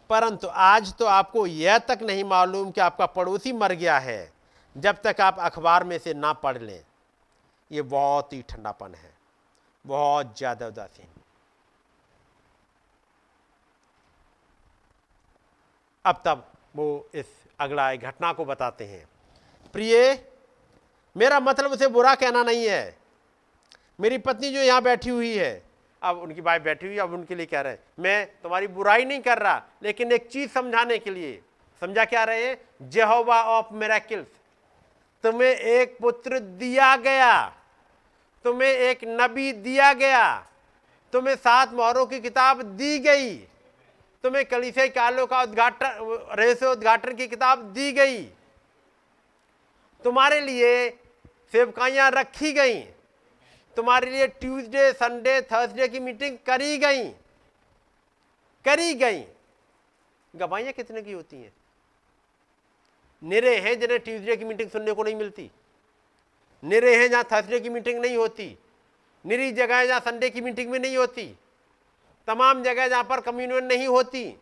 [0.09, 4.31] परंतु आज तो आपको यह तक नहीं मालूम कि आपका पड़ोसी मर गया है,
[4.75, 6.83] जब तक आप अखबार में से ना पढ़ लें।
[7.71, 9.11] यह बहुत ही ठंडापन है,
[9.85, 11.05] बहुत ज़्यादा उदासीन
[16.05, 17.25] अब तब वो इस
[17.59, 19.05] अगला घटना को बताते हैं।
[19.73, 20.23] प्रिय,
[21.15, 22.97] मेरा मतलब उसे बुरा कहना नहीं है।
[23.99, 25.66] मेरी पत्नी जो यहाँ बैठी हुई है
[26.03, 29.19] अब उनकी वाइफ बैठी हुई, अब उनके लिए कह रहे हैं। मैं तुम्हारी बुराई नहीं
[29.19, 31.41] कर रहा, लेकिन एक चीज़ समझाने के लिए।
[31.81, 32.45] समझा क्या रहे?
[32.45, 34.27] हैं जेहोवा ऑफ़ मेराकिल्स।
[35.23, 37.47] तुम्हें एक पुत्र दिया गया।
[38.43, 40.47] तुम्हें एक नबी दिया गया।
[41.13, 43.37] तुम्हें सात मोहरों की किताब दी गई।
[44.23, 45.87] तुम्हें कलिसे कालों का उद्घाटन,
[46.31, 48.23] रहस्य उद्घाटन की किताब दी गई।
[50.03, 50.89] तुम्हारे लिए
[51.51, 52.83] सेवकाइयाँ रखी गई।
[53.77, 57.09] तुम्हारे लिए ट्यूसडे, संडे, थर्सडे की मीटिंग करी गई।
[58.65, 59.23] करी गई।
[60.35, 61.53] गवाइयाँ कितने की होती हैं?
[63.23, 65.51] निरे हैं जिन्हें ट्यूसडे की मीटिंग सुनने को नहीं मिलती।
[66.63, 68.57] निरे हैं जहाँ थर्सडे की मीटिंग नहीं होती।
[69.25, 71.37] निरी जगह जहाँ संडे की मीटिंग में नहीं होती।
[72.27, 74.37] तमाम जगह जहाँ पर कम्युनियन नहीं होती।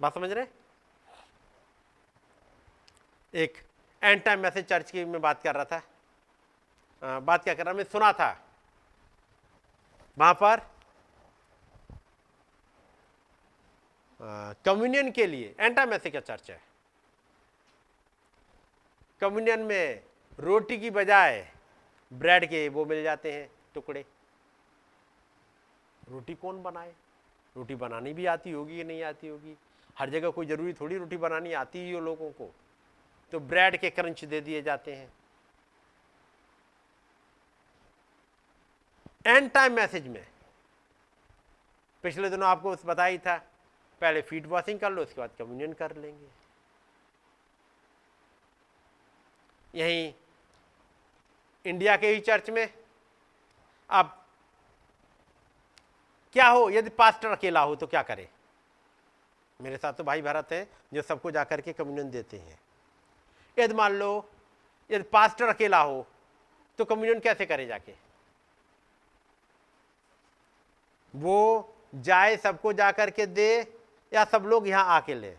[0.00, 0.46] बात समझ रहे
[3.34, 3.58] एक
[4.02, 5.82] एंड टाइम मैसेज चर्च की मैं बात कर रहा था।
[7.02, 8.30] बात क्या कर रहा मैं सुना था।
[10.16, 10.60] वहाँ पर
[14.64, 16.60] कम्युनियन के लिए एंटा मैसेज का चर्च है।
[19.20, 20.02] कम्युनियन में
[20.38, 21.46] रोटी की बजाय
[22.12, 24.04] ब्रेड के वो मिल जाते हैं, टुकड़े।
[26.02, 26.92] रोटी कौन बनाए?
[27.56, 29.56] रोटी बनानी भी आती होगी या नहीं आती होगी?
[29.98, 32.50] हर जगह कोई ज़रूरी थोड़ी रोटी बनानी आती ही हो लोगों को।
[33.32, 35.12] तो ब्रेड के क्रंच दे दिए जाते हैं।
[39.26, 40.26] एंड टाइम मैसेज में।
[42.04, 43.36] पिछले दिनों आपको बताया ही था,
[44.00, 46.28] पहले फीट वॉशिंग कर लो, उसके बाद कम्युनियन कर लेंगे।
[49.74, 50.12] यहीं
[51.64, 52.68] इंडिया के ही चर्च में
[53.90, 54.12] अब
[56.34, 58.28] क्या हो, यदि पास्टर अकेला हो तो क्या करे?
[59.60, 62.58] मेरे साथ तो भाई भारत है, जो सबको जाकर के कम्युनियन देते हैं।
[63.56, 64.28] यदि मान लो,
[64.90, 66.06] यदि पास्टर अकेला हो
[66.78, 68.05] तो कम्युनियन कैसे करे जाके?
[71.16, 73.74] वो जाए सबको जा करके दे
[74.12, 75.36] या सब लोग यहाँ आके ले।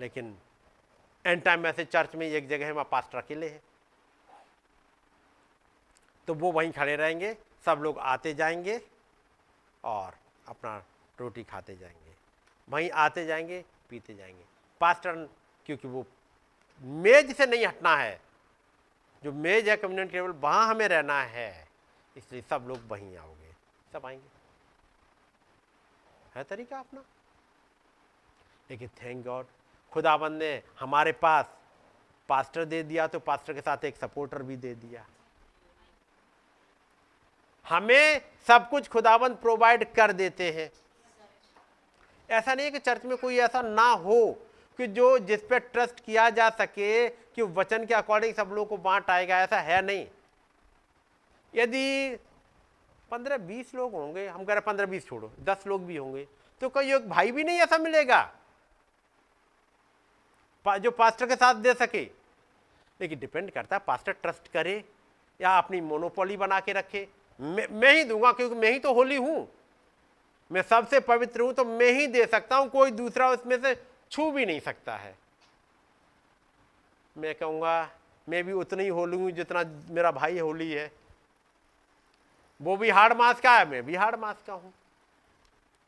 [0.00, 0.38] लेकिन
[1.26, 3.62] एन टाइम ऐसे चर्च में एक जगह वहाँ वहाँ पास्टर अकेले है।
[6.28, 8.80] तो वो वहीं खड़े रहेंगे, सब लोग आते जाएँगे
[9.84, 10.14] और
[10.48, 10.84] अपना
[11.20, 12.14] रोटी खाते जाएँगे।
[12.68, 14.44] वहीं आते जाएँगे, पीते जाएँगे।
[14.80, 15.28] पास्टर
[15.66, 16.06] क्योंकि वो
[16.80, 18.29] मेज से नहीं हटना है
[19.24, 21.68] जो मेज है कम्युनिटी टेबल वहाँ हमें रहना है।
[22.16, 23.52] इसलिए सब लोग वहीं आओगे।
[23.92, 24.28] सब आएँगे।
[26.34, 27.04] है तरीका अपना।
[28.70, 29.46] लेकिन थैंक गॉड
[29.92, 31.50] खुदाबंद ने हमारे पास
[32.28, 35.06] पास्टर दे दिया तो पास्टर के साथ एक सपोर्टर भी दे दिया।
[37.66, 40.70] हमें सब कुछ खुदाबंद प्रोवाइड कर देते हैं।
[42.30, 44.32] ऐसा नहीं है कि चर्च में कोई ऐसा ना हो
[44.78, 47.08] कि जो जिस पे ट्रस्ट किया जा सके
[47.40, 50.06] कि वचन के अकॉर्डिंग सब लोगों को बांट आएगा ऐसा है नहीं।
[51.54, 52.16] यदि
[53.10, 56.26] पंद्रह बीस लोग होंगे हम कह रहे पंद्रह बीस छोड़ो दस लोग भी होंगे
[56.60, 58.22] तो कोई एक भाई भी नहीं ऐसा मिलेगा
[60.66, 62.02] जो पास्टर के साथ दे सके।
[63.00, 64.82] लेकिन डिपेंड करता है पास्टर ट्रस्ट करे
[65.40, 67.06] या अपनी मोनोपोली बना के रखे।
[67.40, 69.48] मैं, मैं ही दूँगा क्योंकि मैं ही तो होली हूँ।
[70.50, 73.74] मैं सबसे पवित्र हूँ तो मैं ही दे सकता हूँ कोई दूसरा उसमें से
[74.10, 75.14] छू भी नहीं सकता है।
[77.16, 77.90] मैं कहूँगा,
[78.26, 80.90] मैं भी उतनी ही होली हूँ जितना मेरा भाई होली है।
[82.60, 84.72] वो भी हार्ड मास का है, मैं भी हार्ड मास का हूँ।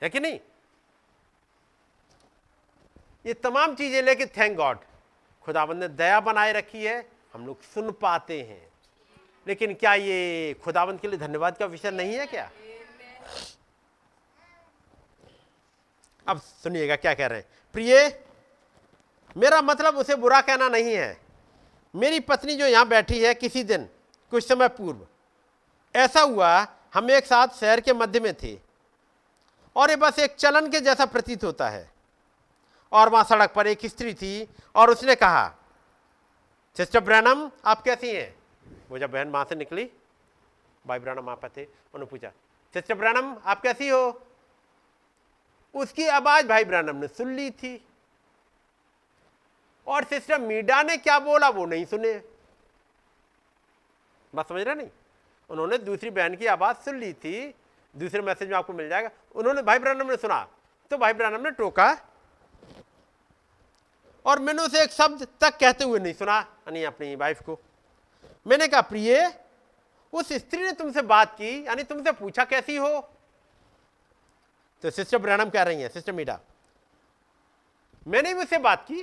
[0.03, 0.39] है कि नहीं?
[3.27, 4.79] ये तमाम चीज़ें लेके थैंक गॉड
[5.45, 8.67] खुदाबंद ने दया बनाए रखी है, हम लोग सुन पाते हैं।
[9.47, 12.51] लेकिन क्या ये खुदाबंद के लिए धन्यवाद का विषय नहीं है क्या?
[16.27, 18.09] अब सुनिएगा क्या कह रहे हैं। प्रिय
[19.37, 21.21] मेरा मतलब उसे बुरा कहना नहीं है।
[21.95, 23.89] मेरी पत्नी जो यहाँ बैठी है किसी दिन,
[24.33, 25.07] कुछ समय पूर्व,
[25.95, 28.59] ऐसा हुआ, हम एक साथ शहर के मध्य में थे,
[29.77, 31.91] और ये बस एक चलन के जैसा प्रतीत होता है।
[32.93, 35.49] और वहाँ सड़क पर एक स्त्री थी, और उसने कहा,
[36.77, 38.35] सिस्टर ब्रैनम, आप कैसी हैं?
[38.91, 39.91] वो जब बहन वहाँ से निकली,
[40.85, 42.29] भाई ब्रैनम आप थे, उन्होंने पूछा,
[42.75, 44.23] सिस्टर ब्रैनम, आप कैसी हो?
[45.75, 47.75] उसकी आवाज़ भाई ब्रैनम ने सुन ली थी।
[49.87, 52.13] और सिस्टर मीडा ने क्या बोला वो नहीं सुने।
[54.33, 54.89] बात समझ रहे नहीं?
[55.51, 57.55] उन्होंने दूसरी बहन की आवाज़ सुन ली थी,
[57.95, 60.47] दूसरे मैसेज में आपको मिल जाएगा। उन्होंने भाई ब्रैनम ने सुना
[60.91, 61.91] तो भाई ब्रैनम ने टोका।
[64.25, 67.59] और मैंने उसे एक शब्द तक कहते हुए नहीं सुना, यानी अपनी वाइफ को।
[68.47, 69.33] मैंने कहा, प्रिय,
[70.13, 73.01] उस स्त्री ने तुमसे बात की, यानी तुमसे पूछा कैसी हो?
[74.85, 76.39] तो सिस्टर ब्रैनम कह रही है, सिस्टर मीडा,
[78.07, 79.03] मैंने भी उससे बात की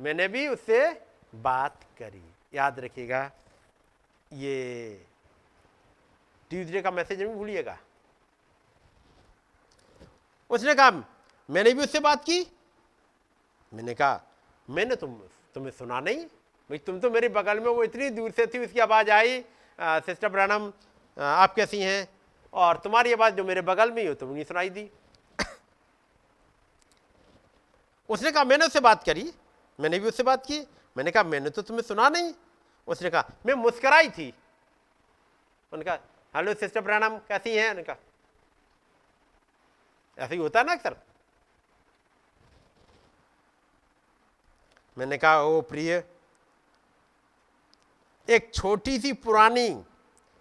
[0.00, 2.22] मैंने भी उससे बात करी।
[2.54, 3.30] याद रखिएगा,
[4.32, 5.06] ये
[6.50, 7.78] ट्यूजडे का मैसेज नहीं भूलिएगा।
[10.50, 10.90] उसने कहा,
[11.50, 12.46] मैंने भी उससे बात की?
[13.74, 14.20] मैंने कहा,
[14.70, 15.14] मैंने तुम,
[15.54, 16.24] तुम्हें सुना नहीं।
[16.70, 19.44] भाई, तुम तो मेरे बगल में वो इतनी दूर से थी, उसकी आवाज़ आई
[19.80, 20.72] सिस्टर ब्रानम
[21.18, 22.08] आप कैसी हैं?
[22.52, 24.90] और तुम्हारी आवाज़ जो मेरे बगल में ही हो, तुम नहीं सुनाई दी।
[28.08, 29.32] उसने कहा, मैंने उससे बात करी।
[29.80, 30.60] मैंने भी उससे बात की।
[30.96, 32.32] मैंने कहा, मैंने तो तुम्हें सुना नहीं।
[32.88, 34.28] उसने कहा, मैं मुस्कराई थी।
[35.72, 35.98] उन्होंने कहा,
[36.36, 37.68] हेलो सिस्टर प्रणाम, कैसी हैं?
[37.70, 37.96] उन्होंने कहा,
[40.18, 40.96] ऐसा ही होता है ना अक्सर?
[44.96, 46.02] मैंने कहा, ओ प्रिय,
[48.28, 49.68] एक छोटी सी पुरानी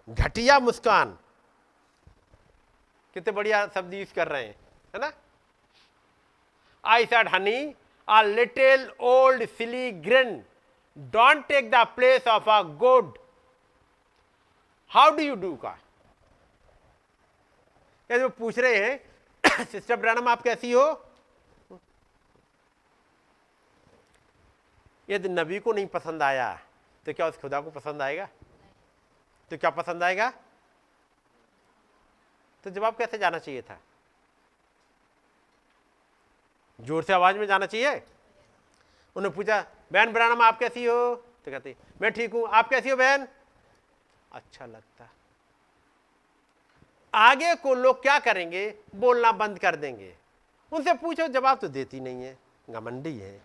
[0.10, 1.18] घटिया मुस्कान,
[3.14, 4.56] कितने बढ़िया शब्द यूज़ कर रहे हैं,
[4.96, 5.12] है ना?
[6.84, 7.76] I said honey
[8.10, 10.44] a little old silly grin
[11.12, 13.14] don't take the place of a good
[14.92, 15.78] how do you do का
[18.12, 19.10] ये जो पूछ रहे हैं
[19.66, 21.06] सिस्टर ब्रानम आप कैसी हो?
[25.10, 26.60] यदि नबी को नहीं पसंद आया।
[27.06, 28.28] तो क्या उस खुदा को पसंद आएगा?
[29.50, 30.34] तो क्या पसंद आएगा?
[32.64, 33.80] तो जवाब कैसे जाना चाहिए था?
[36.80, 37.96] ज़ोर से आवाज़ में जाना चाहिए।
[39.16, 41.16] उन्होंने पूछा, बहन ब्रानम आप कैसी हो?
[41.16, 43.28] तो कहती, मैं ठीक हूँ। आप कैसी हो बहन?
[44.32, 45.10] अच्छा लगता।
[47.14, 48.74] आगे को लोग क्या करेंगे?
[48.96, 50.14] बोलना बंद कर देंगे।
[50.72, 52.38] उनसे पूछो, जवाब तो देती नहीं है।
[52.70, 53.42] घमंडी है।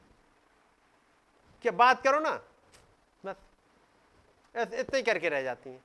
[1.65, 2.31] क्या बात करो ना,
[3.25, 3.37] बस।
[4.55, 5.85] इतने करके रह जाती हैं।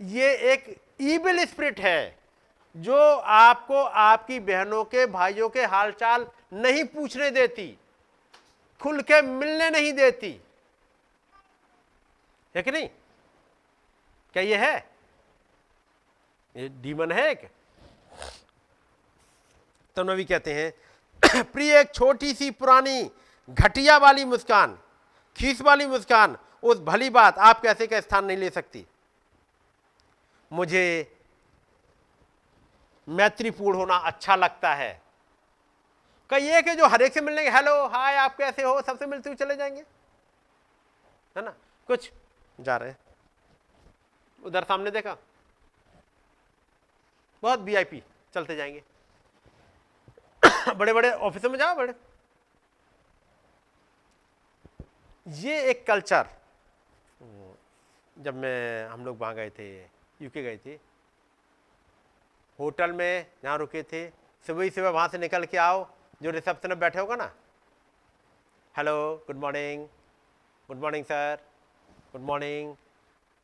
[0.00, 2.18] ये एक ईबिल स्प्रिट है।
[2.76, 7.78] जो आपको आपकी बहनों के, भाइयों के हालचाल नहीं पूछने देती,
[8.80, 10.40] खुल के मिलने नहीं देती।
[12.56, 12.88] है कि नहीं?
[14.32, 14.90] क्या ये है?
[16.56, 17.50] ये डीमन है एक?
[19.96, 20.72] तो नबी कहते हैं,
[21.52, 23.10] प्रिय एक छोटी सी पुरानी
[23.50, 24.78] घटिया वाली मुस्कान,
[25.36, 28.86] खीस वाली मुस्कान, उस भली बात आप कैसे का स्थान नहीं ले सकती?
[30.52, 31.16] मुझे
[33.08, 35.02] मैत्रीपूर्ण होना अच्छा लगता है।
[36.30, 38.82] कई एक है जो हर एक से मिलने, हेलो, हाय, आप कैसे हो?
[38.82, 39.80] सबसे मिलते हुए चले जाएँगे।
[41.36, 41.50] है ना?
[41.86, 42.12] कुछ
[42.60, 42.94] जा रहे
[44.44, 45.16] उधर सामने देखा।
[47.42, 48.02] बहुत वीआईपी
[48.34, 48.84] चलते जाएँगे।
[50.74, 51.94] बड़े बड़े ऑफिसों में जाओ, बड़े।
[55.28, 56.28] ये एक कल्चर।
[58.18, 59.82] जब मैं, हम लोग वहाँ गए थे
[60.22, 60.93] यूके गए थे
[62.60, 64.10] होटल में जहाँ रुके थे।
[64.46, 65.88] सुबह ही सुबह वहाँ से निकल के आओ,
[66.22, 67.32] जो रिसेप्शन में बैठे होगा ना।
[68.76, 69.86] Hello, good morning.
[70.68, 71.38] Good morning, sir.
[71.90, 72.76] Good morning.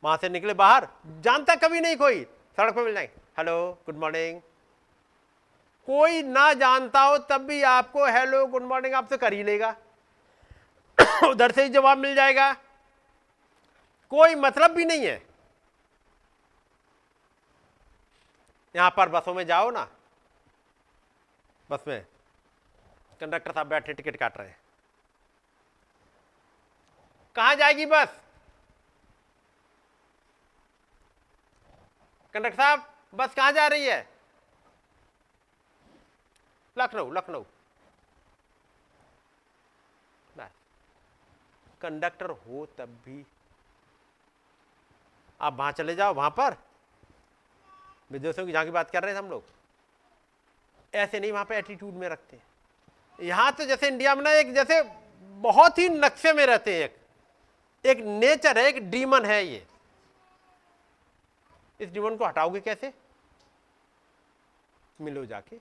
[0.03, 2.23] वहाँ से निकले बाहर, जानता कभी नहीं कोई।
[2.57, 4.41] सड़क पर मिल जाएँगे। Hello, good morning.
[5.85, 9.75] कोई ना जानता हो, तब भी आपको हेलो, गुड मॉर्निंग आपसे कर ही लेगा।
[11.29, 12.53] उधर से ही जवाब मिल जाएगा।
[14.09, 15.30] कोई मतलब भी नहीं है।
[18.75, 19.89] यहाँ पर बसों में जाओ ना।
[21.69, 22.05] बस में।
[23.19, 24.59] कंडक्टर साहब बैठे, टिकट काट रहे हैं।
[27.35, 28.21] कहाँ जाएगी बस?
[32.33, 34.09] कंडक्टर साहब, बस कहाँ जा रही है?
[36.77, 37.43] लखनऊ लखनऊ।
[41.81, 43.25] कंडक्टर हो तब भी।
[45.41, 46.70] आप वहाँ चले जाओ, वहाँ पर।
[48.11, 49.43] विदेशों की जहाँ की बात कर रहे थे हम लोग।
[50.93, 52.39] ऐसे नहीं, वहाँ पे एटीट्यूड में रखते
[53.19, 54.83] यहाँ तो जैसे इंडिया में ना एक जैसे
[55.21, 56.97] बहुत ही नक्शे में रहते हैं एक।
[57.85, 59.67] एक नेचर है, एक डीमन है ये।
[61.79, 62.93] इस डीमन को हटाओगे कैसे?
[65.01, 65.55] मिलो जाके।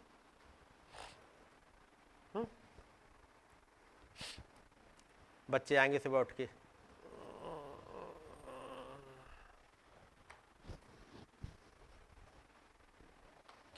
[2.35, 2.47] हम्म?
[5.51, 6.60] बच्चे आएँगे सुबह उठ के।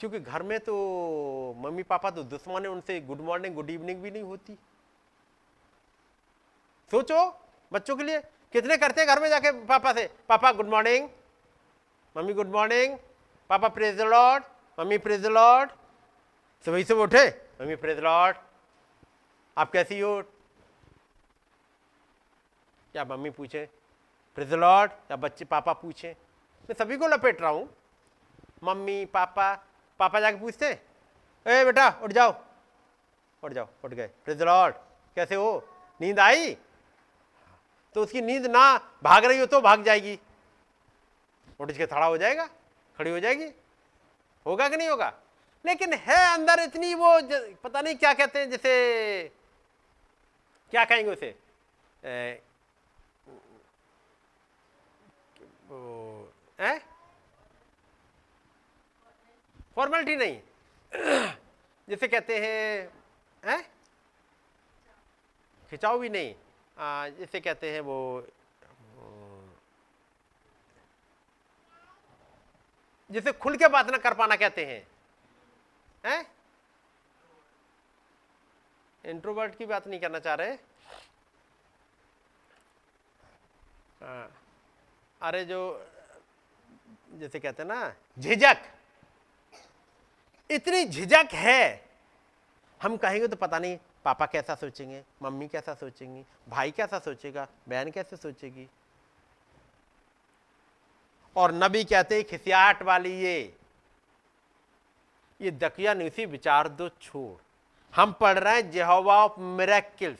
[0.03, 0.73] क्योंकि घर में तो
[1.57, 4.57] मम्मी पापा तो दुश्मन है, उनसे गुड मॉर्निंग गुड इवनिंग भी नहीं होती।
[6.91, 7.19] सोचो
[7.71, 8.19] बच्चों के लिए,
[8.53, 11.07] कितने करते हैं घर में जाके पापा से, पापा गुड मॉर्निंग
[12.15, 12.97] मम्मी गुड मॉर्निंग
[13.49, 14.43] पापा प्रेज लॉर्ड
[14.77, 15.71] मम्मी प्रेज लॉर्ड
[16.65, 17.27] सुबह से उठे,
[17.61, 18.37] मम्मी प्रेज लॉर्ड
[19.57, 20.21] आप कैसी हो?
[22.95, 23.67] या मम्मी पूछे
[24.37, 26.15] प्रेज लॉर्ड या बच्चे, पापा पूछे।
[26.69, 27.69] मैं सभी को लपेट रहा हूँ।
[28.63, 29.53] मम्मी, पापा
[29.99, 30.65] पापा जाके पूछते
[31.45, 32.33] ए बेटा उठ जाओ।
[33.43, 34.75] उठ जाओ उठ गए। प्रेज लॉर्ड
[35.15, 35.67] कैसे हो?
[36.01, 36.53] नींद आई?
[37.95, 40.19] तो उसकी नींद ना भाग रही हो तो भाग जाएगी।
[41.59, 42.45] उठ के खड़ा हो जाएगा
[42.97, 43.51] खड़ी हो जाएगी।
[44.45, 45.11] होगा कि नहीं होगा?
[45.65, 47.19] लेकिन है अंदर इतनी वो
[47.63, 49.31] पता नहीं क्या कहते हैं जैसे
[50.71, 51.35] क्या कहेंगे उसे?
[52.03, 52.41] ए,
[56.59, 56.92] है?
[59.75, 60.41] फॉर्मेलिटी नहीं।
[61.89, 62.89] जिसे कहते हैं
[63.45, 63.63] हैं?
[65.69, 66.35] खिंचाव भी नहीं।
[66.77, 68.27] आ, जिसे कहते हैं वो
[73.11, 74.87] जिसे खुल के बात ना कर पाना कहते हैं।
[76.05, 76.25] हैं?
[79.05, 80.57] इंट्रोवर्ट की बात नहीं करना चाह रहे।
[85.21, 85.87] अरे जो
[87.13, 88.57] जैसे कहते हैं ना झिझक।
[90.55, 91.83] इतनी झिझक है।
[92.81, 97.91] हम कहेंगे तो पता नहीं, पापा कैसा सोचेंगे, मम्मी कैसा सोचेंगी, भाई कैसा सोचेगा, बहन
[97.91, 98.67] कैसे सोचेगी।
[101.35, 103.57] और नबी कहते हैं खिसियाहट वाली ये
[105.39, 107.41] ये दकिया न्यूसी विचार दो छोड़।
[107.93, 110.19] हम पढ़ रहे हैं जेहोवा ऑफ़ मिरेकिल्स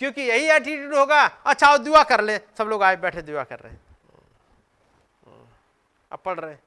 [0.00, 3.72] क्योंकि यही एटीट्यूड होगा अच्छा दुआ कर ले। सब लोग आए बैठे, दुआ कर रहे
[3.72, 3.80] हैं।
[6.10, 6.62] अब पढ़ रहे हैं।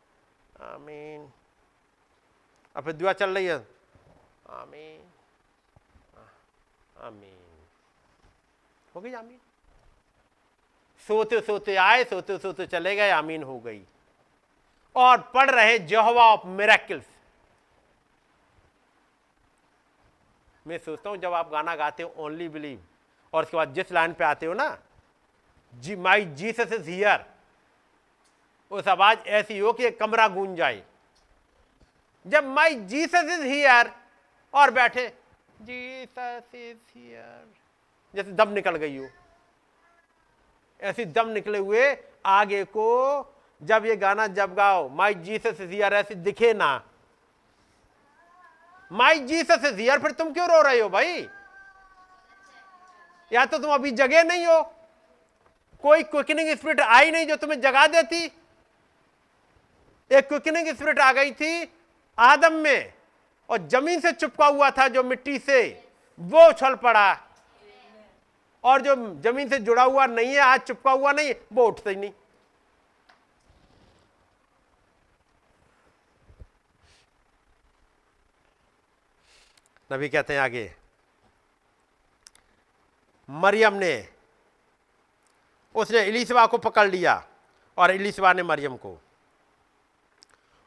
[0.66, 1.32] आमीन।
[2.76, 3.56] अब दुआ चल रही है।
[4.52, 5.02] आमीन।
[6.98, 7.38] आमीन।
[8.96, 9.40] हो गई आमीन?
[11.10, 13.82] सोते सोते आए, सोते सोते चले गए, आमीन हो गई।
[14.96, 17.06] और पढ़ रहे जहवा ऑफ़ मेरेकिल्स
[20.66, 22.84] मैं सोचता हूँ जब आप गाना गाते हो ओनली बिलीव
[23.34, 24.78] और उसके बाद जिस लाइन पे आते हो ना,
[25.74, 27.26] जी माई जीसस इज़ हियर
[28.72, 30.84] उस आवाज़ ऐसी हो कि एक कमरा गूंज जाए।
[32.28, 33.92] जब माई जीसस इज़ हियर
[34.54, 35.08] और बैठे।
[35.62, 37.54] Jesus is here.
[38.16, 39.08] जैसे दम निकल गई हो।
[40.82, 42.88] ऐसी दम निकले हुए आगे को
[43.64, 46.84] जब ये गाना जब गाओ माई जीसस इज़ हियर ऐसे दिखे ना।
[48.92, 51.28] माई जीसस इज़ हियर फिर तुम क्यों रो रहे हो भाई?
[53.34, 54.62] या तो तुम अभी जगे नहीं हो।
[55.82, 58.26] कोई क्विकनिंग स्पिरिट आई नहीं जो तुम्हें जगा देती।
[60.12, 61.66] एक क्विकनिंग स्पिरिट आ गई थी
[62.18, 62.94] आदम में
[63.50, 65.62] और ज़मीन से चुपका हुआ था जो मिट्टी से,
[66.20, 67.12] वो उछल पड़ा।
[68.64, 71.96] और जो ज़मीन से जुड़ा हुआ नहीं है, आज चुपका हुआ नहीं वो उठता ही
[71.96, 72.12] नहीं।
[79.90, 80.72] नबी कहते हैं आगे,
[83.30, 84.08] मरियम ने,
[85.76, 87.24] उसने इलिसबा को पकड़ लिया
[87.78, 88.98] और इलिसबा ने मरियम को।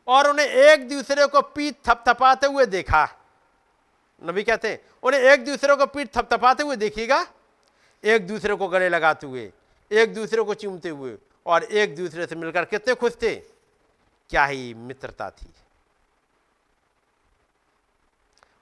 [0.08, 3.08] और उन्हें एक दूसरे को पीठ थपथपाते हुए देखा।
[4.24, 7.26] नबी कहते हैं, उन्हें एक दूसरे को पीठ थपथपाते हुए देखिएगा।
[8.04, 9.52] एक दूसरे को गले लगाते हुए,
[9.90, 11.16] एक दूसरे को चूमते हुए
[11.46, 13.34] और एक दूसरे से मिलकर कितने खुश थे।
[14.30, 15.46] क्या ही मित्रता थी।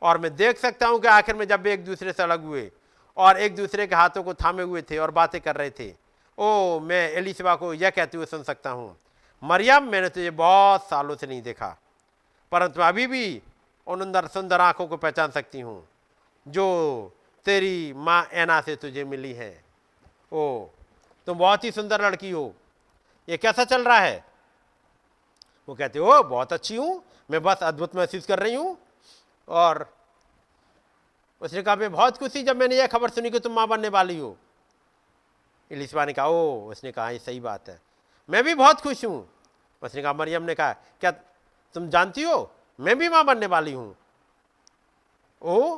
[0.03, 2.71] और मैं देख सकता हूँ कि आखिर में जब एक दूसरे से अलग हुए
[3.17, 5.95] और एक दूसरे के हाथों को थामे हुए थे और बातें कर रहे थे,
[6.39, 8.97] ओ, मैं एलिसबा को यह कहते हुए सुन सकता हूँ
[9.43, 11.77] मरियम, मैंने तुझे बहुत सालों से नहीं देखा,
[12.53, 13.43] परंतु अभी भी
[13.87, 15.87] उन सुंदर आँखों को पहचान सकती हूँ,
[16.47, 17.13] जो
[17.47, 19.51] तेरी माँ ऐना से तुझे मिली है।
[20.33, 20.67] ओ,
[21.27, 22.53] तुम बहुत ही सुंदर लड़की हो।
[23.29, 24.25] ये कैसा चल रहा है?
[25.69, 28.77] वो कहते हो बहुत अच्छी हूँ, मैं बस अद्भुत महसूस कर रही हूँ।
[29.49, 29.87] और
[31.43, 34.19] उसने कहा, मैं बहुत खुशी जब मैंने यह खबर सुनी कि तुम माँ बनने वाली
[34.19, 34.37] हो।
[35.71, 37.81] इलिसबा ने कहा, ओ, उसने कहा, ये सही बात है।
[38.29, 39.29] मैं भी बहुत खुश हूँ।
[39.83, 41.11] उसने कहा मरियम ने कहा, क्या
[41.75, 42.51] तुम जानती हो?
[42.81, 43.97] मैं भी माँ बनने वाली हूँ।
[45.43, 45.77] ओ,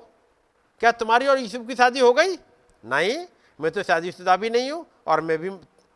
[0.81, 2.37] क्या तुम्हारी और यूसुफ की शादी हो गई?
[2.85, 3.27] नहीं,
[3.61, 5.51] मैं तो शादीशुदा भी नहीं हूँ और मैं भी,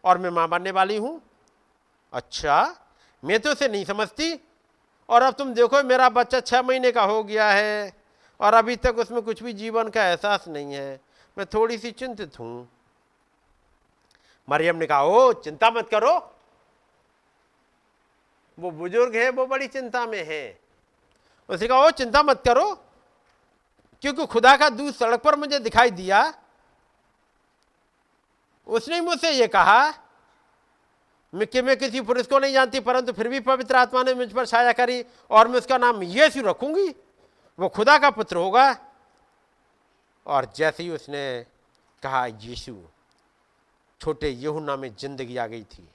[0.04, 1.20] और मैं माँ बनने वाली हूँ।
[2.12, 2.76] अच्छा
[3.24, 4.40] मैं तो उसे नहीं समझती।
[5.08, 7.92] और अब तुम देखो, मेरा बच्चा छह महीने का हो गया है
[8.40, 11.00] और अभी तक उसमें कुछ भी जीवन का एहसास नहीं है।
[11.38, 12.68] मैं थोड़ी सी चिंतित हूँ।
[14.48, 16.18] मरियम ने कहा, ओ, चिंता मत करो।
[18.58, 20.58] वो बुज़ुर्ग है, वो बड़ी चिंता में है।
[21.48, 22.72] उसने कहा ओ, चिंता मत करो,
[24.04, 26.22] क्योंकि खुदा का दूध सड़क पर मुझे दिखाई दिया।
[28.66, 29.90] उसने मुझसे ये कहा
[31.32, 34.46] कि मैं किसी पुरुष को नहीं जानती, परंतु फिर भी पवित्र आत्मा ने मुझ पर
[34.46, 36.88] छाया करी और मैं उसका नाम यीशु रखूँगी।
[37.58, 38.76] वो खुदा का पुत्र होगा।
[40.26, 41.46] और जैसे ही उसने
[42.02, 42.76] कहा, यीशु,
[44.00, 45.88] छोटे यहुना में ज़िंदगी आ गई थी।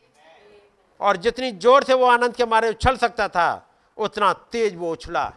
[0.99, 3.67] और जितनी ज़ोर से वो आनंद के मारे उछल सकता था,
[3.97, 5.31] उतना तेज वो उछला।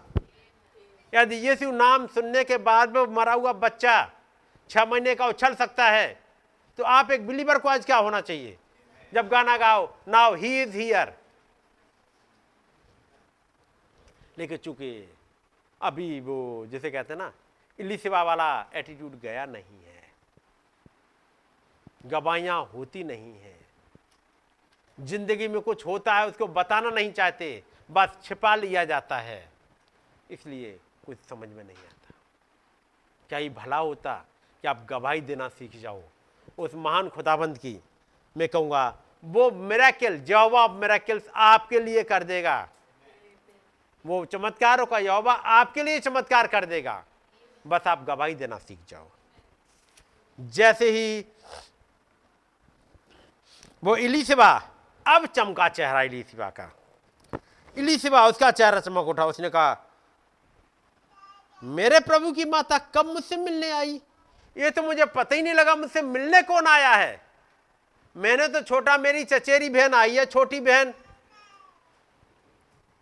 [1.12, 4.10] यदि यीशु नाम सुनने के बाद में मरा हुआ बच्चा
[4.70, 6.18] छह महीने का उछल सकता है
[6.78, 8.56] तो आप एक बिलीवर को आज क्या होना चाहिए?
[9.12, 11.12] जब गाना गाओ नाउ ही इज़ हियर
[14.38, 15.08] लेकिन चूँकि,
[15.80, 17.32] अभी वो, जैसे कहते हैं ना
[17.78, 20.02] इली सेवा वाला एटीट्यूड गया नहीं है।
[22.06, 23.58] गवाइयाँ होती नहीं है।
[25.00, 29.48] ज़िंदगी में कुछ होता है, उसको बताना नहीं चाहते, बस छिपा लिया जाता है।
[30.30, 32.14] इसलिए कुछ समझ में नहीं आता।
[33.28, 34.14] क्या ये भला होता
[34.64, 36.02] कि आप गवाही देना सीख जाओ?
[36.58, 37.78] उस महान खुदाबंद की
[38.36, 42.68] मैं कहूँगा, वो मेराकिल जवाब मेराकिल्स आपके लिए कर देगा।
[44.04, 47.04] वो चमत्कारों का यहोवा आपके लिए चमत्कार कर देगा।
[47.66, 49.08] बस आप गवाही देना सीख जाओ।
[50.38, 51.24] जैसे ही
[53.82, 54.69] वो इलीसिबा
[55.06, 56.72] अब चमका चेहरा इलीसिबा का।
[57.76, 59.86] इलीसिबा उसका चेहरा चमक उठा, उसने कहा,
[61.62, 64.00] मेरे प्रभु की माता कब मुझसे मिलने आई?
[64.56, 67.22] ये तो मुझे पता ही नहीं लगा, मुझसे मिलने कौन आया है?
[68.16, 70.94] मैंने तो छोटा, मेरी चचेरी बहन आई है, छोटी बहन।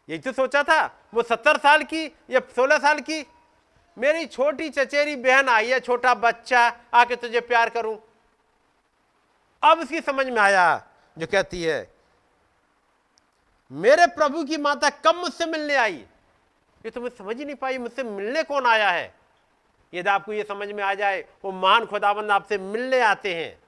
[0.08, 3.26] यही तो सोचा था, वो सत्तर साल की, या सोलह साल की।
[3.98, 7.98] मेरी छोटी चचेरी बहन आई है, छोटा बच्चा, आके तुझे प्यार करूँ।
[9.62, 10.84] अब उसकी समझ में आया
[11.18, 11.90] जो कहती है,
[13.70, 16.04] मेरे प्रभु की माता कब मुझसे मिलने आई?
[16.84, 19.14] ये तो मैं समझ ही नहीं पाई, मुझसे मिलने कौन आया है?
[19.92, 23.58] यदि आपको ये समझ में आ जाए, वो महान खुदाबंद आपसे मिलने आते हैं।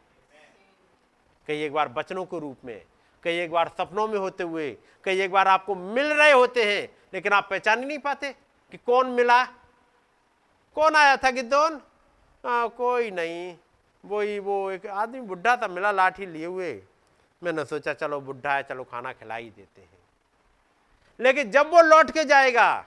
[1.49, 2.83] कई एक बार बचनों के रूप में,
[3.23, 4.71] कई एक बार सपनों में होते हुए,
[5.05, 8.33] कई एक बार आपको मिल रहे होते हैं, लेकिन आप पहचान ही नहीं पाते
[8.73, 9.45] कि कौन मिला।
[10.77, 11.81] कौन आया था गिद्धौन
[12.45, 13.57] कोई नहीं,
[14.05, 16.73] वही वो एक आदमी बुढ़ा था मिला, लाठी लिए हुए।
[17.43, 19.99] मैंने सोचा, चलो बुढ़ा है, चलो खाना खिला ही देते हैं।
[21.21, 22.87] लेकिन जब वो लौट के जाएगा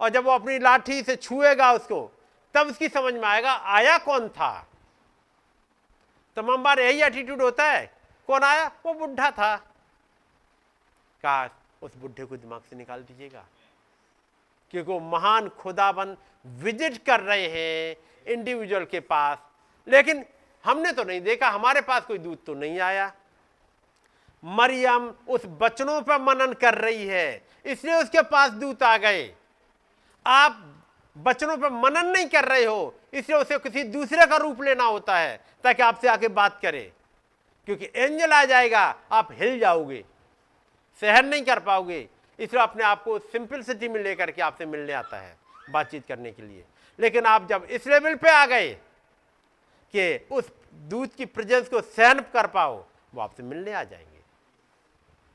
[0.00, 2.12] और जब वो अपनी लाठी से छुएगा उसको,
[2.54, 4.66] तब उसकी समझ में आएगा, आया कौन था?
[6.36, 7.94] तमाम बार यही एटीट्यूड होता है।
[8.26, 8.70] कौन आया?
[8.86, 9.56] वो बुढ़ा था।
[11.22, 11.48] कहा,
[11.82, 13.44] उस बुढ़े को दिमाग से निकाल दीजिएगा।
[14.70, 17.96] क्योंकि वो महान खुदाबंद विज़िट कर रहे हैं
[18.32, 19.38] इंडिविजुअल के पास।
[19.88, 20.24] लेकिन
[20.64, 23.12] हमने तो नहीं देखा, हमारे पास कोई दूध तो नहीं आया।
[24.44, 29.34] मरियम उस बचनों पर मनन कर रही है। इसलिए उसके पास दूत आ गए।
[30.26, 30.74] आप
[31.18, 35.18] बचनों पर मनन नहीं कर रहे हो, इसलिए उसे किसी दूसरे का रूप लेना होता
[35.18, 36.92] है, ताकि आपसे आके बात करे।
[37.66, 40.04] क्योंकि एंजल आ जाएगा, आप हिल जाओगे
[41.00, 42.08] सहन नहीं कर पाओगे।
[42.38, 45.36] इसलिए अपने आप को सिंपलिसिटी में लेकर के आपसे मिलने आता है,
[45.70, 46.64] बातचीत करने के लिए।
[47.00, 48.72] लेकिन आप जब इस लेवल पे आ गए
[49.96, 52.84] कि उस दूध की प्रेजेंस को सहन कर पाओ,
[53.14, 54.07] वो आपसे मिलने आ जाएँगे।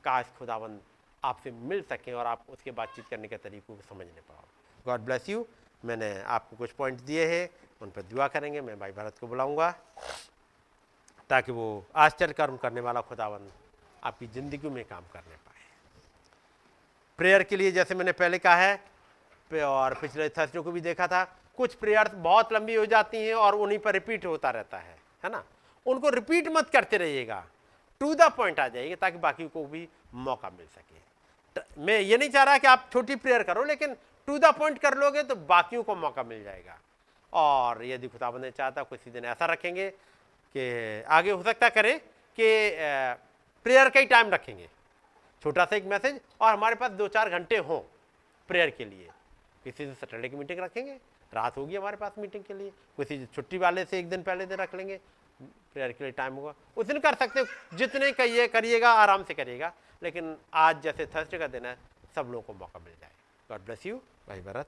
[0.04, 0.80] काश खुदाबंद
[1.22, 4.44] आपसे मिल सकें और आप उसके बातचीत करने के तरीकों को समझने पाओ।
[4.86, 5.46] गॉड ब्लेस यू
[5.82, 7.48] मैंने आपको कुछ पॉइंट दिए हैं,
[7.80, 9.70] उन पर दुआ करेंगे। मैं भाई भारत को बुलाऊँगा
[11.30, 13.52] ताकि वो आश्चर्य कर्म करने वाला खुदाबंद
[14.02, 15.62] आपकी ज़िंदगी में काम करने पाए।
[17.18, 21.24] प्रेयर के लिए जैसे मैंने पहले कहा है और पिछले थर्सडे को भी देखा था,
[21.58, 25.30] कुछ प्रेयर बहुत लंबी हो जाती हैं और उन्हीं पर रिपीट होता रहता है है
[25.30, 25.42] ना?
[25.86, 27.44] उनको रिपीट मत करते रहिएगा।
[28.04, 30.96] टू द पॉइंट आ जाइए ताकि बाकी को भी मौका मिल सके।
[31.56, 33.94] ट- मैं ये नहीं चाह रहा कि आप छोटी प्रेयर करो, लेकिन
[34.26, 36.78] टू द पॉइंट कर लोगे तो बाकियों को मौका मिल जाएगा।
[37.32, 39.90] और यदि खुदाबंद ने चाहता किसी दिन ऐसा रखेंगे
[40.56, 42.00] कि आगे हो सकता करें
[42.40, 42.70] कि
[43.64, 44.68] प्रेयर का ही टाइम रखेंगे।
[45.42, 47.80] छोटा सा एक मैसेज और हमारे पास दो चार घंटे हों
[48.48, 49.10] प्रेयर के लिए।
[49.64, 50.92] किसी दिन सैटरडे की मीटिंग रखेंगे,
[51.34, 54.58] रात होगी हमारे पास मीटिंग के लिए। किसी छुट्टी वाले से एक दिन पहले दिन
[54.58, 55.00] रख लेंगे।
[55.42, 57.46] प्रेयर के लिए टाइम होगा। उस दिन कर सकते हो।
[57.76, 61.78] जितने कहिए, करिएगा, आराम से करिएगा। लेकिन आज जैसे थर्सडे का दिन है,
[62.14, 63.16] सब लोगों को मौका मिल जाएगा।
[63.50, 63.96] गॉड ब्लेस यू
[64.28, 64.66] भाई भरत